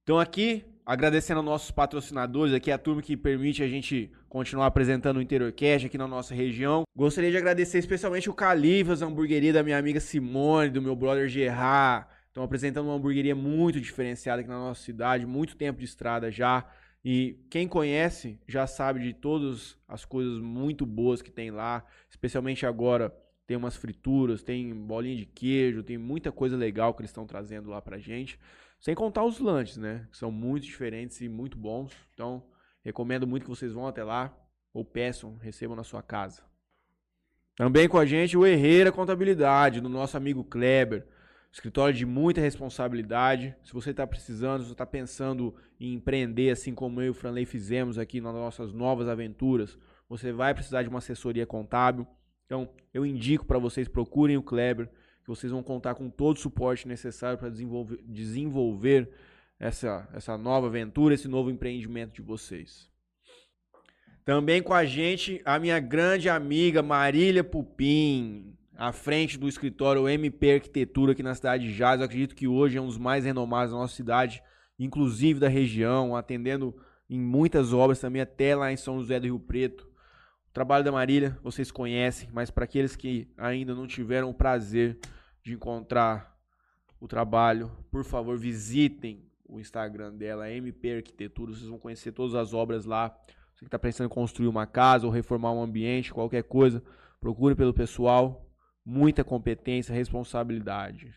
Então 0.03 0.19
aqui 0.19 0.65
agradecendo 0.85 1.39
aos 1.41 1.47
nossos 1.47 1.71
patrocinadores 1.71 2.53
aqui, 2.53 2.71
a 2.71 2.77
turma 2.77 3.01
que 3.01 3.17
permite 3.17 3.63
a 3.63 3.69
gente 3.69 4.11
continuar 4.29 4.67
apresentando 4.67 5.17
o 5.17 5.23
Interiorcast 5.23 5.87
aqui 5.87 5.97
na 5.97 6.07
nossa 6.09 6.35
região. 6.35 6.83
Gostaria 6.95 7.31
de 7.31 7.37
agradecer 7.39 7.79
especialmente 7.79 8.29
o 8.29 8.35
Califas, 8.35 9.01
a 9.03 9.07
hamburgueria 9.07 9.53
da 9.53 9.63
minha 9.63 9.79
amiga 9.79 10.01
Simone, 10.01 10.69
do 10.71 10.83
meu 10.83 10.95
brother 10.97 11.29
Gerard. 11.29 12.07
Estão 12.35 12.43
apresentando 12.43 12.87
uma 12.87 12.97
hamburgueria 12.97 13.33
muito 13.33 13.81
diferenciada 13.81 14.41
aqui 14.41 14.51
na 14.51 14.59
nossa 14.59 14.83
cidade, 14.83 15.25
muito 15.25 15.55
tempo 15.57 15.79
de 15.79 15.85
estrada 15.85 16.33
já. 16.33 16.69
E 17.05 17.39
quem 17.49 17.69
conhece 17.69 18.41
já 18.49 18.67
sabe 18.67 18.99
de 18.99 19.15
todas 19.15 19.79
as 19.87 20.05
coisas 20.05 20.41
muito 20.41 20.85
boas 20.85 21.23
que 21.23 21.31
tem 21.31 21.53
lá, 21.53 21.87
especialmente 22.11 22.67
agora 22.67 23.15
tem 23.47 23.57
umas 23.57 23.77
frituras, 23.77 24.43
tem 24.43 24.75
bolinha 24.75 25.15
de 25.15 25.27
queijo, 25.27 25.85
tem 25.85 25.97
muita 25.97 26.33
coisa 26.33 26.57
legal 26.57 26.93
que 26.93 27.03
eles 27.03 27.11
estão 27.11 27.25
trazendo 27.25 27.71
lá 27.71 27.81
pra 27.81 28.01
gente. 28.01 28.37
Sem 28.81 28.97
contar 28.97 29.23
os 29.23 29.39
lanches, 29.39 29.77
né? 29.77 30.09
Que 30.11 30.17
são 30.17 30.33
muito 30.33 30.65
diferentes 30.65 31.21
e 31.21 31.29
muito 31.29 31.57
bons. 31.57 31.93
Então, 32.15 32.43
recomendo 32.83 33.29
muito 33.29 33.45
que 33.45 33.51
vocês 33.51 33.73
vão 33.73 33.87
até 33.87 34.03
lá 34.03 34.37
ou 34.73 34.85
peçam, 34.85 35.37
recebam 35.37 35.77
na 35.77 35.85
sua 35.85 36.03
casa. 36.03 36.43
Também 37.55 37.89
com 37.89 37.97
a 37.97 38.05
gente 38.05 38.37
o 38.37 38.45
Herreira 38.45 38.91
Contabilidade, 38.91 39.81
do 39.81 39.89
nosso 39.89 40.17
amigo 40.17 40.43
Kleber. 40.43 41.07
Escritório 41.55 41.97
de 41.97 42.05
muita 42.05 42.41
responsabilidade. 42.41 43.55
Se 43.63 43.73
você 43.73 43.93
está 43.93 44.05
precisando, 44.05 44.63
se 44.63 44.67
você 44.67 44.73
está 44.73 44.85
pensando 44.85 45.55
em 45.79 45.95
empreender, 45.95 46.51
assim 46.51 46.75
como 46.75 47.01
eu 47.01 47.07
e 47.07 47.11
o 47.11 47.15
Franley 47.15 47.47
fizemos 47.47 47.97
aqui 47.97 48.21
nas 48.21 48.35
nossas 48.35 48.73
novas 48.73 49.07
aventuras, 49.07 49.79
você 50.09 50.33
vai 50.33 50.53
precisar 50.53 50.83
de 50.83 50.89
uma 50.89 50.99
assessoria 50.99 51.47
contábil. 51.47 52.05
Então, 52.45 52.69
eu 52.93 53.07
indico 53.07 53.47
para 53.47 53.57
vocês, 53.57 53.87
procurem 53.87 54.37
o 54.37 54.43
Kleber, 54.43 54.89
que 55.23 55.29
vocês 55.29 55.53
vão 55.53 55.63
contar 55.63 55.95
com 55.95 56.11
todo 56.11 56.39
o 56.39 56.41
suporte 56.41 56.89
necessário 56.89 57.39
para 57.39 57.51
desenvolver, 57.51 58.01
desenvolver 58.05 59.09
essa, 59.57 60.09
essa 60.13 60.37
nova 60.37 60.67
aventura, 60.67 61.15
esse 61.15 61.29
novo 61.29 61.53
empreendimento 61.53 62.15
de 62.15 62.23
vocês. 62.23 62.91
Também 64.25 64.61
com 64.61 64.75
a 64.75 64.85
gente, 64.85 65.41
a 65.45 65.57
minha 65.61 65.79
grande 65.79 66.29
amiga 66.29 66.83
Marília 66.83 67.45
Pupim, 67.45 68.57
à 68.77 68.93
frente 68.93 69.39
do 69.39 69.49
escritório 69.49 70.09
MP 70.09 70.55
Arquitetura 70.55 71.13
aqui 71.13 71.23
na 71.23 71.35
cidade 71.35 71.65
de 71.69 71.73
Jales. 71.73 72.01
Eu 72.01 72.07
acredito 72.07 72.35
que 72.35 72.49
hoje 72.49 72.77
é 72.77 72.81
um 72.81 72.87
dos 72.87 72.99
mais 72.99 73.25
renomados 73.25 73.73
da 73.73 73.79
nossa 73.79 73.95
cidade, 73.95 74.43
inclusive 74.79 75.39
da 75.41 75.49
região, 75.49 76.17
atendendo 76.17 76.75
em 77.09 77.21
muitas 77.21 77.73
obras 77.73 78.01
também, 78.01 78.23
até 78.23 78.57
lá 78.57 78.73
em 78.73 78.77
São 78.77 78.99
José 78.99 79.21
do 79.21 79.27
Rio 79.27 79.39
Preto. 79.39 79.89
O 80.49 80.53
trabalho 80.53 80.85
da 80.85 80.93
Marília 80.93 81.39
vocês 81.43 81.71
conhecem, 81.71 82.29
mas 82.33 82.51
para 82.51 82.65
aqueles 82.65 82.97
que 82.97 83.29
ainda 83.37 83.75
não 83.75 83.87
tiveram 83.87 84.31
o 84.31 84.35
prazer 84.35 84.99
de 85.43 85.55
encontrar 85.55 86.35
o 87.01 87.07
trabalho, 87.07 87.71
por 87.91 88.05
favor, 88.05 88.39
visitem 88.39 89.29
o 89.47 89.61
Instagram 89.61 90.15
dela, 90.15 90.51
MP 90.51 90.97
Arquitetura. 90.97 91.53
Vocês 91.53 91.69
vão 91.69 91.79
conhecer 91.79 92.13
todas 92.13 92.35
as 92.35 92.55
obras 92.55 92.85
lá. 92.85 93.15
Você 93.55 93.61
que 93.61 93.67
está 93.67 93.79
pensando 93.79 94.07
em 94.07 94.15
construir 94.15 94.49
uma 94.49 94.67
casa 94.67 95.07
ou 95.07 95.13
reformar 95.13 95.53
um 95.53 95.63
ambiente, 95.63 96.13
qualquer 96.13 96.43
coisa, 96.45 96.83
procure 97.21 97.55
pelo 97.55 97.75
pessoal 97.75 98.44
muita 98.85 99.25
competência, 99.25 99.95
responsabilidade. 99.95 101.15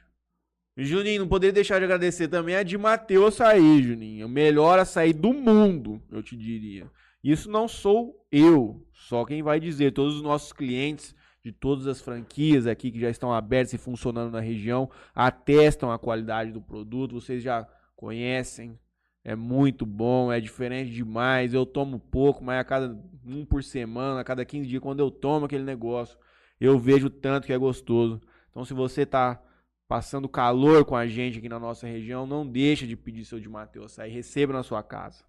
Juninho, 0.76 1.22
não 1.22 1.28
poderia 1.28 1.54
deixar 1.54 1.80
de 1.80 1.86
agradecer 1.86 2.28
também 2.28 2.56
a 2.56 2.62
de 2.62 2.78
Mateus 2.78 3.42
Açaí, 3.42 3.82
Juninho. 3.82 4.28
O 4.28 4.30
melhor 4.30 4.78
açaí 4.78 5.12
do 5.12 5.34
mundo, 5.34 6.02
eu 6.12 6.22
te 6.22 6.38
diria. 6.38 6.90
Isso 7.24 7.50
não 7.50 7.68
sou 7.68 8.24
eu, 8.32 8.86
só 8.94 9.26
quem 9.26 9.42
vai 9.42 9.60
dizer. 9.60 9.92
Todos 9.92 10.18
os 10.18 10.22
nossos 10.22 10.54
clientes 10.54 11.16
de 11.44 11.52
todas 11.52 11.88
as 11.88 12.00
franquias 12.00 12.68
aqui 12.68 12.92
que 12.92 13.00
já 13.00 13.10
estão 13.10 13.34
abertas 13.34 13.74
e 13.74 13.78
funcionando 13.78 14.32
na 14.32 14.40
região 14.40 14.90
atestam 15.16 15.92
a 15.92 15.98
qualidade 15.98 16.52
do 16.52 16.62
produto. 16.62 17.20
Vocês 17.20 17.42
já 17.42 17.68
conhecem. 17.96 18.78
É 19.24 19.36
muito 19.36 19.86
bom, 19.86 20.32
é 20.32 20.40
diferente 20.40 20.92
demais. 20.92 21.54
Eu 21.54 21.66
tomo 21.66 22.00
pouco, 22.00 22.44
mas 22.44 22.60
a 22.60 22.64
cada 22.64 22.98
um 23.26 23.44
por 23.44 23.64
semana, 23.64 24.22
a 24.22 24.24
cada 24.24 24.46
15 24.46 24.68
dias, 24.68 24.82
quando 24.82 25.00
eu 25.00 25.10
tomo 25.10 25.46
aquele 25.46 25.64
negócio, 25.64 26.18
eu 26.60 26.78
vejo 26.80 27.10
tanto 27.10 27.46
que 27.46 27.54
é 27.54 27.58
gostoso. 27.58 28.22
Então, 28.50 28.66
se 28.66 28.74
você 28.74 29.02
está 29.02 29.42
passando 29.88 30.28
calor 30.28 30.84
com 30.84 30.96
a 30.96 31.08
gente 31.08 31.38
aqui 31.38 31.48
na 31.48 31.60
nossa 31.60 31.88
região, 31.88 32.26
não 32.26 32.46
deixa 32.46 32.86
de 32.86 32.96
pedir 32.96 33.24
seu 33.24 33.40
de 33.40 33.48
Mateus 33.48 33.94
sair, 33.94 34.12
receba 34.12 34.54
na 34.54 34.64
sua 34.64 34.84
casa. 34.84 35.24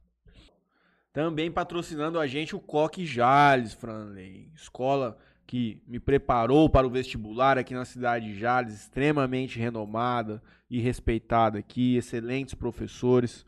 Também 1.12 1.50
patrocinando 1.50 2.18
a 2.18 2.26
gente 2.26 2.54
o 2.54 2.60
Coque 2.60 3.06
Jales, 3.06 3.72
Franley, 3.72 4.50
escola 4.54 5.16
que 5.46 5.82
me 5.86 5.98
preparou 5.98 6.68
para 6.68 6.86
o 6.86 6.90
vestibular 6.90 7.56
aqui 7.56 7.72
na 7.72 7.86
cidade 7.86 8.26
de 8.26 8.38
Jales, 8.38 8.74
extremamente 8.74 9.58
renomada 9.58 10.42
e 10.68 10.78
respeitada 10.78 11.58
aqui, 11.58 11.96
excelentes 11.96 12.54
professores. 12.54 13.46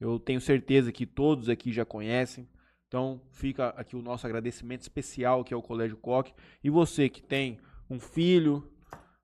Eu 0.00 0.18
tenho 0.18 0.40
certeza 0.40 0.90
que 0.90 1.04
todos 1.04 1.50
aqui 1.50 1.70
já 1.70 1.84
conhecem. 1.84 2.48
Então 2.92 3.22
fica 3.30 3.68
aqui 3.70 3.96
o 3.96 4.02
nosso 4.02 4.26
agradecimento 4.26 4.82
especial 4.82 5.42
que 5.42 5.54
é 5.54 5.56
o 5.56 5.62
Colégio 5.62 5.96
Coque. 5.96 6.34
E 6.62 6.68
você 6.68 7.08
que 7.08 7.22
tem 7.22 7.58
um 7.88 7.98
filho 7.98 8.70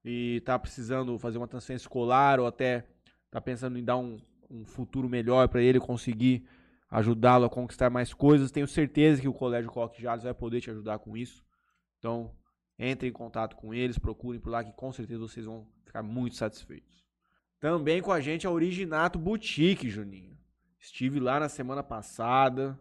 e 0.03 0.37
está 0.37 0.59
precisando 0.59 1.19
fazer 1.19 1.37
uma 1.37 1.47
transferência 1.47 1.85
escolar 1.85 2.41
ou 2.41 2.47
até 2.47 2.87
está 3.27 3.43
pensando 3.43 3.79
em 3.79 3.85
dar 3.85 3.99
um, 3.99 4.17
um 4.49 4.65
futuro 4.65 5.07
melhor 5.07 5.49
para 5.49 5.61
ele 5.61 5.79
conseguir 5.79 6.49
ajudá-lo 6.91 7.45
a 7.45 7.51
conquistar 7.51 7.91
mais 7.91 8.15
coisas, 8.15 8.51
tenho 8.51 8.67
certeza 8.67 9.21
que 9.21 9.29
o 9.29 9.35
Colégio 9.35 9.71
Coque 9.71 10.01
Jales 10.01 10.25
vai 10.25 10.33
poder 10.33 10.63
te 10.63 10.71
ajudar 10.71 10.99
com 11.01 11.15
isso. 11.15 11.45
Então 11.99 12.35
entre 12.79 13.07
em 13.07 13.13
contato 13.13 13.55
com 13.55 13.75
eles, 13.75 13.99
procurem 13.99 14.41
por 14.41 14.49
lá 14.49 14.65
que 14.65 14.73
com 14.73 14.91
certeza 14.91 15.21
vocês 15.21 15.45
vão 15.45 15.67
ficar 15.85 16.03
muito 16.03 16.37
satisfeitos. 16.37 17.05
Também 17.61 18.01
com 18.01 18.13
a 18.13 18.21
gente 18.23 18.47
a 18.47 18.51
Originato 18.51 19.19
Boutique, 19.19 19.91
Juninho. 19.91 20.39
Estive 20.81 21.21
lá 21.21 21.39
na 21.39 21.51
semana 21.51 21.83
passada, 21.83 22.81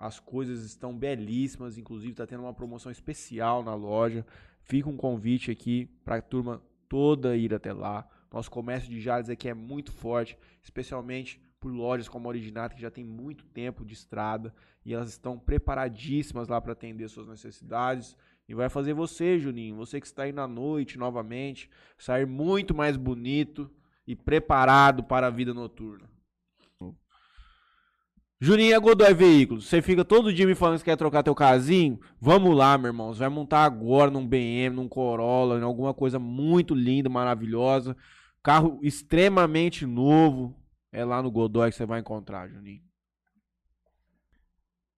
as 0.00 0.18
coisas 0.18 0.64
estão 0.64 0.96
belíssimas, 0.96 1.76
inclusive 1.76 2.12
está 2.12 2.26
tendo 2.26 2.42
uma 2.42 2.54
promoção 2.54 2.90
especial 2.90 3.62
na 3.62 3.74
loja. 3.74 4.24
Fica 4.62 4.88
um 4.88 4.96
convite 4.96 5.50
aqui 5.50 5.90
para 6.02 6.16
a 6.16 6.22
turma 6.22 6.62
toda 6.88 7.36
ir 7.36 7.52
até 7.52 7.70
lá. 7.70 8.08
Nosso 8.32 8.50
comércio 8.50 8.88
de 8.88 8.98
Jales 8.98 9.28
aqui 9.28 9.46
é 9.46 9.52
muito 9.52 9.92
forte, 9.92 10.38
especialmente 10.62 11.38
por 11.60 11.70
lojas 11.70 12.08
como 12.08 12.26
a 12.26 12.30
Originato, 12.30 12.74
que 12.74 12.80
já 12.80 12.90
tem 12.90 13.04
muito 13.04 13.44
tempo 13.44 13.84
de 13.84 13.92
estrada 13.92 14.54
e 14.86 14.94
elas 14.94 15.10
estão 15.10 15.38
preparadíssimas 15.38 16.48
lá 16.48 16.58
para 16.62 16.72
atender 16.72 17.06
suas 17.10 17.28
necessidades. 17.28 18.16
E 18.48 18.54
vai 18.54 18.70
fazer 18.70 18.94
você, 18.94 19.38
Juninho, 19.38 19.76
você 19.76 20.00
que 20.00 20.06
está 20.06 20.22
aí 20.22 20.32
na 20.32 20.48
noite 20.48 20.96
novamente, 20.96 21.68
sair 21.98 22.26
muito 22.26 22.74
mais 22.74 22.96
bonito 22.96 23.70
e 24.06 24.16
preparado 24.16 25.04
para 25.04 25.26
a 25.26 25.30
vida 25.30 25.52
noturna. 25.52 26.08
Juninho 28.42 28.74
é 28.74 28.78
Godoy 28.80 29.12
Veículos. 29.12 29.66
Você 29.66 29.82
fica 29.82 30.02
todo 30.02 30.32
dia 30.32 30.46
me 30.46 30.54
falando 30.54 30.78
que 30.78 30.84
quer 30.84 30.96
trocar 30.96 31.22
teu 31.22 31.34
casinho? 31.34 32.00
Vamos 32.18 32.56
lá, 32.56 32.78
meu 32.78 32.88
irmão. 32.88 33.12
Você 33.12 33.20
vai 33.20 33.28
montar 33.28 33.64
agora 33.64 34.10
num 34.10 34.26
BM, 34.26 34.70
num 34.70 34.88
Corolla, 34.88 35.58
em 35.58 35.62
alguma 35.62 35.92
coisa 35.92 36.18
muito 36.18 36.74
linda, 36.74 37.10
maravilhosa. 37.10 37.94
Carro 38.42 38.80
extremamente 38.82 39.84
novo. 39.84 40.56
É 40.90 41.04
lá 41.04 41.22
no 41.22 41.30
Godoy 41.30 41.68
que 41.68 41.76
você 41.76 41.84
vai 41.84 42.00
encontrar, 42.00 42.48
Juninho. 42.48 42.82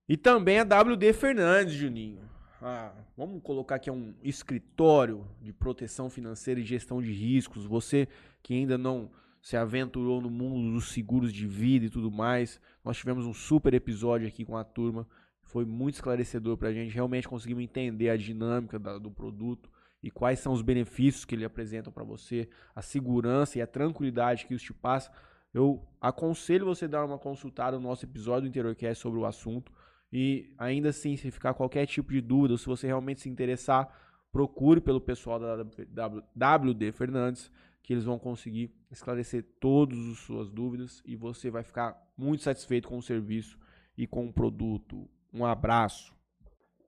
E 0.07 0.15
também 0.15 0.59
a 0.59 0.63
WD 0.63 1.11
Fernandes, 1.11 1.73
Juninho. 1.73 2.21
Ah, 2.61 2.93
vamos 3.17 3.43
colocar 3.43 3.75
aqui 3.75 3.91
um 3.91 4.13
escritório 4.23 5.27
de 5.41 5.51
proteção 5.51 6.09
financeira 6.09 6.61
e 6.61 6.63
gestão 6.63 7.01
de 7.01 7.11
riscos. 7.11 7.65
Você 7.65 8.07
que 8.41 8.53
ainda 8.53 8.77
não 8.77 9.11
se 9.43 9.57
aventurou 9.57 10.21
no 10.21 10.29
mundo 10.29 10.71
dos 10.71 10.93
seguros 10.93 11.33
de 11.33 11.45
vida 11.45 11.85
e 11.85 11.89
tudo 11.89 12.09
mais. 12.09 12.61
Nós 12.83 12.95
tivemos 12.95 13.25
um 13.25 13.33
super 13.33 13.73
episódio 13.73 14.25
aqui 14.25 14.45
com 14.45 14.55
a 14.55 14.63
turma. 14.63 15.05
Foi 15.41 15.65
muito 15.65 15.95
esclarecedor 15.95 16.55
para 16.55 16.69
a 16.69 16.73
gente. 16.73 16.95
Realmente 16.95 17.27
conseguimos 17.27 17.61
entender 17.61 18.09
a 18.09 18.15
dinâmica 18.15 18.79
da, 18.79 18.97
do 18.97 19.11
produto 19.11 19.69
e 20.01 20.09
quais 20.09 20.39
são 20.39 20.53
os 20.53 20.61
benefícios 20.61 21.25
que 21.25 21.35
ele 21.35 21.43
apresenta 21.43 21.91
para 21.91 22.05
você, 22.05 22.47
a 22.73 22.81
segurança 22.81 23.59
e 23.59 23.61
a 23.61 23.67
tranquilidade 23.67 24.45
que 24.45 24.53
isso 24.53 24.67
te 24.67 24.73
passa. 24.73 25.11
Eu 25.53 25.85
aconselho 25.99 26.65
você 26.65 26.87
dar 26.87 27.03
uma 27.03 27.19
consultada 27.19 27.77
no 27.77 27.83
nosso 27.83 28.05
episódio 28.05 28.43
do 28.43 28.47
Interiorcast 28.47 29.01
sobre 29.01 29.19
o 29.19 29.25
assunto. 29.25 29.73
E 30.11 30.53
ainda 30.57 30.89
assim, 30.89 31.17
se 31.17 31.29
ficar 31.29 31.53
qualquer 31.53 31.85
tipo 31.85 32.13
de 32.13 32.21
dúvida, 32.21 32.53
ou 32.53 32.57
se 32.57 32.65
você 32.65 32.87
realmente 32.87 33.19
se 33.19 33.29
interessar, 33.29 33.93
procure 34.31 34.79
pelo 34.79 35.01
pessoal 35.01 35.37
da 35.37 36.57
WD 36.57 36.93
Fernandes 36.93 37.51
que 37.83 37.91
eles 37.91 38.05
vão 38.05 38.17
conseguir 38.17 38.73
esclarecer 38.89 39.43
todas 39.59 39.99
as 40.07 40.19
suas 40.19 40.49
dúvidas 40.49 41.03
e 41.05 41.17
você 41.17 41.51
vai 41.51 41.63
ficar 41.63 42.01
muito 42.17 42.41
satisfeito 42.41 42.87
com 42.87 42.97
o 42.97 43.03
serviço 43.03 43.59
e 43.97 44.07
com 44.07 44.25
o 44.25 44.33
produto. 44.33 45.07
Um 45.33 45.45
abraço. 45.45 46.15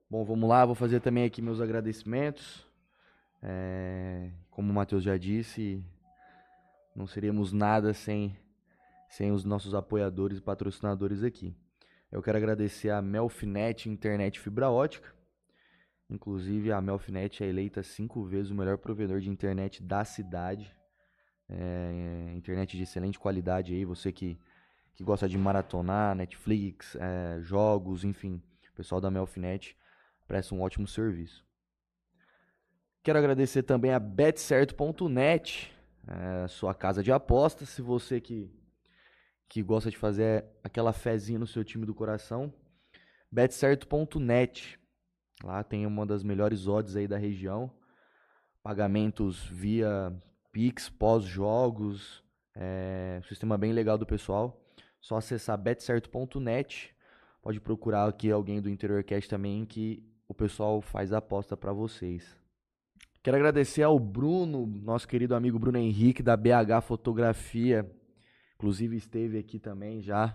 Bom, 0.08 0.24
vamos 0.24 0.48
lá, 0.48 0.64
vou 0.64 0.74
fazer 0.74 1.00
também 1.00 1.24
aqui 1.24 1.42
meus 1.42 1.60
agradecimentos. 1.60 2.66
É, 3.42 4.30
como 4.50 4.72
o 4.72 4.74
Matheus 4.74 5.02
já 5.02 5.18
disse, 5.18 5.84
não 6.94 7.06
seríamos 7.06 7.52
nada 7.52 7.92
sem, 7.92 8.34
sem 9.06 9.30
os 9.30 9.44
nossos 9.44 9.74
apoiadores 9.74 10.38
e 10.38 10.42
patrocinadores 10.42 11.22
aqui. 11.22 11.54
Eu 12.10 12.22
quero 12.22 12.38
agradecer 12.38 12.88
a 12.88 13.02
Melfinet 13.02 13.86
Internet 13.90 14.40
Fibra 14.40 14.70
Ótica. 14.70 15.14
Inclusive, 16.08 16.72
a 16.72 16.80
Melfinet 16.80 17.44
é 17.44 17.48
eleita 17.48 17.82
cinco 17.82 18.24
vezes 18.24 18.50
o 18.50 18.54
melhor 18.54 18.78
provedor 18.78 19.20
de 19.20 19.28
internet 19.28 19.82
da 19.82 20.04
cidade 20.04 20.74
é, 21.48 22.32
internet 22.34 22.76
de 22.76 22.82
excelente 22.82 23.18
qualidade 23.18 23.72
aí, 23.72 23.84
você 23.84 24.12
que, 24.12 24.38
que 24.94 25.04
gosta 25.04 25.28
de 25.28 25.38
maratonar, 25.38 26.14
Netflix, 26.14 26.96
é, 26.96 27.40
jogos, 27.40 28.04
enfim. 28.04 28.42
O 28.72 28.76
pessoal 28.76 29.00
da 29.00 29.10
Melfinet 29.10 29.76
presta 30.26 30.54
um 30.54 30.60
ótimo 30.60 30.86
serviço. 30.86 31.44
Quero 33.02 33.18
agradecer 33.18 33.62
também 33.62 33.92
a 33.92 34.00
betcerto.net, 34.00 35.72
é, 36.06 36.48
sua 36.48 36.74
casa 36.74 37.02
de 37.02 37.12
apostas. 37.12 37.68
Se 37.68 37.80
você 37.80 38.20
que, 38.20 38.50
que 39.48 39.62
gosta 39.62 39.90
de 39.90 39.96
fazer 39.96 40.44
aquela 40.62 40.92
fezinha 40.92 41.38
no 41.38 41.46
seu 41.46 41.64
time 41.64 41.86
do 41.86 41.94
coração, 41.94 42.52
betcerto.net. 43.30 44.78
Lá 45.44 45.62
tem 45.62 45.86
uma 45.86 46.04
das 46.04 46.24
melhores 46.24 46.66
odds 46.66 46.96
aí 46.96 47.06
da 47.06 47.16
região. 47.16 47.70
Pagamentos 48.62 49.44
via 49.44 50.12
Pix, 50.56 50.88
pós-jogos. 50.88 52.24
É, 52.54 53.20
sistema 53.28 53.58
bem 53.58 53.74
legal 53.74 53.98
do 53.98 54.06
pessoal. 54.06 54.58
Só 55.02 55.18
acessar 55.18 55.58
betcerto.net. 55.58 56.96
Pode 57.42 57.60
procurar 57.60 58.08
aqui 58.08 58.30
alguém 58.30 58.62
do 58.62 58.70
Interior 58.70 59.04
Cast 59.04 59.28
também 59.28 59.66
que 59.66 60.02
o 60.26 60.32
pessoal 60.32 60.80
faz 60.80 61.12
a 61.12 61.18
aposta 61.18 61.58
para 61.58 61.74
vocês. 61.74 62.34
Quero 63.22 63.36
agradecer 63.36 63.82
ao 63.82 64.00
Bruno, 64.00 64.66
nosso 64.66 65.06
querido 65.06 65.34
amigo 65.34 65.58
Bruno 65.58 65.76
Henrique, 65.76 66.22
da 66.22 66.34
BH 66.34 66.80
Fotografia. 66.84 67.86
Inclusive 68.54 68.96
esteve 68.96 69.36
aqui 69.38 69.58
também 69.58 70.00
já, 70.00 70.34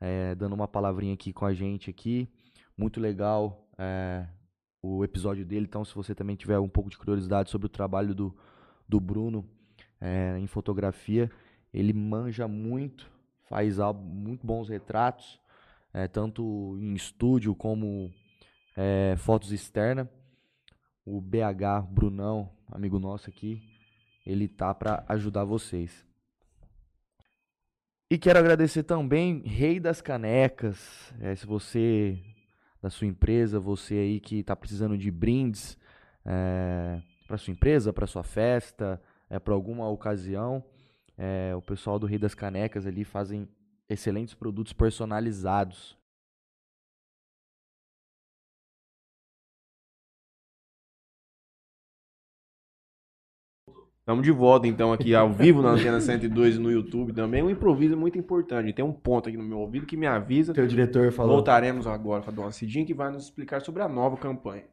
é, 0.00 0.34
dando 0.34 0.54
uma 0.54 0.66
palavrinha 0.66 1.12
aqui 1.12 1.30
com 1.30 1.44
a 1.44 1.52
gente 1.52 1.90
aqui. 1.90 2.26
Muito 2.74 2.98
legal 2.98 3.68
é, 3.76 4.26
o 4.80 5.04
episódio 5.04 5.44
dele. 5.44 5.66
Então, 5.66 5.84
se 5.84 5.94
você 5.94 6.14
também 6.14 6.36
tiver 6.36 6.58
um 6.58 6.70
pouco 6.70 6.88
de 6.88 6.96
curiosidade 6.96 7.50
sobre 7.50 7.66
o 7.66 7.68
trabalho 7.68 8.14
do, 8.14 8.34
do 8.88 8.98
Bruno 8.98 9.46
é, 10.00 10.38
em 10.38 10.46
fotografia, 10.46 11.30
ele 11.72 11.92
manja 11.92 12.46
muito, 12.48 13.10
faz 13.48 13.78
muito 13.94 14.46
bons 14.46 14.68
retratos, 14.68 15.40
é, 15.92 16.06
tanto 16.06 16.76
em 16.80 16.94
estúdio 16.94 17.54
como 17.54 18.12
é, 18.76 19.14
fotos 19.16 19.52
externas. 19.52 20.08
O 21.04 21.20
BH 21.20 21.86
Brunão, 21.90 22.50
amigo 22.70 22.98
nosso 22.98 23.30
aqui, 23.30 23.62
ele 24.26 24.46
tá 24.46 24.74
para 24.74 25.04
ajudar 25.08 25.44
vocês. 25.44 26.06
E 28.10 28.16
quero 28.18 28.38
agradecer 28.38 28.82
também 28.82 29.42
Rei 29.44 29.80
das 29.80 30.00
Canecas. 30.00 31.12
É, 31.20 31.34
se 31.34 31.46
você 31.46 32.18
da 32.80 32.88
sua 32.90 33.06
empresa, 33.06 33.58
você 33.58 33.94
aí 33.94 34.20
que 34.20 34.40
está 34.40 34.54
precisando 34.54 34.96
de 34.96 35.10
brindes 35.10 35.76
é, 36.24 37.00
para 37.26 37.36
sua 37.36 37.52
empresa, 37.52 37.92
para 37.92 38.06
sua 38.06 38.22
festa, 38.22 39.00
é, 39.30 39.38
para 39.38 39.54
alguma 39.54 39.88
ocasião, 39.88 40.64
é, 41.16 41.54
o 41.54 41.62
pessoal 41.62 41.98
do 41.98 42.06
Rei 42.06 42.18
das 42.18 42.34
Canecas 42.34 42.86
ali 42.86 43.04
fazem 43.04 43.48
excelentes 43.88 44.34
produtos 44.34 44.72
personalizados. 44.72 45.98
Estamos 54.08 54.24
de 54.24 54.32
volta 54.32 54.66
então 54.66 54.90
aqui 54.90 55.14
ao 55.14 55.30
vivo 55.30 55.60
na 55.60 55.72
Antena 55.72 56.00
102 56.00 56.58
no 56.58 56.72
YouTube 56.72 57.12
também. 57.12 57.42
Um 57.42 57.50
improviso 57.50 57.94
muito 57.94 58.18
importante. 58.18 58.72
Tem 58.72 58.82
um 58.82 58.90
ponto 58.90 59.28
aqui 59.28 59.36
no 59.36 59.44
meu 59.44 59.58
ouvido 59.58 59.84
que 59.84 59.98
me 59.98 60.06
avisa. 60.06 60.54
Teu 60.54 60.66
diretor 60.66 61.12
falou. 61.12 61.34
Voltaremos 61.34 61.86
agora 61.86 62.22
com 62.22 62.30
a 62.30 62.32
Dona 62.32 62.50
Cidinha 62.50 62.86
que 62.86 62.94
vai 62.94 63.12
nos 63.12 63.24
explicar 63.24 63.60
sobre 63.60 63.82
a 63.82 63.88
nova 63.88 64.16
campanha. 64.16 64.64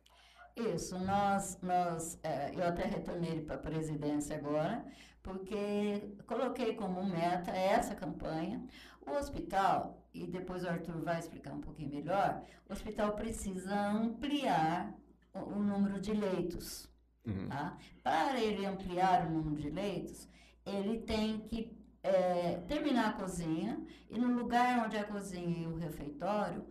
Isso, 0.56 0.98
nós, 1.00 1.60
nós 1.62 2.18
é, 2.24 2.52
eu 2.56 2.64
até 2.64 2.84
retornei 2.84 3.42
para 3.42 3.56
a 3.56 3.60
presidência 3.60 4.38
agora, 4.38 4.86
porque 5.22 6.16
coloquei 6.26 6.76
como 6.76 7.04
meta 7.04 7.52
essa 7.52 7.94
campanha. 7.94 8.66
O 9.06 9.12
hospital, 9.12 10.08
e 10.14 10.26
depois 10.26 10.64
o 10.64 10.70
Arthur 10.70 11.04
vai 11.04 11.20
explicar 11.20 11.54
um 11.54 11.62
pouquinho 11.62 11.90
melhor, 11.90 12.42
o 12.68 12.74
hospital 12.74 13.14
precisa 13.14 13.76
ampliar 13.92 14.96
o, 15.34 15.40
o 15.40 15.60
número 15.60 16.00
de 16.00 16.14
leitos. 16.14 16.90
Uhum. 17.26 17.48
Tá? 17.50 17.78
Para 18.02 18.40
ele 18.40 18.66
ampliar 18.66 19.28
o 19.28 19.32
número 19.32 19.62
de 19.62 19.70
leitos, 19.70 20.30
ele 20.66 21.00
tem 21.02 21.40
que 21.42 21.76
é, 22.02 22.58
terminar 22.68 23.10
a 23.10 23.14
cozinha 23.14 23.84
e 24.10 24.18
no 24.18 24.28
lugar 24.28 24.86
onde 24.86 24.96
é 24.96 25.02
a 25.02 25.06
cozinha 25.06 25.64
e 25.64 25.68
o 25.68 25.76
refeitório, 25.76 26.66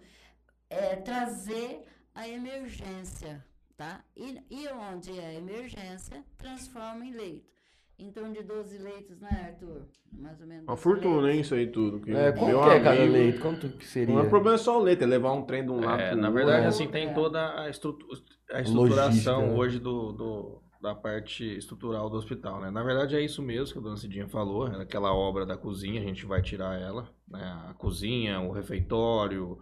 é, 0.71 0.97
trazer 0.97 1.85
a 2.15 2.29
emergência, 2.29 3.45
tá? 3.77 4.05
E, 4.17 4.39
e 4.51 4.69
onde 4.69 5.19
é 5.19 5.35
emergência, 5.37 6.25
transforma 6.37 7.05
em 7.05 7.13
leito. 7.13 7.55
Então, 7.99 8.33
de 8.33 8.43
12 8.43 8.79
leitos, 8.79 9.21
né, 9.21 9.53
Arthur? 9.53 9.87
Mais 10.13 10.41
ou 10.41 10.47
menos. 10.47 10.65
Uma 10.65 10.77
fortuna, 10.77 11.33
hein, 11.33 11.41
isso 11.41 11.55
aí 11.55 11.69
tudo. 11.69 12.01
Que 12.01 12.11
é, 12.11 12.33
quanto 12.33 12.61
que 12.65 12.71
é 12.71 12.81
cada 12.81 13.05
leito? 13.05 13.41
Quanto 13.41 13.69
que 13.69 13.87
seria? 13.87 14.15
Não 14.15 14.23
é 14.23 14.29
problema 14.29 14.59
só 14.59 14.81
o 14.81 14.83
leito, 14.83 15.05
é 15.05 15.07
levar 15.07 15.33
um 15.33 15.43
trem 15.43 15.65
de 15.65 15.71
um 15.71 15.81
lado 15.81 16.01
é, 16.01 16.11
pro 16.11 16.21
Na 16.21 16.31
verdade, 16.31 16.67
assim, 16.67 16.89
tem 16.89 17.09
é. 17.09 17.13
toda 17.13 17.61
a, 17.61 17.71
estrutura, 17.71 18.21
a 18.51 18.61
estruturação 18.61 19.03
Logística, 19.05 19.39
né? 19.39 19.55
hoje 19.55 19.79
do, 19.79 20.13
do, 20.13 20.63
da 20.83 20.93
parte 20.95 21.57
estrutural 21.57 22.11
do 22.11 22.17
hospital, 22.17 22.61
né? 22.61 22.71
Na 22.71 22.83
verdade, 22.83 23.15
é 23.15 23.21
isso 23.21 23.41
mesmo 23.41 23.73
que 23.73 23.79
a 23.79 23.83
dona 23.83 23.97
Cidinha 23.97 24.27
falou, 24.27 24.67
é 24.67 24.83
aquela 24.83 25.15
obra 25.15 25.47
da 25.47 25.57
cozinha, 25.57 26.01
a 26.01 26.05
gente 26.05 26.27
vai 26.27 26.43
tirar 26.43 26.81
ela, 26.81 27.09
né? 27.29 27.43
A 27.69 27.75
cozinha, 27.75 28.41
o 28.41 28.51
refeitório, 28.51 29.57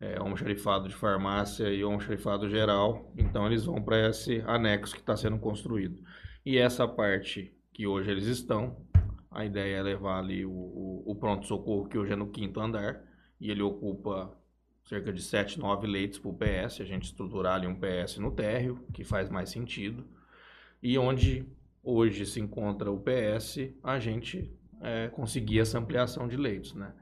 é, 0.00 0.16
xerifado 0.36 0.88
de 0.88 0.94
farmácia 0.94 1.68
e 1.68 1.82
xerifado 2.00 2.48
geral. 2.48 3.12
Então, 3.16 3.46
eles 3.46 3.64
vão 3.64 3.82
para 3.82 4.08
esse 4.08 4.42
anexo 4.46 4.94
que 4.94 5.00
está 5.00 5.16
sendo 5.16 5.38
construído. 5.38 6.02
E 6.44 6.58
essa 6.58 6.86
parte 6.86 7.54
que 7.72 7.86
hoje 7.86 8.10
eles 8.10 8.26
estão. 8.26 8.76
A 9.30 9.44
ideia 9.44 9.76
é 9.76 9.82
levar 9.82 10.20
ali 10.20 10.46
o, 10.46 10.50
o, 10.50 11.02
o 11.06 11.16
pronto-socorro, 11.16 11.88
que 11.88 11.98
hoje 11.98 12.12
é 12.12 12.16
no 12.16 12.28
quinto 12.28 12.60
andar, 12.60 13.02
e 13.40 13.50
ele 13.50 13.62
ocupa 13.62 14.32
cerca 14.84 15.12
de 15.12 15.20
7, 15.20 15.58
9 15.58 15.86
leitos 15.86 16.18
por 16.18 16.34
PS. 16.34 16.80
A 16.80 16.84
gente 16.84 17.04
estruturar 17.04 17.56
ali 17.56 17.66
um 17.66 17.74
PS 17.74 18.18
no 18.18 18.30
térreo, 18.30 18.84
que 18.92 19.02
faz 19.02 19.28
mais 19.28 19.50
sentido. 19.50 20.04
E 20.82 20.96
onde 20.98 21.46
hoje 21.82 22.24
se 22.26 22.40
encontra 22.40 22.90
o 22.90 23.00
PS, 23.00 23.70
a 23.82 23.98
gente 23.98 24.52
é, 24.80 25.08
conseguir 25.08 25.60
essa 25.60 25.78
ampliação 25.78 26.28
de 26.28 26.36
leitos, 26.36 26.74
né? 26.74 26.94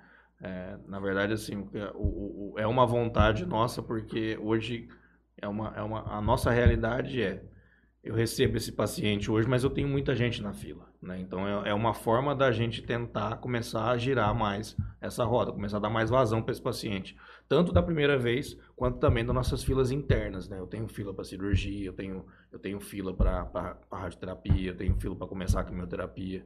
É, 0.43 0.77
na 0.87 0.99
verdade, 0.99 1.33
assim, 1.33 1.69
o, 1.95 2.55
o, 2.55 2.59
é 2.59 2.67
uma 2.67 2.85
vontade 2.85 3.47
nossa, 3.47 3.83
porque 3.83 4.37
hoje 4.41 4.89
é 5.37 5.47
uma, 5.47 5.73
é 5.77 5.83
uma, 5.83 6.03
a 6.13 6.21
nossa 6.21 6.51
realidade 6.51 7.23
é 7.23 7.45
eu 8.03 8.15
recebo 8.15 8.57
esse 8.57 8.73
paciente 8.73 9.31
hoje, 9.31 9.49
mas 9.49 9.63
eu 9.63 9.71
tenho 9.71 9.87
muita 9.87 10.15
gente 10.15 10.43
na 10.43 10.53
fila. 10.53 10.93
Né? 11.01 11.21
Então 11.21 11.47
é, 11.47 11.71
é, 11.71 11.75
uma 11.75 11.95
forma 11.95 12.35
da 12.35 12.51
gente 12.51 12.83
tentar 12.83 13.37
começar 13.37 13.91
a 13.91 13.97
girar 13.97 14.35
mais 14.35 14.77
essa 15.01 15.25
roda, 15.25 15.53
começar 15.53 15.77
a 15.77 15.81
dar 15.81 15.91
mais 15.91 16.11
vazão 16.11 16.43
para 16.43 16.51
esse 16.51 16.61
paciente. 16.61 17.17
Tanto 17.49 17.73
da 17.73 17.81
primeira 17.83 18.19
vez, 18.19 18.59
quanto 18.75 18.99
também 18.99 19.25
das 19.25 19.35
nossas 19.35 19.63
filas 19.63 19.93
internas. 19.93 20.49
Né? 20.49 20.59
Eu 20.59 20.67
tenho 20.67 20.89
fila 20.89 21.15
para 21.15 21.23
cirurgia, 21.23 21.87
eu 21.87 21.93
tenho, 21.93 22.27
eu 22.51 22.59
tenho 22.59 22.81
fila 22.81 23.15
para 23.15 23.79
radioterapia, 23.93 24.71
eu 24.71 24.77
tenho 24.77 24.99
fila 25.01 25.15
para 25.15 25.29
começar 25.29 25.61
a 25.61 25.65
quimioterapia. 25.65 26.45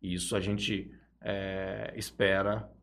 E 0.00 0.14
isso 0.14 0.36
a 0.36 0.40
gente 0.40 0.92
é, 1.20 1.92
espera, 1.96 2.58
é, 2.60 2.75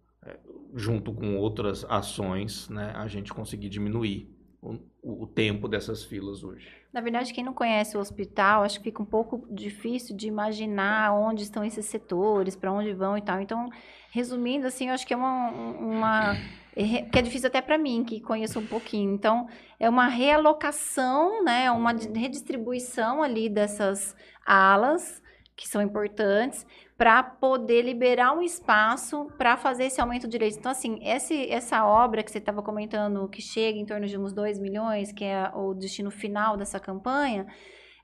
junto 0.73 1.13
com 1.13 1.37
outras 1.37 1.85
ações, 1.85 2.69
né, 2.69 2.93
a 2.95 3.07
gente 3.07 3.33
conseguir 3.33 3.69
diminuir 3.69 4.29
o, 4.61 4.77
o 5.23 5.27
tempo 5.27 5.67
dessas 5.67 6.03
filas 6.03 6.43
hoje. 6.43 6.67
Na 6.91 7.01
verdade, 7.01 7.33
quem 7.33 7.43
não 7.43 7.53
conhece 7.53 7.97
o 7.97 7.99
hospital, 7.99 8.63
acho 8.63 8.77
que 8.77 8.85
fica 8.85 9.01
um 9.01 9.05
pouco 9.05 9.45
difícil 9.51 10.15
de 10.15 10.27
imaginar 10.27 11.13
onde 11.13 11.43
estão 11.43 11.63
esses 11.63 11.85
setores, 11.85 12.55
para 12.55 12.71
onde 12.71 12.93
vão 12.93 13.17
e 13.17 13.21
tal. 13.21 13.41
Então, 13.41 13.69
resumindo, 14.11 14.67
assim, 14.67 14.89
acho 14.89 15.05
que 15.05 15.13
é 15.13 15.17
uma, 15.17 15.49
uma 15.49 16.37
que 16.75 17.19
é 17.19 17.21
difícil 17.21 17.47
até 17.47 17.61
para 17.61 17.77
mim, 17.77 18.03
que 18.03 18.19
conheço 18.19 18.59
um 18.59 18.65
pouquinho. 18.65 19.13
Então, 19.13 19.47
é 19.79 19.89
uma 19.89 20.07
realocação, 20.07 21.43
né, 21.43 21.69
uma 21.71 21.91
redistribuição 21.91 23.21
ali 23.21 23.49
dessas 23.49 24.15
alas 24.45 25.21
que 25.55 25.67
são 25.67 25.81
importantes 25.81 26.65
para 26.97 27.23
poder 27.23 27.81
liberar 27.81 28.33
um 28.33 28.41
espaço 28.41 29.27
para 29.37 29.57
fazer 29.57 29.85
esse 29.85 29.99
aumento 29.99 30.27
de 30.27 30.37
leite. 30.37 30.57
Então, 30.57 30.71
assim, 30.71 30.99
esse, 31.01 31.49
essa 31.49 31.85
obra 31.85 32.23
que 32.23 32.31
você 32.31 32.37
estava 32.37 32.61
comentando, 32.61 33.27
que 33.27 33.41
chega 33.41 33.77
em 33.77 33.85
torno 33.85 34.05
de 34.05 34.17
uns 34.17 34.31
2 34.31 34.59
milhões, 34.59 35.11
que 35.11 35.23
é 35.23 35.51
o 35.53 35.73
destino 35.73 36.11
final 36.11 36.55
dessa 36.55 36.79
campanha, 36.79 37.47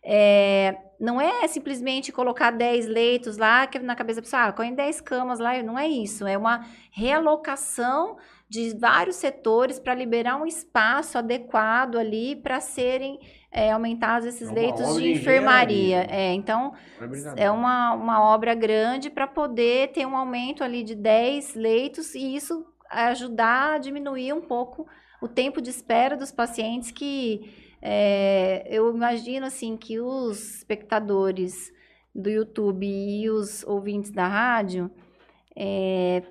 é, 0.03 0.77
não 0.99 1.19
é 1.19 1.45
simplesmente 1.47 2.11
colocar 2.11 2.51
10 2.51 2.87
leitos 2.87 3.37
lá 3.37 3.67
que 3.67 3.77
na 3.79 3.95
cabeça 3.95 4.21
da 4.21 4.23
pessoa, 4.23 4.43
ah, 4.45 4.53
põe 4.53 4.73
10 4.73 5.01
camas 5.01 5.39
lá, 5.39 5.61
não 5.61 5.77
é 5.77 5.87
isso, 5.87 6.25
é 6.25 6.37
uma 6.37 6.65
realocação 6.91 8.17
de 8.49 8.75
vários 8.77 9.17
setores 9.17 9.77
para 9.77 9.93
liberar 9.93 10.37
um 10.37 10.45
espaço 10.45 11.17
adequado 11.17 11.97
ali 11.97 12.35
para 12.35 12.59
serem 12.59 13.19
é, 13.51 13.71
aumentados 13.71 14.27
esses 14.27 14.49
é 14.49 14.53
leitos 14.53 14.95
de 14.95 15.11
enfermaria. 15.11 16.05
É, 16.09 16.33
então, 16.33 16.73
é 17.35 17.49
uma, 17.49 17.93
uma 17.93 18.23
obra 18.23 18.53
grande 18.53 19.09
para 19.09 19.27
poder 19.27 19.91
ter 19.91 20.05
um 20.05 20.15
aumento 20.15 20.63
ali 20.63 20.83
de 20.83 20.95
10 20.95 21.55
leitos 21.55 22.13
e 22.15 22.35
isso 22.35 22.65
ajudar 22.89 23.73
a 23.73 23.77
diminuir 23.77 24.33
um 24.33 24.41
pouco 24.41 24.87
o 25.21 25.27
tempo 25.27 25.61
de 25.61 25.69
espera 25.69 26.15
dos 26.15 26.31
pacientes 26.31 26.91
que 26.91 27.53
é, 27.81 28.67
eu 28.69 28.93
imagino 28.93 29.45
assim 29.45 29.77
que 29.77 29.99
os 29.99 30.57
espectadores 30.57 31.71
do 32.13 32.29
YouTube 32.29 32.85
e 32.85 33.29
os 33.29 33.63
ouvintes 33.63 34.11
da 34.11 34.27
rádio 34.27 34.89
é, 35.55 36.23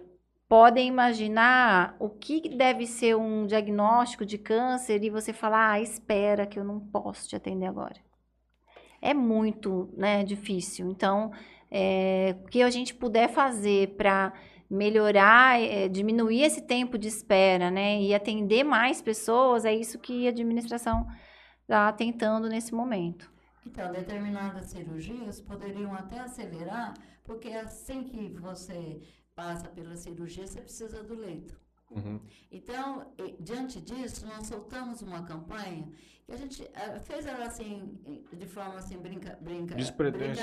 podem 0.49 0.89
imaginar 0.89 1.95
o 1.99 2.09
que 2.09 2.49
deve 2.49 2.87
ser 2.87 3.15
um 3.17 3.47
diagnóstico 3.47 4.25
de 4.25 4.39
câncer 4.39 5.05
e 5.05 5.11
você 5.11 5.33
falar, 5.33 5.73
ah, 5.73 5.81
espera 5.81 6.47
que 6.47 6.59
eu 6.59 6.65
não 6.65 6.81
posso 6.81 7.29
te 7.29 7.37
atender 7.37 7.67
agora. 7.67 7.97
É 9.01 9.13
muito 9.13 9.91
né, 9.97 10.25
difícil. 10.25 10.91
Então, 10.91 11.31
é, 11.71 12.35
o 12.43 12.49
que 12.49 12.63
a 12.63 12.71
gente 12.71 12.95
puder 12.95 13.29
fazer 13.29 13.95
para 13.97 14.33
melhorar, 14.71 15.61
é, 15.61 15.87
diminuir 15.87 16.43
esse 16.43 16.63
tempo 16.63 16.99
de 16.99 17.09
espera, 17.09 17.71
né, 17.71 18.01
e 18.01 18.15
atender 18.15 18.65
mais 18.65 19.01
pessoas, 19.01 19.65
é 19.65 19.75
isso 19.75 19.99
que 19.99 20.27
a 20.27 20.31
administração 20.31 21.07
está 21.63 21.93
tentando 21.93 22.49
nesse 22.49 22.75
momento. 22.75 23.31
Então, 23.67 23.93
determinadas 23.93 24.67
cirurgias 24.67 25.41
poderiam 25.41 25.95
até 25.95 26.19
acelerar, 26.21 26.95
porque 27.23 27.49
assim 27.51 28.03
que 28.03 28.31
você 28.41 29.01
passa 29.39 29.69
pela 29.69 29.95
cirurgia, 29.95 30.49
você 30.49 30.61
precisa 30.61 31.01
do 31.05 31.15
leito. 31.15 31.57
Uhum. 31.93 32.21
Então, 32.51 33.15
diante 33.39 33.81
disso, 33.81 34.27
nós 34.27 34.49
soltamos 34.49 35.01
uma 35.01 35.23
campanha 35.23 35.89
que 36.27 36.33
a 36.33 36.37
gente 36.37 36.69
eh, 36.75 36.99
fez 36.99 37.25
ela 37.25 37.47
assim, 37.47 37.99
de 38.33 38.47
forma 38.49 38.75
assim, 38.81 38.99
brinca, 38.99 39.39
brinca, 39.41 39.77
brincadeira, 40.11 40.35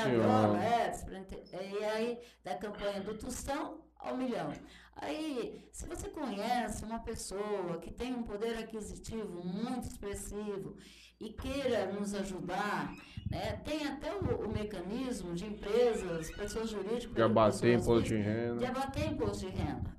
é, 1.51 1.71
e 1.77 1.83
aí, 1.83 2.19
da 2.41 2.55
campanha 2.55 3.01
do 3.01 3.15
tostão 3.17 3.81
ao 3.97 4.15
milhão. 4.15 4.53
Aí, 4.95 5.67
se 5.73 5.85
você 5.85 6.07
conhece 6.09 6.85
uma 6.85 6.99
pessoa 6.99 7.77
que 7.81 7.91
tem 7.91 8.15
um 8.15 8.23
poder 8.23 8.57
aquisitivo 8.57 9.43
muito 9.43 9.89
expressivo 9.89 10.77
e 11.19 11.33
queira 11.33 11.91
nos 11.91 12.13
ajudar, 12.13 12.95
né, 13.29 13.59
tem 13.63 13.85
até 13.87 14.13
o, 14.13 14.45
o 14.45 14.53
mecanismo 14.53 15.33
de 15.33 15.45
empresas, 15.45 16.31
pessoas 16.31 16.69
jurídicas, 16.69 17.15
De 17.15 17.21
abater 17.21 17.73
imposto 17.79 18.03
de 18.09 18.15
renda. 18.17 18.57
de 18.57 18.65
abater 18.65 19.11
imposto 19.11 19.45
de 19.45 19.51
renda. 19.51 19.95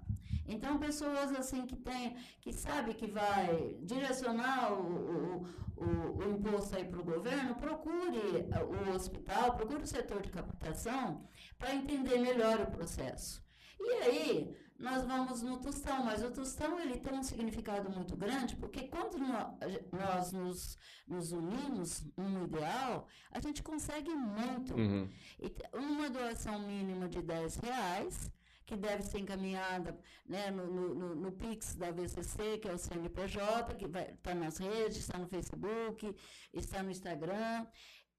Então, 0.49 0.79
pessoas 0.79 1.33
assim 1.33 1.67
que 1.67 1.75
tem, 1.75 2.17
que 2.41 2.53
sabe 2.53 2.95
que 2.95 3.09
vai 3.09 3.77
direcionar 3.83 4.73
o, 4.73 4.81
o, 4.81 5.47
o, 5.77 6.19
o 6.19 6.31
imposto 6.31 6.77
aí 6.77 6.85
para 6.85 7.01
o 7.01 7.05
governo, 7.05 7.57
procure 7.57 8.47
o 8.87 8.95
hospital, 8.95 9.55
procure 9.57 9.83
o 9.83 9.87
setor 9.87 10.23
de 10.23 10.31
captação 10.31 11.27
para 11.59 11.75
entender 11.75 12.19
melhor 12.19 12.61
o 12.61 12.71
processo. 12.71 13.45
E 13.81 13.91
aí, 14.05 14.57
nós 14.79 15.05
vamos 15.07 15.43
no 15.43 15.59
tostão, 15.59 16.05
mas 16.05 16.23
o 16.23 16.31
tostão 16.31 16.79
ele 16.81 16.99
tem 16.99 17.15
um 17.19 17.23
significado 17.23 17.89
muito 17.91 18.15
grande, 18.17 18.57
porque 18.57 18.89
quando 18.89 19.19
nó- 19.19 19.55
nós 19.93 20.33
nos, 20.33 20.79
nos 21.07 21.33
unimos 21.33 22.05
num 22.17 22.45
ideal, 22.45 23.07
a 23.31 23.41
gente 23.41 23.63
consegue 23.63 24.15
muito. 24.15 24.75
Uhum. 24.75 25.09
Uma 25.73 26.11
doação 26.11 26.59
mínima 26.61 27.09
de 27.09 27.23
10 27.23 27.57
reais, 27.57 28.31
que 28.67 28.75
deve 28.77 29.03
ser 29.05 29.21
encaminhada 29.21 29.97
né, 30.27 30.51
no, 30.51 30.67
no, 30.67 30.95
no- 30.95 31.15
no 31.15 31.33
Pix 31.33 31.77
da 31.77 31.93
VCC, 31.93 32.59
que 32.59 32.69
é 32.69 32.73
o 32.75 32.79
CNPJ, 32.79 33.75
que 33.77 33.85
está 33.87 34.35
nas 34.35 34.59
redes, 34.59 34.97
está 34.99 35.17
no 35.17 35.29
Facebook, 35.29 36.15
está 36.53 36.83
no 36.83 36.91
Instagram, 36.91 37.65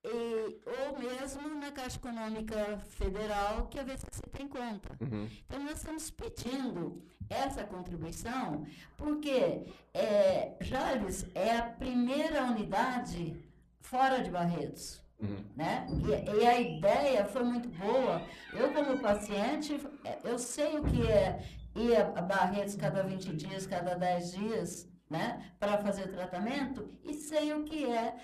e, 0.08 0.62
ou 0.66 1.00
mesmo 1.00 1.60
na 1.60 1.72
Caixa 1.72 1.98
Econômica 1.98 2.80
Federal, 2.90 3.68
que 3.68 3.80
a 3.80 3.84
VCC 3.84 4.22
tem 4.32 4.48
conta. 4.48 4.90
Uhum. 5.02 5.30
Então, 5.46 5.64
nós 5.64 5.78
estamos 5.78 6.10
pedindo 6.10 7.02
essa 7.30 7.64
contribuição, 7.64 8.66
porque 8.96 9.66
é, 9.94 10.56
Jales 10.62 11.26
é 11.36 11.58
a 11.58 11.64
primeira 11.64 12.44
unidade 12.44 13.36
fora 13.82 14.22
de 14.22 14.30
Barretos 14.30 15.06
Uhum. 15.20 15.44
né? 15.56 15.88
E, 15.90 16.42
e 16.42 16.48
a 16.48 16.60
ideia 16.60 17.26
foi 17.26 17.44
muito 17.44 17.68
boa. 17.70 18.22
Eu, 18.54 18.72
como 18.72 19.00
paciente, 19.00 19.80
eh, 20.06 20.20
eu 20.24 20.38
sei 20.38 20.78
o 20.78 20.84
que 20.84 21.08
é 21.08 21.44
ir 21.76 21.96
a 21.96 22.22
Barretos 22.22 22.76
cada 22.76 23.02
20 23.02 23.36
dias, 23.36 23.66
cada 23.66 23.96
10 23.96 24.32
dias, 24.34 24.88
né? 25.10 25.52
Para 25.60 25.80
fazer 25.80 26.12
tratamento, 26.12 26.88
e 27.04 27.14
sei 27.16 27.52
o 27.54 27.64
que 27.64 27.86
é 27.86 28.16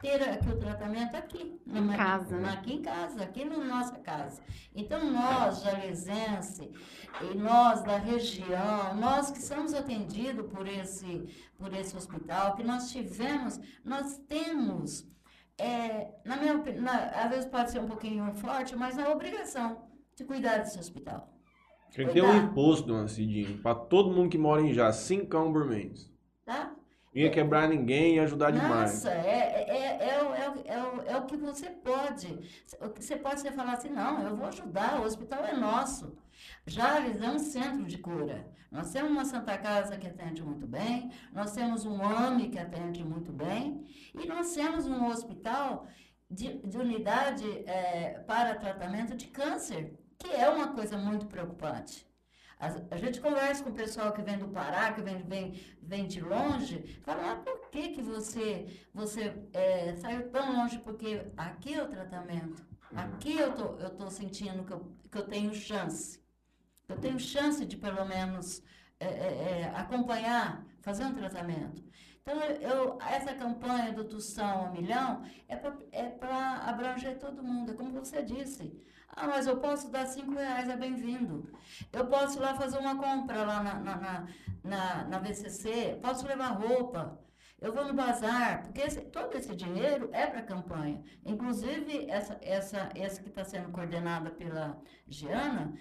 ter 0.00 0.22
aqui 0.28 0.48
o 0.48 0.58
tratamento 0.58 1.16
aqui. 1.16 1.60
Em 1.66 1.72
numa- 1.80 1.96
casa, 1.96 2.38
né? 2.38 2.50
Aqui 2.50 2.74
em 2.74 2.82
casa, 2.82 3.22
aqui 3.22 3.44
na 3.44 3.58
nossa 3.58 3.98
casa. 3.98 4.42
Então, 4.74 5.10
nós, 5.10 5.62
jalesense, 5.62 6.70
e 7.22 7.34
nós 7.36 7.82
da 7.82 7.96
região, 7.96 8.94
nós 8.94 9.30
que 9.30 9.40
somos 9.42 9.72
atendidos 9.74 10.46
por 10.52 10.66
esse, 10.68 11.26
por 11.58 11.72
esse 11.74 11.96
hospital, 11.96 12.54
que 12.56 12.62
nós 12.62 12.90
tivemos, 12.90 13.58
nós 13.84 14.18
temos 14.28 15.06
é, 15.58 16.08
na 16.22 16.36
minha 16.36 16.54
opinião, 16.58 16.84
às 17.14 17.30
vezes 17.30 17.46
pode 17.46 17.70
ser 17.70 17.78
um 17.80 17.86
pouquinho 17.86 18.30
forte, 18.34 18.76
mas 18.76 18.98
a 18.98 19.08
obrigação 19.10 19.88
de 20.14 20.22
cuidar 20.22 20.58
desse 20.58 20.78
hospital. 20.78 21.32
Tem 21.94 22.06
que 22.06 22.12
ter 22.12 22.22
um 22.22 22.36
imposto, 22.36 22.86
dona 22.86 23.08
Cidinha, 23.08 23.56
pra 23.62 23.74
todo 23.74 24.12
mundo 24.14 24.28
que 24.28 24.36
mora 24.36 24.60
em 24.60 24.74
Já, 24.74 24.92
cincão 24.92 25.50
por 25.50 25.64
mês. 25.64 26.12
Tá? 26.44 26.75
Ia 27.16 27.30
quebrar 27.30 27.68
ninguém 27.68 28.16
e 28.16 28.20
ajudar 28.20 28.50
demais. 28.50 28.92
Nossa, 28.92 29.10
é, 29.10 29.64
é, 29.68 30.08
é, 30.10 30.22
o- 30.22 30.34
é, 30.34 30.50
o- 30.50 31.02
é, 31.02 31.16
é 31.16 31.20
que 31.22 31.36
você 31.36 31.70
pode. 31.70 32.28
Você 32.94 33.16
pode 33.16 33.40
você 33.40 33.50
falar 33.52 33.72
assim, 33.72 33.88
não, 33.88 34.22
eu 34.22 34.36
vou 34.36 34.46
ajudar, 34.46 35.00
o 35.00 35.04
hospital 35.04 35.44
é 35.44 35.54
nosso. 35.54 36.16
Jales 36.66 37.20
é 37.22 37.28
um 37.30 37.38
centro 37.38 37.84
de 37.86 37.98
cura. 37.98 38.46
Nós 38.70 38.92
temos 38.92 39.10
uma 39.10 39.24
Santa 39.24 39.56
Casa 39.56 39.96
que 39.96 40.06
atende 40.06 40.42
muito 40.42 40.66
bem, 40.66 41.10
nós 41.32 41.52
temos 41.52 41.86
um 41.86 42.02
AME 42.02 42.48
que 42.50 42.58
atende 42.58 43.02
muito 43.04 43.32
bem, 43.32 43.86
e 44.14 44.26
nós 44.26 44.52
temos 44.54 44.86
um 44.86 45.06
hospital 45.06 45.86
de, 46.30 46.58
de 46.58 46.76
unidade 46.76 47.44
eh, 47.66 48.22
para 48.26 48.56
tratamento 48.56 49.16
de 49.16 49.28
câncer, 49.28 49.94
que 50.18 50.28
é 50.30 50.48
uma 50.50 50.68
coisa 50.74 50.98
muito 50.98 51.26
preocupante. 51.26 52.06
A, 52.58 52.68
a 52.90 52.96
gente 52.96 53.20
conversa 53.20 53.62
com 53.62 53.70
o 53.70 53.74
pessoal 53.74 54.12
que 54.12 54.22
vem 54.22 54.38
do 54.38 54.48
Pará, 54.48 54.92
que 54.92 55.02
vem, 55.02 55.22
vem, 55.22 55.60
vem 55.82 56.06
de 56.06 56.20
longe, 56.20 57.00
fala, 57.04 57.32
ah, 57.32 57.36
por 57.36 57.68
que, 57.70 57.90
que 57.90 58.02
você, 58.02 58.66
você 58.94 59.34
eh, 59.52 59.94
saiu 59.96 60.30
tão 60.30 60.56
longe? 60.56 60.78
Porque 60.78 61.26
aqui 61.36 61.74
é 61.74 61.82
o 61.82 61.88
tratamento, 61.88 62.64
aqui 62.94 63.36
eu 63.36 63.52
tô, 63.54 63.76
eu 63.76 63.90
tô 63.90 64.10
sentindo 64.10 64.64
que 64.64 64.72
eu, 64.72 64.96
que 65.10 65.18
eu 65.18 65.26
tenho 65.26 65.54
chance. 65.54 66.24
Eu 66.88 66.96
tenho 66.96 67.18
chance 67.18 67.64
de, 67.66 67.76
pelo 67.76 68.04
menos, 68.06 68.62
eh, 69.00 69.06
eh, 69.06 69.60
eh, 69.62 69.72
acompanhar, 69.76 70.64
fazer 70.80 71.04
um 71.04 71.14
tratamento. 71.14 71.84
Então, 72.28 72.42
eu, 72.42 72.98
essa 73.00 73.32
campanha 73.34 73.92
do 73.92 74.04
Tução 74.04 74.66
ao 74.66 74.72
Milhão 74.72 75.22
é 75.46 75.54
para 75.54 75.76
é 75.92 76.68
abranger 76.68 77.20
todo 77.20 77.40
mundo, 77.40 77.70
é 77.70 77.74
como 77.76 77.92
você 77.92 78.20
disse. 78.20 78.82
Ah, 79.08 79.28
mas 79.28 79.46
eu 79.46 79.58
posso 79.60 79.88
dar 79.92 80.06
cinco 80.06 80.32
reais, 80.32 80.68
é 80.68 80.76
bem-vindo. 80.76 81.48
Eu 81.92 82.08
posso 82.08 82.36
ir 82.38 82.42
lá 82.42 82.54
fazer 82.56 82.78
uma 82.78 82.96
compra 82.96 83.44
lá 83.44 83.62
na, 83.62 83.74
na, 83.78 83.96
na, 83.96 84.26
na, 84.64 85.04
na 85.04 85.18
VCC, 85.20 86.00
posso 86.02 86.26
levar 86.26 86.48
roupa. 86.48 87.16
Eu 87.60 87.72
vou 87.72 87.84
no 87.86 87.94
bazar, 87.94 88.62
porque 88.64 88.80
esse- 88.82 89.02
todo 89.02 89.34
esse 89.36 89.54
dinheiro 89.54 90.10
é 90.12 90.26
para 90.26 90.40
a 90.40 90.42
campanha. 90.42 91.02
Inclusive, 91.24 92.10
essa, 92.10 92.36
essa, 92.42 92.90
essa 92.94 93.22
que 93.22 93.28
está 93.28 93.44
sendo 93.44 93.70
coordenada 93.70 94.30
pela 94.30 94.76
Giana, 95.06 95.72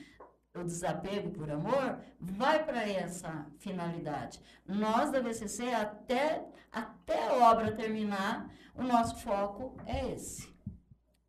o 0.60 0.64
desapego 0.64 1.32
por 1.32 1.50
amor, 1.50 2.00
vai 2.20 2.64
para 2.64 2.88
essa 2.90 3.46
finalidade. 3.58 4.40
Nós 4.66 5.12
da 5.12 5.20
VCC, 5.20 5.74
até, 5.74 6.46
até 6.72 7.28
a 7.28 7.52
obra 7.52 7.76
terminar, 7.76 8.50
o 8.76 8.84
nosso 8.84 9.18
foco 9.18 9.76
é 9.86 10.14
esse. 10.14 10.54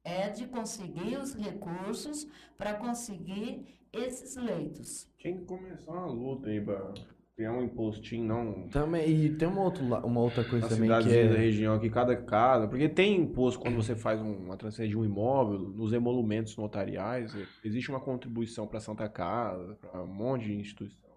É 0.04 0.28
de 0.28 0.46
conseguir 0.46 1.16
os 1.18 1.34
recursos 1.34 2.28
para 2.56 2.74
conseguir 2.74 3.66
esses 3.92 4.36
leitos. 4.36 5.08
Tinha 5.18 5.36
que 5.36 5.44
começar 5.44 5.92
uma 5.92 6.06
luta 6.06 6.48
aí 6.48 6.60
pra 6.60 6.94
criar 7.36 7.52
um 7.52 7.62
impostinho, 7.62 8.24
não. 8.24 8.68
Também, 8.68 9.08
e 9.08 9.28
tem 9.36 9.46
uma, 9.46 9.60
outro, 9.62 9.84
uma 9.84 10.20
outra 10.20 10.42
coisa 10.42 10.66
também 10.68 10.88
que 10.88 10.96
cidadezinha 11.02 11.28
da 11.28 11.34
é... 11.34 11.38
região 11.38 11.74
aqui, 11.74 11.90
cada 11.90 12.16
casa. 12.16 12.66
Porque 12.66 12.88
tem 12.88 13.14
imposto 13.20 13.60
quando 13.60 13.76
você 13.76 13.94
faz 13.94 14.20
um- 14.20 14.36
uma 14.46 14.56
transferência 14.56 14.96
de 14.96 14.98
um 14.98 15.04
imóvel, 15.04 15.58
nos 15.58 15.92
emolumentos 15.92 16.56
notariais, 16.56 17.36
existe 17.62 17.90
uma 17.90 18.00
contribuição 18.00 18.66
para 18.66 18.80
Santa 18.80 19.06
Casa, 19.08 19.74
para 19.74 20.02
um 20.02 20.06
monte 20.06 20.46
de 20.46 20.54
instituição. 20.56 21.10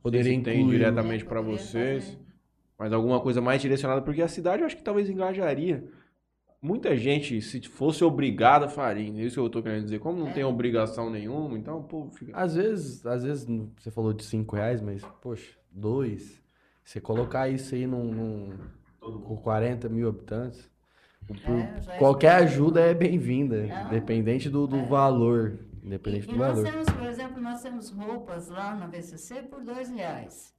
Poderia 0.00 0.32
se 0.32 0.40
tem 0.42 0.60
incluir- 0.60 0.78
diretamente 0.78 1.24
para 1.24 1.40
vocês, 1.40 2.04
fazer. 2.04 2.18
mas 2.78 2.92
alguma 2.92 3.20
coisa 3.20 3.40
mais 3.40 3.60
direcionada, 3.60 4.02
porque 4.02 4.22
a 4.22 4.28
cidade 4.28 4.62
eu 4.62 4.66
acho 4.66 4.76
que 4.76 4.84
talvez 4.84 5.10
engajaria. 5.10 5.84
Muita 6.64 6.96
gente, 6.96 7.42
se 7.42 7.60
fosse 7.68 8.02
obrigada, 8.02 8.68
faria. 8.70 9.06
É 9.20 9.26
isso 9.26 9.34
que 9.34 9.40
eu 9.40 9.50
tô 9.50 9.62
querendo 9.62 9.84
dizer. 9.84 9.98
Como 9.98 10.18
não 10.18 10.28
É. 10.28 10.32
tem 10.32 10.44
obrigação 10.44 11.10
nenhuma, 11.10 11.58
então 11.58 11.78
o 11.80 11.84
povo 11.84 12.10
fica. 12.10 12.34
Às 12.34 12.54
vezes, 12.54 13.04
às 13.04 13.22
vezes, 13.22 13.46
você 13.78 13.90
falou 13.90 14.14
de 14.14 14.24
5 14.24 14.56
reais, 14.56 14.80
mas, 14.80 15.04
poxa, 15.20 15.52
dois. 15.70 16.42
Você 16.82 17.02
colocar 17.02 17.50
isso 17.50 17.74
aí 17.74 17.86
num, 17.86 18.04
num- 18.10 18.58
com 18.98 19.36
40 19.36 19.90
mil 19.90 20.08
habitantes, 20.08 20.70
É, 21.46 21.94
é 21.94 21.98
qualquer 21.98 22.32
ajuda 22.36 22.80
é 22.80 22.94
bem-vinda, 22.94 23.66
independente 23.86 24.48
do, 24.48 24.66
do 24.66 24.76
É. 24.76 24.84
valor. 24.86 25.58
E, 25.82 25.86
Independente 25.86 26.24
e 26.28 26.30
do 26.32 26.36
nós 26.36 26.56
valor. 26.56 26.70
temos, 26.70 26.86
por 26.88 27.02
exemplo, 27.06 27.42
nós 27.42 27.60
temos 27.62 27.90
roupas 27.90 28.48
lá 28.48 28.74
na 28.74 28.86
VCC 28.86 29.42
por 29.42 29.62
dois 29.62 29.90
reais. 29.90 30.54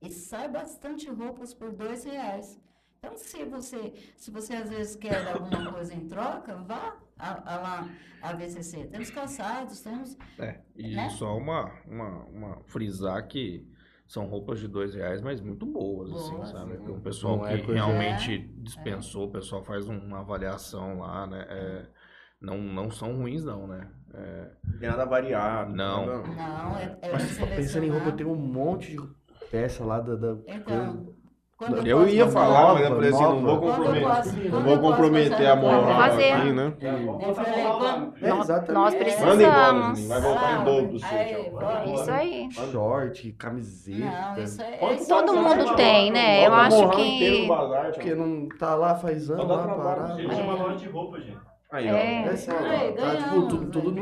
E 0.00 0.10
sai 0.10 0.48
bastante 0.48 1.10
roupas 1.10 1.52
por 1.52 1.72
dois 1.72 2.04
reais. 2.04 2.58
Então, 2.98 3.16
se 3.16 3.44
você, 3.44 3.92
se 4.16 4.30
você 4.30 4.54
às 4.54 4.68
vezes 4.70 4.96
quer 4.96 5.26
alguma 5.28 5.72
coisa 5.72 5.94
em 5.94 6.08
troca, 6.08 6.56
vá 6.56 6.96
a, 7.18 7.54
a 7.54 7.60
lá 7.60 7.88
a 8.22 8.32
VCC. 8.34 8.86
Temos 8.86 9.10
calçados, 9.10 9.80
temos 9.80 10.16
É, 10.38 10.60
e 10.74 10.94
Né? 10.96 11.08
só 11.10 11.36
uma, 11.36 11.70
uma, 11.86 12.24
uma 12.26 12.60
frisar 12.64 13.26
que 13.28 13.66
são 14.06 14.26
roupas 14.26 14.60
de 14.60 14.68
dois 14.68 14.94
reais, 14.94 15.20
mas 15.20 15.40
muito 15.40 15.66
boas, 15.66 16.10
assim, 16.12 16.34
Boas, 16.36 16.48
sabe? 16.50 16.78
sim. 16.78 16.88
O 16.88 17.00
pessoal 17.00 17.38
Não 17.38 17.46
é 17.46 17.58
que 17.58 17.72
realmente 17.72 18.38
dispensou, 18.58 19.26
o 19.26 19.32
pessoal 19.32 19.64
faz 19.64 19.88
um- 19.88 19.98
uma 19.98 20.20
avaliação 20.20 20.98
lá, 21.00 21.26
né? 21.26 21.44
É, 21.48 21.86
não, 22.40 22.58
não 22.58 22.90
são 22.90 23.16
ruins, 23.16 23.44
não, 23.44 23.66
né? 23.66 23.90
É, 24.14 24.50
Não 24.64 24.78
tem 24.78 24.88
nada 24.88 25.04
variado. 25.04 25.74
Não. 25.74 26.06
nada- 26.06 26.22
Não, 26.28 26.76
é, 26.78 26.98
é 27.02 27.12
Mas 27.12 27.36
pensando 27.36 27.84
em 27.84 27.90
roupa, 27.90 28.06
selecionar. 28.12 28.16
tem 28.16 28.26
um 28.26 28.36
monte 28.36 28.92
de 28.96 28.98
peça 29.50 29.84
lá 29.84 30.00
da, 30.00 30.14
da 30.14 30.36
coisa. 30.36 31.15
Quando 31.58 31.86
Eu 31.86 31.98
posso 32.00 32.10
ia 32.10 32.28
falar, 32.28 32.74
mas 32.74 32.82
eu 32.82 32.94
falei 32.96 33.10
assim, 33.10 33.22
não 33.22 33.40
vou 33.40 33.50
eu 33.54 33.60
comprometer. 33.60 34.02
posso- 34.08 34.36
Não 34.36 34.60
vou 34.62 34.72
eu 34.72 34.78
comprometer 34.80 35.46
a 35.46 35.56
moral 35.56 36.00
aqui, 36.02 36.52
né? 36.52 36.72
Eu 36.82 37.34
falei, 37.34 37.64
quando, 37.64 38.14
É, 38.22 38.28
Nós- 38.28 38.40
exatamente. 38.40 38.72
nós 38.72 38.92
Manda 38.92 39.04
precisamos. 39.04 39.98
embora. 40.00 40.20
Vai 40.20 40.20
voltar 40.20 40.52
em 40.60 40.64
dobro 40.64 40.92
do 40.92 40.98
seu, 40.98 41.08
aí, 41.18 41.34
tchau. 41.34 41.50
bora. 41.52 41.82
É 41.86 41.94
isso 41.94 42.10
aí. 42.10 42.48
Short, 42.52 43.32
camiseta. 43.38 44.34
não, 44.36 44.42
isso 44.44 44.60
é... 44.62 44.96
Todo 45.08 45.32
é- 45.32 45.40
mundo 45.40 45.74
tem, 45.76 46.10
né? 46.10 46.46
Eu 46.46 46.52
acho 46.54 46.88
que-. 46.90 47.48
Porque 47.94 48.14
não 48.14 48.48
tá 48.58 48.74
lá 48.74 48.94
faz 48.94 49.30
anos, 49.30 49.48
lá 49.48 49.66
parado. 49.68 50.08
gente. 50.08 50.24
Eles 50.26 50.36
chamam 50.36 50.58
loja 50.58 50.76
de 50.76 50.88
roupa, 50.90 51.18
gente. 51.20 51.38
Aí, 51.72 51.88
É. 51.88 52.24
ó. 52.26 52.30
É 52.32 52.36
sério, 52.36 52.66
Aí, 52.70 52.92
tá 52.92 53.16
tipo 53.16 53.42
tudo, 53.48 53.90
no 53.90 54.00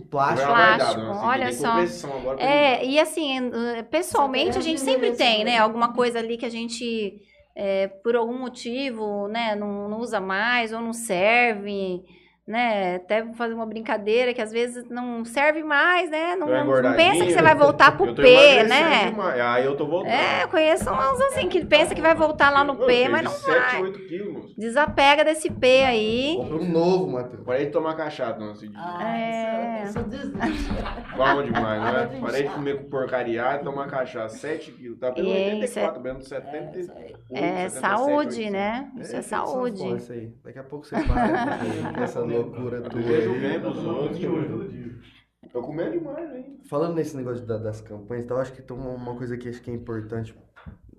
plástico. 0.00 0.48
Plástico, 0.48 1.00
Vai 1.00 1.14
dar, 1.14 1.26
olha 1.26 1.52
só. 1.52 1.72
agora 2.16 2.40
É, 2.42 2.84
e 2.84 2.98
assim, 2.98 3.50
pessoalmente 3.90 4.58
a 4.58 4.60
gente 4.60 4.80
as 4.80 4.84
sempre 4.84 5.12
tem, 5.12 5.44
né? 5.44 5.58
Alguma 5.58 5.92
coisa 5.92 6.18
ali 6.18 6.36
que 6.36 6.46
a 6.46 6.50
gente, 6.50 7.20
eh, 7.56 7.88
por 8.02 8.16
algum 8.16 8.38
motivo, 8.38 9.28
né, 9.28 9.54
não, 9.54 9.88
não 9.88 10.00
usa 10.00 10.20
mais 10.20 10.72
ou 10.72 10.80
não 10.80 10.92
serve, 10.92 12.02
né? 12.46 12.96
Até 12.96 13.22
vou 13.22 13.34
fazer 13.34 13.54
uma 13.54 13.64
brincadeira 13.66 14.34
que 14.34 14.42
às 14.42 14.50
vezes 14.50 14.84
não 14.88 15.24
serve 15.24 15.62
mais, 15.62 16.10
né? 16.10 16.34
Não, 16.34 16.48
uma 16.48 16.82
não 16.82 16.94
pensa 16.94 17.24
que 17.24 17.32
você 17.32 17.40
vai 17.42 17.54
voltar 17.54 17.94
pro 17.96 18.14
P, 18.14 18.62
né? 18.64 19.10
demais. 19.10 19.40
Aí 19.40 19.64
eu 19.64 19.76
tô 19.76 19.86
voltando. 19.86 20.12
É, 20.12 20.42
eu 20.42 20.48
conheço 20.48 20.90
uns 20.90 21.20
assim 21.20 21.48
que 21.48 21.64
pensa 21.64 21.94
que 21.94 22.00
vai 22.00 22.14
voltar 22.14 22.50
lá 22.50 22.64
no 22.64 22.74
Eu 22.82 22.86
P, 22.86 23.08
mas 23.08 23.22
não 23.22 23.30
7, 23.30 23.58
vai. 23.58 23.82
8 23.82 23.98
quilos. 24.06 24.54
Desapega 24.56 25.24
desse 25.24 25.50
P 25.50 25.84
aí. 25.84 26.34
Comprei 26.38 26.58
um 26.58 26.70
novo, 26.72 27.12
Matheus. 27.12 27.44
Parei 27.44 27.66
de 27.66 27.72
tomar 27.72 27.94
cachaça, 27.96 28.38
não, 28.38 28.52
dia. 28.54 28.70
Ah, 28.76 29.16
É. 29.16 29.84
isso, 29.84 29.98
isso 30.00 30.08
desiste. 30.08 30.72
Bom 31.16 31.42
demais, 31.44 31.82
né? 31.82 32.18
Parei 32.20 32.42
de 32.42 32.48
comer 32.50 32.76
com 32.82 32.90
porcaria 32.90 33.54
e 33.54 33.58
tomar 33.58 33.86
cachaça. 33.86 34.36
7 34.36 34.72
quilos. 34.72 34.98
Tá 34.98 35.12
pelo 35.12 35.28
É, 35.32 35.54
84, 35.54 36.00
bebendo 36.00 36.20
É, 36.20 36.22
78, 36.24 36.78
isso 36.80 36.92
aí. 36.92 37.14
É 37.32 37.68
77, 37.68 37.70
saúde, 37.80 38.36
80. 38.40 38.50
né? 38.50 38.90
Isso 38.96 39.16
é 39.16 39.22
ficção 39.22 39.46
saúde. 39.46 39.96
isso 39.96 40.12
aí. 40.12 40.32
Daqui 40.44 40.58
a 40.58 40.62
pouco 40.64 40.86
você 40.86 40.96
para 41.02 41.58
com 41.94 42.02
essa 42.02 42.20
loucura 42.42 42.76
Eu 42.78 42.82
tua. 42.90 43.00
vejo 43.00 43.30
outros. 43.32 45.12
Eu 45.54 45.60
comia 45.62 45.90
demais, 45.90 46.34
hein? 46.34 46.58
Falando 46.64 46.94
nesse 46.94 47.16
negócio 47.16 47.44
da- 47.44 47.58
das 47.58 47.80
campanhas, 47.80 48.24
então, 48.24 48.36
eu 48.36 48.40
acho 48.42 48.52
que 48.52 48.62
tem 48.62 48.76
uma, 48.76 48.90
uma 48.90 49.14
coisa 49.16 49.36
que 49.36 49.48
acho 49.48 49.60
que 49.60 49.70
é 49.70 49.74
importante 49.74 50.34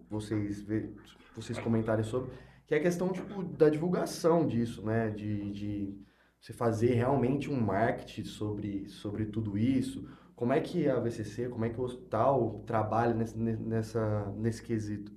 vocês 0.10 0.62
ver, 0.62 0.94
vocês 1.36 1.58
comentarem 1.58 2.04
sobre, 2.04 2.30
que 2.68 2.76
é 2.76 2.78
a 2.78 2.82
questão 2.82 3.10
tipo, 3.12 3.44
da 3.44 3.70
divulgação 3.70 4.46
disso, 4.46 4.86
né? 4.86 5.10
De, 5.10 5.52
de 5.52 5.98
você 6.39 6.54
fazer 6.54 6.94
realmente 6.94 7.50
um 7.50 7.60
marketing 7.60 8.26
sobre, 8.26 8.88
sobre 8.89 9.26
tudo 9.26 9.58
isso. 9.58 10.08
Como 10.36 10.52
é 10.54 10.60
que 10.60 10.88
a 10.89 11.00
VCC, 11.00 11.48
como 11.50 11.64
é 11.66 11.70
que 11.70 11.80
o 11.80 11.84
hospital 11.84 12.64
trabalha 12.68 13.14
nesse, 13.14 13.38
nessa, 13.38 14.32
nesse 14.38 14.62
quesito? 14.62 15.12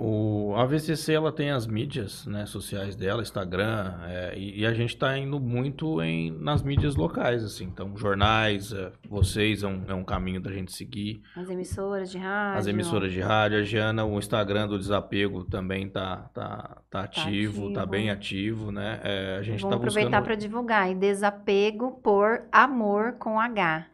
O, 0.00 0.54
a 0.54 0.64
VCC 0.64 1.14
ela 1.14 1.32
tem 1.32 1.50
as 1.50 1.66
mídias 1.66 2.24
né, 2.24 2.46
sociais 2.46 2.94
dela, 2.94 3.20
Instagram, 3.20 3.94
é, 4.06 4.38
e, 4.38 4.60
e 4.60 4.64
a 4.64 4.72
gente 4.72 4.94
está 4.94 5.18
indo 5.18 5.40
muito 5.40 6.00
em, 6.00 6.30
nas 6.30 6.62
mídias 6.62 6.94
locais, 6.94 7.42
assim. 7.42 7.64
Então, 7.64 7.96
jornais, 7.96 8.72
é, 8.72 8.92
vocês 9.10 9.64
é 9.64 9.66
um, 9.66 9.82
é 9.88 9.94
um 9.94 10.04
caminho 10.04 10.40
da 10.40 10.52
gente 10.52 10.72
seguir. 10.72 11.20
As 11.34 11.50
emissoras 11.50 12.12
de 12.12 12.18
rádio. 12.18 12.58
As 12.60 12.66
emissoras 12.68 13.10
de 13.10 13.20
rádio, 13.20 13.58
a 13.58 13.62
Giana, 13.62 14.04
o 14.04 14.16
Instagram 14.20 14.68
do 14.68 14.78
Desapego 14.78 15.42
também 15.42 15.88
tá, 15.88 16.30
tá, 16.32 16.76
tá 16.88 17.00
ativo, 17.00 17.72
tá, 17.72 17.80
ativo. 17.80 17.90
bem 17.90 18.10
ativo, 18.10 18.70
né? 18.70 19.00
É, 19.02 19.36
a 19.40 19.42
gente 19.42 19.62
Vamos 19.62 19.70
tá 19.70 19.76
aproveitar 19.78 20.10
buscando... 20.10 20.24
para 20.24 20.34
divulgar. 20.36 20.88
E 20.92 20.94
desapego 20.94 22.00
por 22.04 22.44
amor 22.52 23.14
com 23.14 23.40
H. 23.40 23.84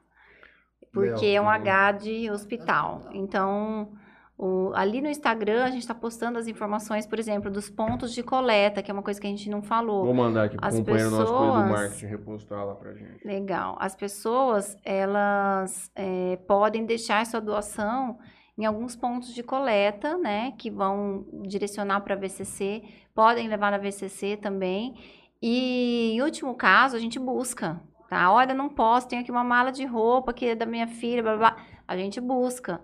Porque 0.93 1.27
é 1.29 1.41
um. 1.41 1.49
H 1.49 1.93
de 1.93 2.31
hospital. 2.31 3.09
Então, 3.15 3.95
o- 4.37 4.73
ali 4.75 5.01
no 5.01 5.09
Instagram, 5.09 5.65
a 5.65 5.71
gente 5.71 5.83
está 5.83 5.95
postando 5.95 6.39
as 6.39 6.47
informações, 6.49 7.07
por 7.07 7.19
exemplo, 7.19 7.51
dos 7.51 7.71
pontos 7.71 8.13
de 8.13 8.23
coleta, 8.23 8.83
que 8.83 8.91
é 8.91 8.95
uma 8.95 9.03
coisa 9.03 9.21
que 9.21 9.27
a 9.27 9.31
gente 9.31 9.49
não 9.49 9.63
falou. 9.63 10.05
Vou 10.05 10.15
mandar 10.15 10.45
aqui 10.45 10.57
pro 10.57 10.67
As 10.67 10.75
companheiro 10.77 11.11
nosso 11.11 11.33
coisa 11.33 11.47
do 11.47 11.53
pessoas- 11.63 11.71
marketing 11.81 12.07
repostar 12.07 12.67
lá 12.67 12.75
pra 12.75 12.93
gente. 12.95 13.25
Legal. 13.27 13.77
As 13.79 13.95
pessoas, 13.95 14.77
elas 14.85 15.91
é, 15.95 16.37
podem 16.49 16.85
deixar 16.85 17.25
sua 17.27 17.41
doação 17.41 18.19
em 18.59 18.65
alguns 18.65 18.95
pontos 18.97 19.33
de 19.35 19.43
coleta, 19.43 20.17
né? 20.19 20.53
Que 20.59 20.71
vão 20.71 21.25
direcionar 21.43 22.01
para 22.01 22.15
a 22.15 22.19
VCC. 22.19 22.83
Podem 23.15 23.49
levar 23.49 23.71
na 23.71 23.79
VCC 23.79 24.37
também. 24.37 24.95
E, 25.43 26.13
em 26.15 26.23
último 26.23 26.55
caso, 26.55 26.97
a 26.97 26.99
gente 26.99 27.19
busca, 27.19 27.81
tá? 28.09 28.33
Olha, 28.33 28.55
não 28.55 28.69
posso, 28.69 29.09
tenho 29.09 29.23
aqui 29.23 29.31
uma 29.31 29.45
mala 29.45 29.71
de 29.71 29.85
roupa 29.85 30.33
que 30.33 30.47
é 30.47 30.55
da 30.55 30.65
minha 30.67 30.87
filha, 30.87 31.23
blá, 31.23 31.37
blá. 31.37 31.51
blá. 31.53 31.65
A 31.87 31.97
gente 31.97 32.21
busca. 32.21 32.81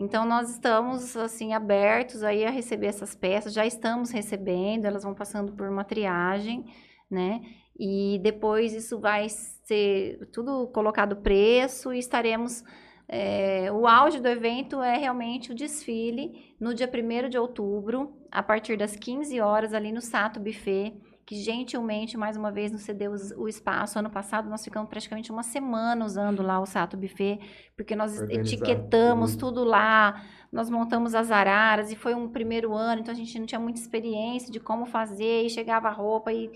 Então, 0.00 0.24
nós 0.24 0.48
estamos, 0.48 1.14
assim, 1.14 1.52
abertos 1.52 2.22
aí 2.22 2.42
a 2.46 2.50
receber 2.50 2.86
essas 2.86 3.14
peças. 3.14 3.52
Já 3.52 3.66
estamos 3.66 4.10
recebendo, 4.10 4.86
elas 4.86 5.02
vão 5.04 5.14
passando 5.14 5.52
por 5.52 5.68
uma 5.68 5.84
triagem, 5.84 6.64
né? 7.10 7.42
E 7.78 8.18
depois 8.22 8.72
isso 8.72 8.98
vai 8.98 9.28
ser 9.28 10.26
tudo 10.32 10.68
colocado 10.68 11.16
preço 11.16 11.92
e 11.92 11.98
estaremos. 11.98 12.64
é, 13.06 13.70
o 13.72 13.86
auge 13.86 14.20
do 14.20 14.28
evento 14.28 14.80
é 14.80 14.96
realmente 14.96 15.52
o 15.52 15.54
desfile 15.54 16.54
no 16.58 16.72
dia 16.74 16.88
1 16.88 17.28
de 17.28 17.36
outubro, 17.36 18.16
a 18.30 18.42
partir 18.42 18.78
das 18.78 18.96
15 18.96 19.38
horas, 19.40 19.74
ali 19.74 19.92
no 19.92 20.00
Sato 20.00 20.40
Buffet, 20.40 20.94
que 21.30 21.36
gentilmente, 21.36 22.16
mais 22.16 22.36
uma 22.36 22.50
vez, 22.50 22.72
nos 22.72 22.82
cedeu 22.82 23.12
o 23.36 23.46
espaço. 23.46 23.96
Ano 23.96 24.10
passado, 24.10 24.50
nós 24.50 24.64
ficamos 24.64 24.88
praticamente 24.88 25.30
uma 25.30 25.44
semana 25.44 26.04
usando 26.04 26.42
lá 26.42 26.58
o 26.58 26.66
Sato 26.66 26.96
Buffet, 26.96 27.38
porque 27.76 27.94
nós 27.94 28.18
Organizar 28.18 28.40
etiquetamos 28.40 29.36
tudo. 29.36 29.60
tudo 29.60 29.64
lá, 29.64 30.24
nós 30.50 30.68
montamos 30.68 31.14
as 31.14 31.30
araras, 31.30 31.92
e 31.92 31.94
foi 31.94 32.16
um 32.16 32.28
primeiro 32.28 32.74
ano, 32.74 33.00
então 33.00 33.14
a 33.14 33.16
gente 33.16 33.38
não 33.38 33.46
tinha 33.46 33.60
muita 33.60 33.78
experiência 33.78 34.50
de 34.50 34.58
como 34.58 34.86
fazer, 34.86 35.44
e 35.44 35.48
chegava 35.50 35.86
a 35.86 35.92
roupa 35.92 36.32
e 36.32 36.50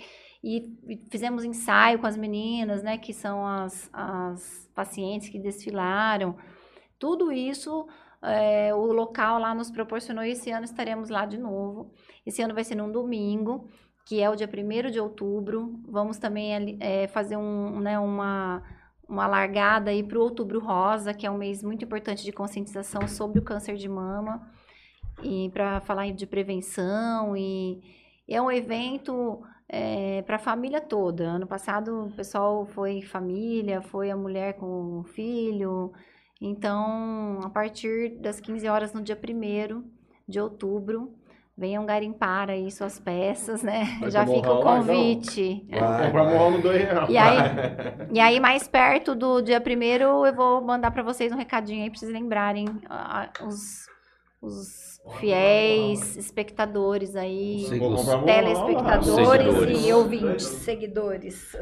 e 0.46 0.74
fizemos 1.08 1.42
ensaio 1.42 1.98
com 1.98 2.06
as 2.06 2.18
meninas, 2.18 2.82
né, 2.82 2.98
que 2.98 3.14
são 3.14 3.46
as, 3.46 3.88
as 3.94 4.70
pacientes 4.74 5.30
que 5.30 5.38
desfilaram. 5.38 6.36
Tudo 6.98 7.32
isso, 7.32 7.86
é, 8.20 8.74
o 8.74 8.92
local 8.92 9.38
lá 9.38 9.54
nos 9.54 9.70
proporcionou. 9.70 10.22
e 10.22 10.32
Esse 10.32 10.50
ano 10.50 10.66
estaremos 10.66 11.08
lá 11.08 11.24
de 11.24 11.38
novo. 11.38 11.90
Esse 12.26 12.42
ano 12.42 12.52
vai 12.52 12.62
ser 12.62 12.74
num 12.74 12.92
domingo, 12.92 13.70
que 14.04 14.20
é 14.20 14.28
o 14.28 14.36
dia 14.36 14.48
1 14.48 14.90
de 14.90 15.00
outubro. 15.00 15.80
Vamos 15.88 16.18
também 16.18 16.76
é, 16.80 17.06
fazer 17.08 17.36
um, 17.36 17.80
né, 17.80 17.98
uma, 17.98 18.62
uma 19.08 19.26
largada 19.26 19.90
aí 19.90 20.02
para 20.02 20.18
o 20.18 20.22
Outubro 20.22 20.60
Rosa, 20.60 21.14
que 21.14 21.26
é 21.26 21.30
um 21.30 21.38
mês 21.38 21.62
muito 21.62 21.84
importante 21.84 22.24
de 22.24 22.32
conscientização 22.32 23.08
sobre 23.08 23.38
o 23.38 23.42
câncer 23.42 23.76
de 23.76 23.88
mama 23.88 24.46
e 25.22 25.48
para 25.50 25.80
falar 25.80 26.10
de 26.10 26.26
prevenção 26.26 27.36
e 27.36 27.80
é 28.28 28.40
um 28.40 28.50
evento 28.50 29.42
para 30.26 30.36
a 30.36 30.38
família 30.38 30.80
toda. 30.80 31.24
Ano 31.24 31.46
passado 31.46 32.06
o 32.06 32.12
pessoal 32.12 32.66
foi 32.66 33.02
família, 33.02 33.80
foi 33.82 34.10
a 34.10 34.16
mulher 34.16 34.54
com 34.54 35.00
o 35.00 35.04
filho. 35.04 35.92
Então, 36.40 37.40
a 37.42 37.50
partir 37.50 38.18
das 38.20 38.40
15 38.40 38.68
horas 38.68 38.92
no 38.92 39.02
dia 39.02 39.18
1 39.18 39.82
de 40.28 40.40
outubro, 40.40 41.14
venham 41.56 41.86
garimpar 41.86 42.50
aí 42.50 42.70
suas 42.70 42.98
peças, 42.98 43.62
né? 43.62 43.96
Vai 44.00 44.10
Já 44.10 44.26
fica 44.26 44.52
o 44.52 44.60
convite. 44.60 45.66
Vai, 45.70 46.06
Comprar 46.06 46.50
no 46.50 46.60
dois 46.60 46.82
reais. 46.82 47.08
E 47.08 47.16
aí, 47.16 47.38
e 48.12 48.20
aí, 48.20 48.40
mais 48.40 48.66
perto 48.66 49.14
do 49.14 49.40
dia 49.40 49.62
1 49.64 50.26
eu 50.26 50.34
vou 50.34 50.60
mandar 50.60 50.90
para 50.90 51.02
vocês 51.02 51.32
um 51.32 51.36
recadinho 51.36 51.84
aí 51.84 51.90
para 51.90 51.98
vocês 51.98 52.12
lembrarem 52.12 52.66
ah, 52.90 53.30
os, 53.42 53.86
os 54.42 55.00
fiéis 55.20 56.16
espectadores 56.16 57.14
aí, 57.14 57.66
telespectadores 58.24 59.46
Seguidores. 59.46 59.86
e 59.86 59.92
ouvintes, 59.92 60.46
seguidores. 60.46 61.56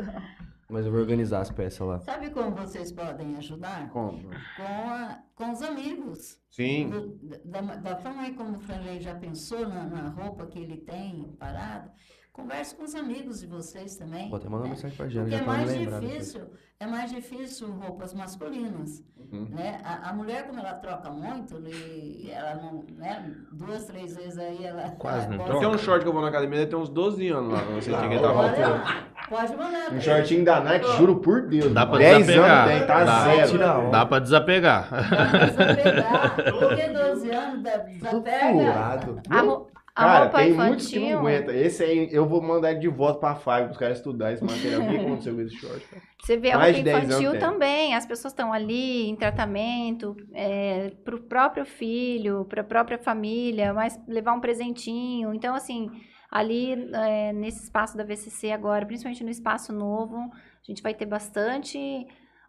Mas 0.73 0.87
eu 0.87 0.91
vou 0.93 1.01
organizar 1.01 1.41
as 1.43 1.51
peças 1.51 1.87
lá. 1.87 1.99
Sabe 2.01 2.31
como 2.31 2.51
vocês 2.53 2.91
podem 2.91 3.37
ajudar? 3.37 3.91
Como? 3.91 4.23
Com, 4.57 4.63
a- 4.91 5.19
com 5.35 5.53
os 5.53 5.61
amigos. 5.63 6.39
Sim. 6.51 6.89
Do- 6.89 7.19
da, 7.45 7.61
da 7.61 7.97
forma 7.97 8.23
aí 8.23 8.33
como 8.35 8.57
o 8.57 8.61
Franley 8.61 9.01
já 9.01 9.15
pensou 9.15 9.69
na, 9.69 9.85
na 9.85 10.09
roupa 10.09 10.47
que 10.47 10.59
ele 10.59 10.79
tem 10.79 11.37
parada, 11.39 11.93
converse 12.33 12.75
com 12.75 12.85
os 12.85 12.95
amigos 12.95 13.41
de 13.41 13.47
vocês 13.47 13.97
também. 13.97 14.35
Até 14.35 14.49
mandar 14.49 14.57
uma 14.57 14.65
né? 14.65 14.71
mensagem 14.71 14.97
pra 14.97 15.07
Diana 15.07 15.29
Porque 15.29 15.43
é 15.43 15.47
mais 15.47 15.71
depois. 15.73 16.01
difícil, 16.01 16.51
é 16.81 16.87
mais 16.87 17.11
difícil 17.13 17.71
roupas 17.73 18.15
masculinas, 18.15 19.05
Uhum. 19.31 19.47
né? 19.51 19.81
A, 19.85 20.09
a 20.11 20.13
mulher, 20.15 20.47
como 20.47 20.59
ela 20.59 20.75
troca 20.75 21.11
muito, 21.11 21.59
e 21.69 22.31
ela 22.31 22.55
não, 22.57 22.83
né? 22.97 23.35
Duas, 23.53 23.85
três 23.85 24.17
vezes 24.17 24.39
aí 24.39 24.65
ela... 24.65 24.91
Quase 24.93 25.29
não 25.29 25.37
troca. 25.45 25.61
Tem 25.61 25.69
um 25.69 25.79
short 25.79 26.03
que 26.03 26.09
eu 26.09 26.13
vou 26.15 26.23
na 26.23 26.29
academia, 26.29 26.61
ele 26.61 26.67
tem 26.71 26.79
uns 26.79 26.89
12 26.89 27.29
anos 27.29 27.53
lá. 27.53 27.61
Você 27.75 27.91
tinha 27.91 28.09
que 28.09 28.15
estar 28.17 28.33
Pode, 28.33 28.57
faltando. 28.57 29.12
Pode 29.33 29.57
mandar. 29.57 29.93
Um 29.93 30.01
shortinho 30.01 30.45
da 30.45 30.61
Nike, 30.61 30.87
juro 30.97 31.17
por 31.17 31.49
Deus. 31.49 31.73
Dá 31.73 31.87
pra 31.87 31.99
10 31.99 32.27
desapegar. 32.27 32.59
anos 32.69 32.79
tem, 32.79 32.87
tá 32.87 33.05
Dá. 33.05 33.25
zero. 33.25 33.55
Onda. 33.81 33.91
Dá 33.91 34.07
pra 34.07 34.19
desapegar. 34.19 34.89
Precisa 34.89 35.75
pegar, 35.75 36.37
porque 36.37 36.89
12 36.89 37.31
anos 37.31 37.63
desapega. 37.63 38.53
furado. 38.53 39.23
A, 39.95 40.05
Cara, 40.05 40.29
tem 40.31 40.55
muitos 40.55 40.87
que 40.87 40.97
infantil. 40.97 41.13
não 41.13 41.27
aguentam. 41.27 41.55
Esse 41.55 41.83
aí, 41.85 42.09
eu 42.11 42.27
vou 42.27 42.41
mandar 42.41 42.71
ele 42.71 42.81
de 42.81 42.89
volta 42.89 43.21
pra 43.21 43.35
FAG, 43.35 43.71
os 43.73 43.77
caras 43.77 43.99
estudar 43.99 44.33
esse 44.33 44.43
material. 44.43 44.81
O 44.81 44.89
que 44.89 44.97
aconteceu 44.97 45.35
com 45.35 45.41
esse 45.43 45.55
short? 45.55 45.81
cara? 45.87 46.03
Você 46.19 46.37
vê 46.39 46.51
a 46.51 46.57
Mais 46.57 46.77
roupa 46.77 46.91
de 46.91 46.95
10 46.99 47.05
infantil 47.11 47.31
tem. 47.33 47.41
também. 47.41 47.95
As 47.95 48.07
pessoas 48.07 48.33
estão 48.33 48.55
ali 48.55 49.11
em 49.11 49.15
tratamento, 49.17 50.17
é, 50.33 50.93
para 51.05 51.15
o 51.15 51.21
próprio 51.21 51.67
filho, 51.67 52.47
para 52.47 52.63
a 52.63 52.65
própria 52.65 52.97
família, 52.97 53.75
mas 53.75 54.01
levar 54.09 54.33
um 54.33 54.41
presentinho. 54.41 55.35
Então, 55.35 55.55
assim, 55.55 55.91
ali 56.33 56.73
é, 56.95 57.33
nesse 57.35 57.65
espaço 57.65 57.95
da 57.95 58.03
VCC 58.03 58.51
agora, 58.51 58.87
principalmente 58.87 59.23
no 59.23 59.29
espaço 59.31 59.71
novo, 59.71 60.17
a 60.17 60.65
gente 60.67 60.83
vai 60.83 60.95
ter 60.95 61.05
bastante 61.05 62.07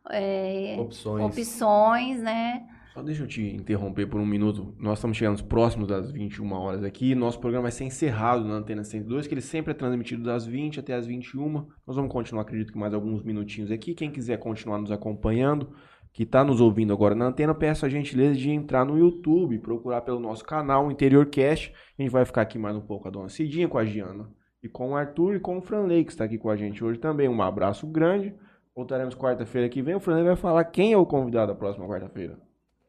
é, 0.10 0.78
Opções. 0.80 1.26
opções, 1.26 2.22
né? 2.22 2.66
Só 2.94 3.02
deixa 3.02 3.24
eu 3.24 3.28
te 3.28 3.42
interromper 3.42 4.06
por 4.06 4.22
um 4.22 4.26
minuto. 4.26 4.74
Nós 4.80 5.00
estamos 5.00 5.18
chegando 5.18 5.44
próximos 5.44 5.88
das 5.88 6.12
21 6.12 6.54
horas 6.54 6.84
aqui. 6.84 7.16
Nosso 7.16 7.40
programa 7.40 7.64
vai 7.64 7.72
ser 7.72 7.86
encerrado 7.86 8.46
na 8.46 8.54
Antena 8.54 8.84
102, 8.84 9.26
que 9.26 9.34
ele 9.34 9.42
sempre 9.42 9.72
é 9.72 9.74
transmitido 9.74 10.24
das 10.24 10.46
20 10.46 10.80
até 10.80 10.94
as 10.94 11.08
21. 11.08 11.66
Nós 11.88 11.96
vamos 11.96 12.12
continuar, 12.12 12.44
acredito 12.44 12.72
que 12.72 12.78
mais 12.78 12.94
alguns 12.94 13.24
minutinhos 13.24 13.72
aqui. 13.72 13.96
Quem 13.96 14.12
quiser 14.12 14.38
continuar 14.38 14.78
nos 14.78 14.92
acompanhando, 14.92 15.74
que 16.14 16.24
está 16.24 16.43
nos 16.43 16.61
ouvindo 16.61 16.93
agora 16.93 17.16
na 17.16 17.26
antena, 17.26 17.55
peço 17.55 17.88
a 17.88 17.89
gentileza 17.89 18.36
de 18.36 18.51
entrar 18.51 18.86
no 18.86 18.97
YouTube, 18.97 19.57
procurar 19.57 20.01
pelo 20.01 20.20
nosso 20.20 20.45
canal 20.45 20.91
Interior 20.91 21.26
Cast. 21.26 21.74
A 21.97 22.01
gente 22.01 22.11
vai 22.11 22.24
ficar 22.24 22.43
aqui 22.43 22.59
mais 22.59 22.76
um 22.76 22.82
pouco 22.82 23.03
com 23.03 23.09
a 23.09 23.11
dona 23.11 23.30
Cidinha, 23.30 23.68
com 23.68 23.80
a 23.80 23.84
Giana, 23.84 24.30
e 24.61 24.70
com 24.70 24.91
o 24.91 24.95
Arthur 24.95 25.36
e 25.36 25.39
com 25.39 25.57
o 25.57 25.61
Franley, 25.61 26.05
que 26.05 26.11
está 26.11 26.26
aqui 26.26 26.38
com 26.38 26.51
a 26.51 26.55
gente 26.55 26.84
hoje 26.84 26.99
também. 26.99 27.28
Um 27.28 27.41
abraço 27.41 27.88
grande. 27.88 28.34
Voltaremos 28.76 29.16
quarta-feira 29.16 29.68
que 29.68 29.82
vem. 29.82 29.95
O 29.95 29.99
Franley 29.99 30.24
vai 30.24 30.36
falar 30.36 30.64
quem 30.66 30.93
é 30.93 30.97
o 30.97 31.05
convidado 31.05 31.51
da 31.51 31.57
próxima 31.57 31.88
quarta-feira. 31.88 32.38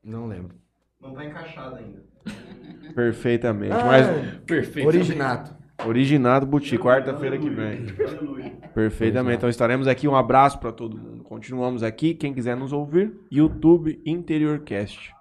Não 0.02 0.26
lembro. 0.26 0.56
Não 1.00 1.14
tá 1.14 1.24
encaixado 1.24 1.76
ainda. 1.76 2.04
Perfeitamente. 2.94 3.72
Ah, 3.72 3.84
Mas 3.86 4.36
Perfeito. 4.44 4.86
Originato. 4.86 5.63
Originado 5.86 6.46
Buti, 6.46 6.78
quarta-feira 6.78 7.38
que 7.38 7.48
vem. 7.48 7.86
Perfeitamente. 8.74 9.36
Então 9.36 9.48
estaremos 9.48 9.86
aqui. 9.86 10.08
Um 10.08 10.16
abraço 10.16 10.58
para 10.58 10.72
todo 10.72 10.96
mundo. 10.96 11.22
Continuamos 11.24 11.82
aqui. 11.82 12.14
Quem 12.14 12.34
quiser 12.34 12.56
nos 12.56 12.72
ouvir, 12.72 13.14
YouTube 13.30 14.00
Interiorcast. 14.04 15.14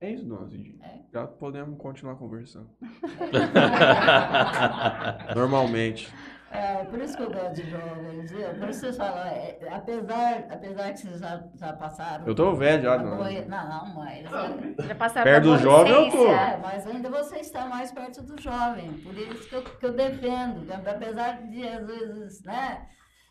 É 0.00 0.12
isso, 0.12 0.24
dona 0.24 0.48
Cidinha. 0.48 0.78
Já 1.12 1.26
podemos 1.26 1.78
continuar 1.78 2.16
conversando. 2.16 2.68
Normalmente. 5.36 6.08
É, 6.52 6.84
por 6.84 7.00
isso 7.00 7.16
que 7.16 7.22
eu 7.22 7.30
gosto 7.30 7.54
de 7.54 7.70
jovens, 7.70 8.30
viu? 8.32 8.48
Por 8.48 8.68
isso 8.68 8.80
que 8.80 8.86
vocês 8.86 8.96
falam, 8.96 9.24
é, 9.24 9.56
apesar, 9.70 10.46
apesar 10.50 10.92
que 10.92 10.98
vocês 11.00 11.20
já, 11.20 11.44
já 11.54 11.72
passaram. 11.74 12.26
Eu 12.26 12.34
tô 12.34 12.54
velho 12.56 12.82
já, 12.82 12.98
não. 12.98 13.16
boia- 13.18 13.44
Não, 13.46 13.94
mas. 13.94 14.28
Já 14.88 14.94
passaram 14.96 15.24
Perto 15.30 15.44
do 15.44 15.58
jovem, 15.58 15.92
eu 15.92 16.10
tô. 16.10 16.26
É, 16.26 16.56
mas 16.60 16.86
ainda 16.88 17.08
você 17.08 17.36
está 17.36 17.66
mais 17.66 17.92
perto 17.92 18.22
do 18.22 18.40
jovem. 18.40 18.92
Por 18.94 19.16
isso 19.16 19.48
que 19.48 19.54
eu, 19.54 19.62
que 19.62 19.86
eu 19.86 19.92
defendo. 19.92 20.66
Apesar 20.72 21.40
de, 21.46 21.68
às 21.68 21.86
vezes, 21.86 22.42
né? 22.42 22.86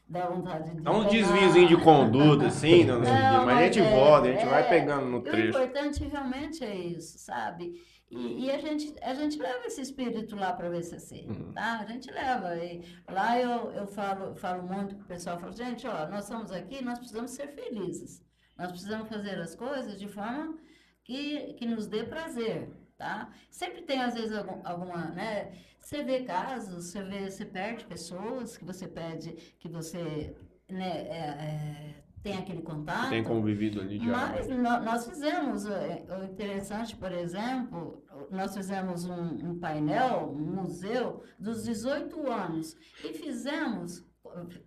Dar 0.07 0.27
vontade 0.27 0.73
de. 0.73 0.81
Dá 0.81 0.89
uns 0.91 1.05
pegar- 1.05 1.09
desviozinhos 1.11 1.69
de 1.69 1.77
conduta, 1.77 2.47
assim, 2.47 2.77
Cidinha. 2.79 2.97
Não, 2.97 3.45
Mas 3.45 3.57
a 3.57 3.63
gente 3.63 3.79
é- 3.81 3.91
volta, 3.95 4.27
a 4.27 4.31
gente 4.31 4.45
vai 4.45 4.61
é- 4.61 4.69
pegando 4.69 5.05
no 5.07 5.17
O 5.17 5.21
trecho. 5.23 5.49
importante 5.49 6.03
realmente 6.07 6.63
é 6.63 6.73
isso, 6.73 7.19
sabe? 7.19 7.73
E, 8.11 8.45
e 8.45 8.51
a, 8.51 8.57
gente, 8.57 8.95
a 9.03 9.13
gente 9.13 9.37
leva 9.37 9.67
esse 9.67 9.81
espírito 9.81 10.35
lá 10.35 10.51
para 10.53 10.67
o 10.67 10.71
VCC, 10.71 11.25
Uhum. 11.29 11.53
tá? 11.53 11.79
A 11.79 11.85
gente 11.85 12.09
leva. 12.11 12.55
E 12.57 12.81
lá 13.07 13.39
eu, 13.39 13.71
eu 13.71 13.85
falo, 13.87 14.35
falo 14.35 14.63
muito 14.63 14.95
que 14.95 15.03
o 15.03 15.07
pessoal 15.07 15.39
fala, 15.39 15.51
gente, 15.51 15.85
ó, 15.87 16.07
nós 16.07 16.23
estamos 16.23 16.51
aqui, 16.51 16.83
nós 16.83 16.97
precisamos 16.97 17.31
ser 17.31 17.47
felizes. 17.49 18.23
Nós 18.57 18.71
precisamos 18.71 19.07
fazer 19.07 19.39
as 19.39 19.55
coisas 19.55 19.99
de 19.99 20.07
forma 20.07 20.57
que, 21.03 21.53
que 21.53 21.65
nos 21.67 21.87
dê 21.87 22.03
prazer, 22.03 22.69
tá? 22.97 23.31
Sempre 23.49 23.83
tem, 23.83 24.01
às 24.01 24.15
vezes, 24.15 24.35
algum- 24.35 24.61
alguma, 24.65 25.11
né? 25.11 25.51
Você 25.79 26.03
vê 26.03 26.23
casos, 26.23 26.91
você 26.91 27.01
vê, 27.03 27.29
você 27.29 27.45
perde 27.45 27.85
pessoas 27.85 28.57
que 28.57 28.65
você 28.65 28.87
pede, 28.87 29.31
que 29.59 29.69
você, 29.69 30.35
né, 30.69 31.07
é, 31.07 31.19
é, 31.49 31.98
tem 32.21 32.37
aquele 32.37 32.61
contato. 32.61 33.09
Tem 33.09 33.23
convivido 33.23 33.79
ali 33.81 33.97
já. 33.99 34.11
Mas 34.11 34.47
nó- 34.47 34.79
nós 34.81 35.07
fizemos, 35.07 35.65
eh, 35.65 36.05
o 36.19 36.23
interessante, 36.25 36.95
por 36.95 37.11
exemplo, 37.11 38.03
nós 38.29 38.55
fizemos 38.55 39.05
um, 39.05 39.49
um 39.51 39.59
painel, 39.59 40.29
um 40.31 40.55
museu 40.61 41.23
dos 41.39 41.63
18 41.63 42.29
anos 42.29 42.75
e 43.03 43.13
fizemos 43.13 44.05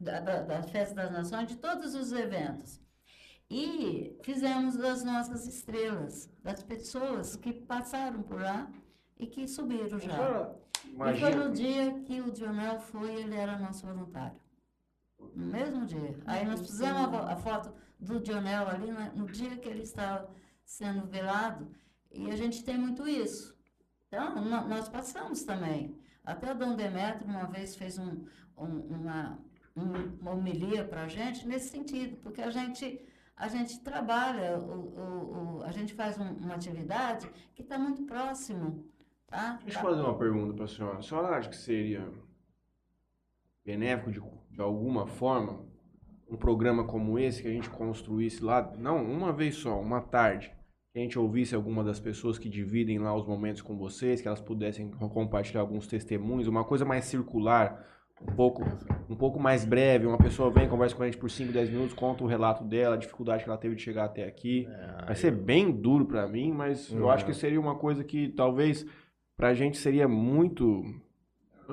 da, 0.00 0.20
da, 0.20 0.62
Festa 0.62 0.94
das 0.94 1.12
Nações 1.12 1.48
de 1.48 1.56
todos 1.56 1.94
os 1.94 2.10
eventos. 2.12 2.80
E 3.50 4.16
fizemos 4.22 4.76
das 4.76 5.04
nossas 5.04 5.46
estrelas, 5.46 6.30
das 6.42 6.62
pessoas 6.62 7.36
que 7.36 7.52
passaram 7.52 8.22
por 8.22 8.40
lá 8.40 8.70
e 9.18 9.26
que 9.26 9.46
subiram 9.46 9.98
já. 9.98 10.10
Senhora, 10.16 10.56
E 10.86 10.88
foi 10.88 10.92
Imagina. 10.94 11.36
no 11.48 11.52
dia 11.52 12.00
que 12.00 12.20
o 12.22 12.32
Dionel 12.32 12.80
foi, 12.80 13.14
ele 13.14 13.34
era 13.36 13.58
nosso 13.58 13.86
voluntário. 13.86 14.40
No 15.34 15.46
mesmo 15.46 15.86
dia. 15.86 16.16
Aí 16.26 16.44
nós 16.44 16.60
fizemos 16.60 17.02
a, 17.02 17.06
vo- 17.06 17.16
a 17.30 17.36
foto 17.36 17.72
do 17.98 18.20
Dionel 18.20 18.68
ali 18.68 18.90
no 19.14 19.26
dia 19.26 19.56
que 19.56 19.68
ele 19.68 19.82
estava 19.82 20.28
sendo 20.64 21.06
velado. 21.06 21.68
E 22.10 22.30
a 22.30 22.36
gente 22.36 22.62
tem 22.64 22.76
muito 22.78 23.06
isso. 23.08 23.56
Então, 24.08 24.44
nó- 24.44 24.66
nós 24.68 24.88
passamos 24.88 25.42
também. 25.44 25.96
Até 26.24 26.52
o 26.52 26.54
Dom 26.54 26.76
Demetrio 26.76 27.26
uma 27.26 27.46
vez 27.46 27.74
fez 27.74 27.98
um, 27.98 28.24
um- 28.56 28.80
uma, 28.96 29.38
um- 29.74 30.18
uma 30.20 30.32
homilia 30.32 30.84
para 30.84 31.04
a 31.04 31.08
gente 31.08 31.48
nesse 31.48 31.70
sentido, 31.70 32.16
porque 32.18 32.42
a 32.42 32.50
gente, 32.50 33.04
a 33.36 33.48
gente 33.48 33.80
trabalha, 33.80 34.58
o, 34.58 34.70
o- 34.70 35.58
o- 35.58 35.62
a 35.62 35.72
gente 35.72 35.94
faz 35.94 36.18
um- 36.18 36.34
uma 36.36 36.54
atividade 36.54 37.28
que 37.54 37.62
está 37.62 37.78
muito 37.78 38.02
próximo. 38.04 38.86
Tá? 39.26 39.58
Deixa 39.64 39.80
Tá- 39.80 39.86
eu 39.86 39.90
fazer 39.90 40.02
uma 40.02 40.18
pergunta 40.18 40.52
para 40.54 40.64
a 40.66 40.68
senhora. 40.68 40.98
A 40.98 41.02
senhora 41.02 41.36
acha 41.38 41.48
que 41.48 41.56
seria 41.56 42.06
benéfico 43.64 44.10
de, 44.12 44.20
de 44.52 44.60
alguma 44.60 45.06
forma 45.06 45.60
um 46.30 46.36
programa 46.36 46.84
como 46.84 47.18
esse 47.18 47.42
que 47.42 47.48
a 47.48 47.52
gente 47.52 47.68
construísse 47.68 48.42
lá, 48.42 48.72
não, 48.78 49.04
uma 49.04 49.32
vez 49.32 49.56
só, 49.56 49.78
uma 49.80 50.00
tarde, 50.00 50.50
que 50.92 50.98
a 50.98 51.02
gente 51.02 51.18
ouvisse 51.18 51.54
alguma 51.54 51.84
das 51.84 52.00
pessoas 52.00 52.38
que 52.38 52.48
dividem 52.48 52.98
lá 52.98 53.14
os 53.14 53.26
momentos 53.26 53.60
com 53.60 53.76
vocês, 53.76 54.20
que 54.20 54.28
elas 54.28 54.40
pudessem 54.40 54.90
compartilhar 54.90 55.60
alguns 55.60 55.86
testemunhos, 55.86 56.46
uma 56.48 56.64
coisa 56.64 56.84
mais 56.84 57.04
circular, 57.04 57.86
um 58.22 58.34
pouco, 58.34 58.62
um 59.10 59.16
pouco 59.16 59.38
mais 59.40 59.64
breve, 59.64 60.06
uma 60.06 60.16
pessoa 60.16 60.50
vem, 60.50 60.68
conversa 60.68 60.94
com 60.94 61.02
a 61.02 61.06
gente 61.06 61.18
por 61.18 61.30
5, 61.30 61.52
10 61.52 61.68
minutos, 61.70 61.92
conta 61.94 62.22
o 62.24 62.26
relato 62.26 62.62
dela, 62.64 62.94
a 62.94 62.98
dificuldade 62.98 63.42
que 63.44 63.50
ela 63.50 63.58
teve 63.58 63.74
de 63.74 63.82
chegar 63.82 64.04
até 64.04 64.24
aqui. 64.24 64.66
Vai 65.06 65.16
ser 65.16 65.32
bem 65.32 65.70
duro 65.70 66.06
pra 66.06 66.26
mim, 66.28 66.50
mas 66.52 66.90
eu 66.92 67.02
Uhum. 67.04 67.10
acho 67.10 67.26
que 67.26 67.34
seria 67.34 67.60
uma 67.60 67.74
coisa 67.74 68.04
que 68.04 68.28
talvez 68.28 68.86
pra 69.36 69.52
gente 69.54 69.76
seria 69.76 70.06
muito 70.06 70.82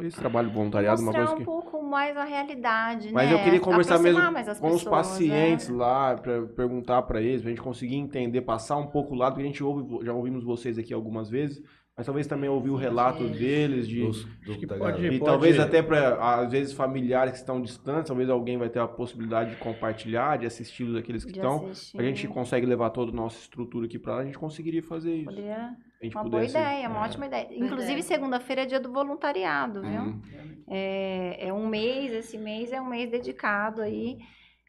esse 0.02 0.18
trabalho 0.18 0.50
voluntariado, 0.52 1.02
uma 1.02 1.08
Mostrar 1.08 1.22
coisa 1.26 1.36
um 1.36 1.40
que 1.40 1.46
pouco 1.46 1.84
mais 1.84 2.16
a 2.18 2.24
realidade, 2.24 3.12
mas 3.12 3.30
né? 3.30 3.36
eu 3.36 3.44
queria 3.44 3.60
conversar 3.60 3.98
mesmo 4.00 4.20
Aproximar 4.20 4.32
mais 4.32 4.48
as 4.48 4.60
com 4.60 4.68
os 4.68 4.84
pessoas, 4.84 5.08
pacientes 5.08 5.70
né? 5.70 5.76
lá, 5.78 6.16
pra 6.16 6.42
perguntar 6.44 7.02
pra 7.04 7.22
eles, 7.22 7.42
pra 7.42 7.50
gente 7.50 7.62
conseguir 7.62 7.96
entender, 7.96 8.42
passar 8.42 8.78
um 8.78 8.88
pouco 8.88 9.16
lá, 9.16 9.30
porque 9.32 9.44
a 9.44 9.46
gente 9.46 9.64
ouve, 9.64 10.06
já 10.06 10.14
ouvimos 10.14 10.44
vocês 10.44 10.78
aqui 10.78 10.94
algumas 10.94 11.30
vezes, 11.30 11.62
mas 11.98 12.06
talvez 12.06 12.26
também 12.28 12.50
ouvir 12.50 12.70
o 12.70 12.76
relato 12.78 13.28
deles 13.28 13.86
de 13.86 14.06
Dos- 14.06 14.24
do- 14.24 14.58
que 14.58 14.66
pode- 14.66 14.80
galera. 14.80 15.00
e 15.14 15.20
pode- 15.20 15.32
talvez 15.32 15.60
até 15.60 15.82
para 15.82 16.16
às 16.40 16.50
vezes 16.52 16.72
familiares 16.72 17.34
que 17.34 17.40
estão 17.40 17.62
distantes, 17.62 18.08
talvez 18.08 18.30
alguém 18.30 18.58
vai 18.58 18.70
ter 18.70 18.80
a 18.80 18.88
possibilidade 18.88 19.50
de 19.52 19.56
compartilhar, 19.58 20.38
de 20.38 20.46
assistir 20.46 20.84
os 20.86 20.96
aqueles 20.96 21.26
que 21.26 21.34
De 21.34 21.40
estão. 21.40 21.68
assistir. 21.70 22.00
A 22.00 22.04
gente 22.04 22.26
consegue 22.30 22.66
levar 22.66 22.92
toda 22.92 23.12
a 23.12 23.16
nossa 23.16 23.38
estrutura 23.40 23.86
aqui 23.86 24.00
pra 24.00 24.16
lá, 24.16 24.22
a 24.22 24.26
gente 24.26 24.40
conseguiria 24.40 24.82
fazer 24.82 25.14
isso. 25.14 25.26
Poderia... 25.26 25.72
Uma 26.02 26.24
boa 26.24 26.45
ideia, 26.45 26.88
uma 26.88 27.00
é. 27.00 27.04
ótima 27.04 27.26
ideia. 27.26 27.47
Inclusive, 27.52 28.00
é. 28.00 28.04
segunda-feira 28.04 28.62
é 28.62 28.66
dia 28.66 28.80
do 28.80 28.91
voluntariado, 28.91 29.82
viu? 29.82 30.02
Uhum. 30.02 30.22
É, 30.68 31.47
é 31.47 31.54
um 31.54 31.68
mês, 31.68 32.12
esse 32.14 32.38
mês 32.38 32.72
é 32.72 32.80
um 32.80 32.88
mês 32.88 33.10
dedicado 33.12 33.82
aí 33.82 34.18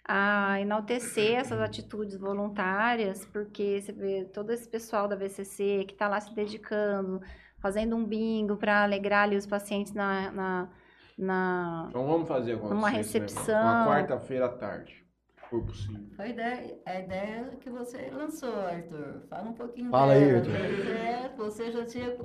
a 0.04 0.60
enaltecer 0.60 1.38
essas 1.38 1.60
atitudes 1.60 2.16
voluntárias, 2.16 3.24
porque 3.26 3.80
você 3.80 3.92
vê 3.92 4.24
todo 4.24 4.50
esse 4.50 4.68
pessoal 4.68 5.06
da 5.06 5.14
VCC 5.14 5.84
que 5.86 5.92
está 5.92 6.08
lá 6.08 6.20
se 6.20 6.34
dedicando, 6.34 7.20
fazendo 7.60 7.94
um 7.94 8.04
bingo 8.04 8.56
para 8.56 8.82
alegrar 8.82 9.24
ali 9.24 9.36
os 9.36 9.46
pacientes 9.46 9.92
na, 9.92 10.32
na, 10.32 10.68
na 11.16 11.86
Então 11.90 12.06
vamos 12.06 12.26
fazer 12.26 12.54
acontecer 12.54 12.74
Numa 12.74 12.88
recepção. 12.88 13.62
Uma 13.62 13.86
quarta-feira 13.86 14.46
à 14.46 14.48
tarde, 14.48 15.04
for 15.50 15.62
possível. 15.64 16.00
Foi 16.16 16.24
a 16.26 16.28
ideia, 16.28 16.78
a 16.86 17.00
ideia 17.00 17.44
que 17.60 17.68
você 17.70 18.10
lançou, 18.10 18.54
Arthur. 18.54 19.22
Fala 19.28 19.50
um 19.50 19.54
pouquinho 19.54 19.90
Fala 19.90 20.12
aí, 20.12 20.20
dela. 20.20 20.36
Arthur. 20.38 20.90
É, 20.96 21.28
você 21.36 21.72
já 21.72 21.84
tinha 21.84 22.16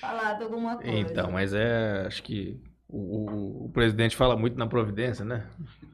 falado 0.00 0.42
alguma 0.44 0.76
coisa. 0.76 0.90
Então, 0.90 1.30
mas 1.30 1.54
é. 1.54 2.06
Acho 2.06 2.22
que 2.22 2.60
o, 2.88 2.98
o- 2.98 3.64
o 3.66 3.68
presidente 3.70 4.16
fala 4.16 4.36
muito 4.36 4.56
na 4.58 4.66
Providência, 4.66 5.24
né? 5.24 5.46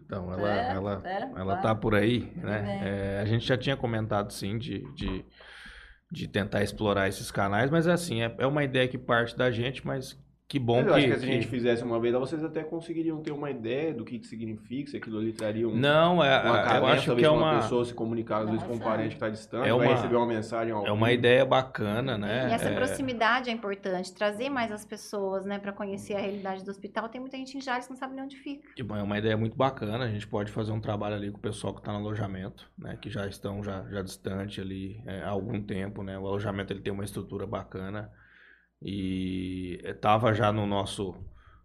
Então, 0.04 0.32
ela, 0.32 0.48
É, 0.48 0.74
ela, 0.74 1.02
é, 1.06 1.40
ela 1.40 1.56
tá 1.56 1.74
por 1.74 1.94
aí, 1.94 2.32
né? 2.36 2.78
É, 2.80 3.20
a 3.20 3.24
gente 3.26 3.46
já 3.46 3.56
tinha 3.56 3.76
comentado, 3.76 4.32
sim, 4.32 4.59
de, 4.59 4.80
de, 4.94 5.24
de 6.11 6.26
tentar 6.28 6.62
explorar 6.62 7.09
esses 7.09 7.30
canais, 7.30 7.70
mas 7.70 7.86
é 7.86 7.92
assim, 7.92 8.22
é, 8.22 8.34
é 8.38 8.46
uma 8.46 8.64
ideia 8.64 8.88
que 8.88 8.98
parte 8.98 9.36
da 9.36 9.50
gente, 9.50 9.86
mas 9.86 10.18
que 10.49 10.59
bom 10.59 10.80
eu 10.80 10.86
que. 10.86 10.92
acho 10.92 11.07
que 11.09 11.18
se 11.18 11.24
a 11.24 11.28
gente 11.28 11.46
fizesse 11.46 11.84
uma 11.84 12.01
vez, 12.01 12.14
vocês 12.14 12.42
até 12.42 12.64
conseguiriam 12.64 13.20
ter 13.20 13.32
uma 13.32 13.51
ideia 13.51 13.92
do 13.92 14.03
que 14.03 14.18
que 14.18 14.26
significa, 14.26 14.90
se 14.90 14.96
aquilo 14.96 15.18
ali 15.18 15.30
traria 15.32 15.68
um, 15.68 15.76
Não, 15.76 16.24
é, 16.24 16.40
uma 16.40 16.49
eu 16.59 16.64
carência, 16.64 16.88
acho 16.94 17.16
que 17.16 17.24
é 17.24 17.30
uma 17.30 17.53
uma, 17.53 17.61
pessoa 17.61 17.84
se 17.84 17.92
comunicar, 17.92 18.38
às 18.44 18.51
vezes, 18.51 18.62
com 18.66 18.72
um 18.72 18.78
parente 18.78 19.11
que 19.11 19.14
está 19.16 19.28
distante, 19.28 19.68
É 19.68 19.74
vai 19.74 19.86
uma- 19.86 19.94
receber 19.94 20.16
uma 20.16 20.26
mensagem 20.26 20.72
é 20.72 20.90
uma 20.90 21.12
ideia 21.12 21.44
bacana, 21.44 22.16
né? 22.16 22.49
E 22.51 22.55
essa 22.55 22.70
É, 22.70 22.74
proximidade 22.74 23.51
é 23.51 23.53
importante, 23.53 24.11
trazer 24.14 24.49
mais 24.49 24.72
as 24.72 24.86
pessoas, 24.86 25.44
né, 25.44 25.59
para 25.59 25.70
conhecer 25.70 26.14
a 26.14 26.18
realidade 26.18 26.64
do 26.64 26.70
hospital. 26.70 27.11
Tem 27.11 27.20
muita 27.20 27.36
gente 27.36 27.59
em 27.59 27.61
Jales 27.61 27.84
que 27.84 27.90
não 27.92 27.99
sabe 27.99 28.14
nem 28.14 28.24
onde 28.24 28.36
fica. 28.36 28.70
É 28.78 29.03
uma 29.03 29.18
ideia 29.18 29.36
muito 29.36 29.55
bacana. 29.55 30.05
A 30.07 30.11
gente 30.11 30.26
pode 30.26 30.51
fazer 30.51 30.72
um 30.72 30.80
trabalho 30.80 31.14
ali 31.14 31.30
com 31.30 31.36
o 31.36 31.40
pessoal 31.42 31.74
que 31.74 31.80
está 31.80 31.92
no 31.92 31.99
alojamento, 31.99 32.70
né? 32.78 32.96
Que 32.99 33.11
já 33.11 33.26
estão 33.26 33.62
já, 33.62 33.84
já 33.90 34.01
distante 34.01 34.62
ali 34.62 35.03
é, 35.07 35.20
há 35.22 35.28
algum 35.28 35.61
tempo, 35.61 36.03
né? 36.03 36.18
O 36.18 36.26
alojamento 36.26 36.72
ele 36.72 36.80
tem 36.80 36.92
uma 36.92 37.05
estrutura 37.05 37.46
bacana 37.46 38.11
e 38.83 39.81
estava 39.85 40.33
já 40.33 40.53
no 40.53 40.66
nosso 40.66 41.14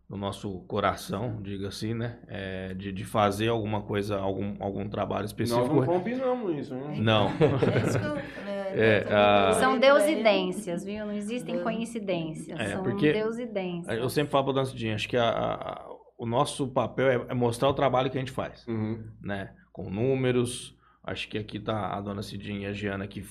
no 0.10 0.18
nosso 0.18 0.60
coração, 0.68 1.42
diga 1.42 1.70
assim, 1.70 1.94
né? 1.96 2.20
É, 2.28 2.74
de, 2.76 2.92
de 2.92 3.04
fazer 3.04 3.48
alguma 3.48 3.82
coisa, 3.82 4.20
algum, 4.20 4.54
algum 4.60 4.88
trabalho 4.88 5.22
Nós 5.24 5.32
específico. 5.32 5.74
não 5.74 5.86
combinamos 5.86 6.56
isso, 6.56 6.76
né? 6.76 6.98
Não. 7.00 7.30
É 7.34 7.40
falei. 7.40 8.24
É, 8.76 8.98
eu 9.00 9.04
tô 9.08 9.14
a- 9.14 9.54
falando 9.54 9.60
São 9.60 9.80
deusidências, 9.80 10.84
viu? 10.84 11.06
Não 11.06 11.14
existem 11.14 11.54
Deus. 11.56 11.64
coincidências. 11.64 12.60
É, 12.60 12.70
São 12.74 12.84
porque 12.84 13.14
deusidências. 13.14 13.98
Eu 13.98 14.10
sempre 14.10 14.32
falo 14.32 14.46
para 14.46 14.54
Dancidinha, 14.54 14.96
acho 14.96 15.08
que 15.08 15.16
a- 15.18 15.30
a- 15.30 15.86
o 16.18 16.26
nosso 16.26 16.68
papel 16.68 17.08
é, 17.08 17.26
é 17.30 17.34
mostrar 17.36 17.70
o 17.70 17.74
trabalho 17.74 18.10
que 18.10 18.18
a 18.18 18.20
gente 18.20 18.32
faz. 18.32 18.68
Uhum. 18.68 19.04
né? 19.22 19.54
Com 19.72 19.90
números. 19.90 20.76
Acho 21.04 21.28
que 21.28 21.38
aqui 21.38 21.60
tá 21.60 21.96
a 21.96 22.02
dona 22.02 22.22
Cidinha 22.24 22.62
e 22.62 22.66
a 22.66 22.74
Giana, 22.74 23.08
que 23.08 23.24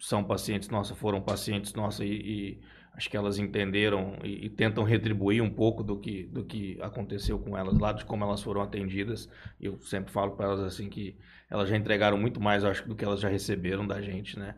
são 0.00 0.22
pacientes 0.24 0.68
nossa, 0.68 0.94
foram 0.94 1.20
pacientes 1.20 1.74
nossa 1.74 2.04
e, 2.04 2.10
e 2.12 2.60
acho 2.98 3.10
que 3.10 3.16
elas 3.16 3.38
entenderam 3.38 4.18
e, 4.24 4.46
e 4.46 4.50
tentam 4.50 4.84
retribuir 4.84 5.42
um 5.42 5.50
pouco 5.50 5.84
do 5.84 5.98
que, 5.98 6.24
do 6.24 6.44
que 6.44 6.78
aconteceu 6.82 7.38
com 7.38 7.56
elas 7.58 7.78
lá, 7.78 7.92
de 7.94 8.04
como 8.04 8.24
elas 8.24 8.42
foram 8.42 8.62
atendidas. 8.62 9.30
Eu 9.60 9.80
sempre 9.80 10.12
falo 10.12 10.32
para 10.36 10.46
elas 10.48 10.60
assim 10.60 10.90
que 10.90 11.16
elas 11.50 11.70
já 11.70 11.76
entregaram 11.78 12.18
muito 12.18 12.40
mais, 12.40 12.64
acho, 12.64 12.88
do 12.88 12.96
que 12.96 13.04
elas 13.04 13.20
já 13.20 13.28
receberam 13.30 13.86
da 13.86 14.02
gente, 14.02 14.38
né? 14.38 14.56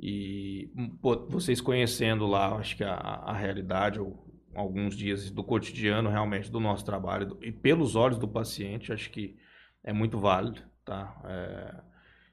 E 0.00 0.70
pô, 1.02 1.26
vocês 1.28 1.60
conhecendo 1.60 2.26
lá, 2.26 2.54
acho 2.56 2.76
que 2.76 2.84
a, 2.84 2.94
a 2.94 3.32
realidade, 3.36 3.98
ou 4.00 4.26
alguns 4.54 4.96
dias 4.96 5.30
do 5.30 5.42
cotidiano 5.42 6.08
realmente 6.10 6.50
do 6.50 6.60
nosso 6.60 6.84
trabalho 6.84 7.26
do- 7.26 7.44
e 7.44 7.50
pelos 7.52 7.96
olhos 7.96 8.18
do 8.18 8.28
paciente, 8.28 8.92
acho 8.92 9.10
que 9.10 9.36
é 9.82 9.92
muito 9.92 10.18
válido, 10.18 10.62
tá? 10.84 11.20
É, 11.24 11.74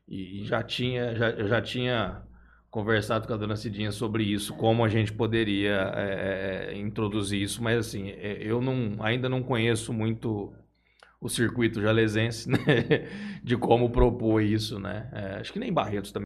e, 0.07 0.41
e 0.41 0.45
já 0.45 0.63
tinha, 0.63 1.15
já, 1.15 1.29
eu 1.31 1.47
já 1.47 1.61
tinha 1.61 2.24
conversado 2.75 3.25
com 3.25 3.33
a 3.33 3.37
dona 3.37 3.55
Cidinha 3.55 3.89
sobre 3.89 4.25
isso, 4.25 4.53
como 4.53 4.83
a 4.83 4.89
gente 4.89 5.13
poderia 5.13 5.93
é, 5.95 6.71
é, 6.73 6.77
introduzir 6.77 7.41
isso, 7.41 7.63
mas 7.63 7.79
assim, 7.79 8.09
é, 8.09 8.37
eu 8.41 8.59
não, 8.59 8.97
ainda 8.99 9.29
não 9.29 9.41
conheço 9.41 9.93
muito 9.93 10.51
o 11.21 11.29
circuito 11.29 11.81
jalesense, 11.81 12.49
né? 12.51 12.57
De 13.41 13.55
como 13.55 13.89
propor 13.91 14.43
isso, 14.43 14.77
né? 14.77 15.09
É, 15.13 15.39
acho 15.39 15.53
que 15.53 15.59
nem 15.59 15.71
Barretos 15.71 16.11
também 16.11 16.23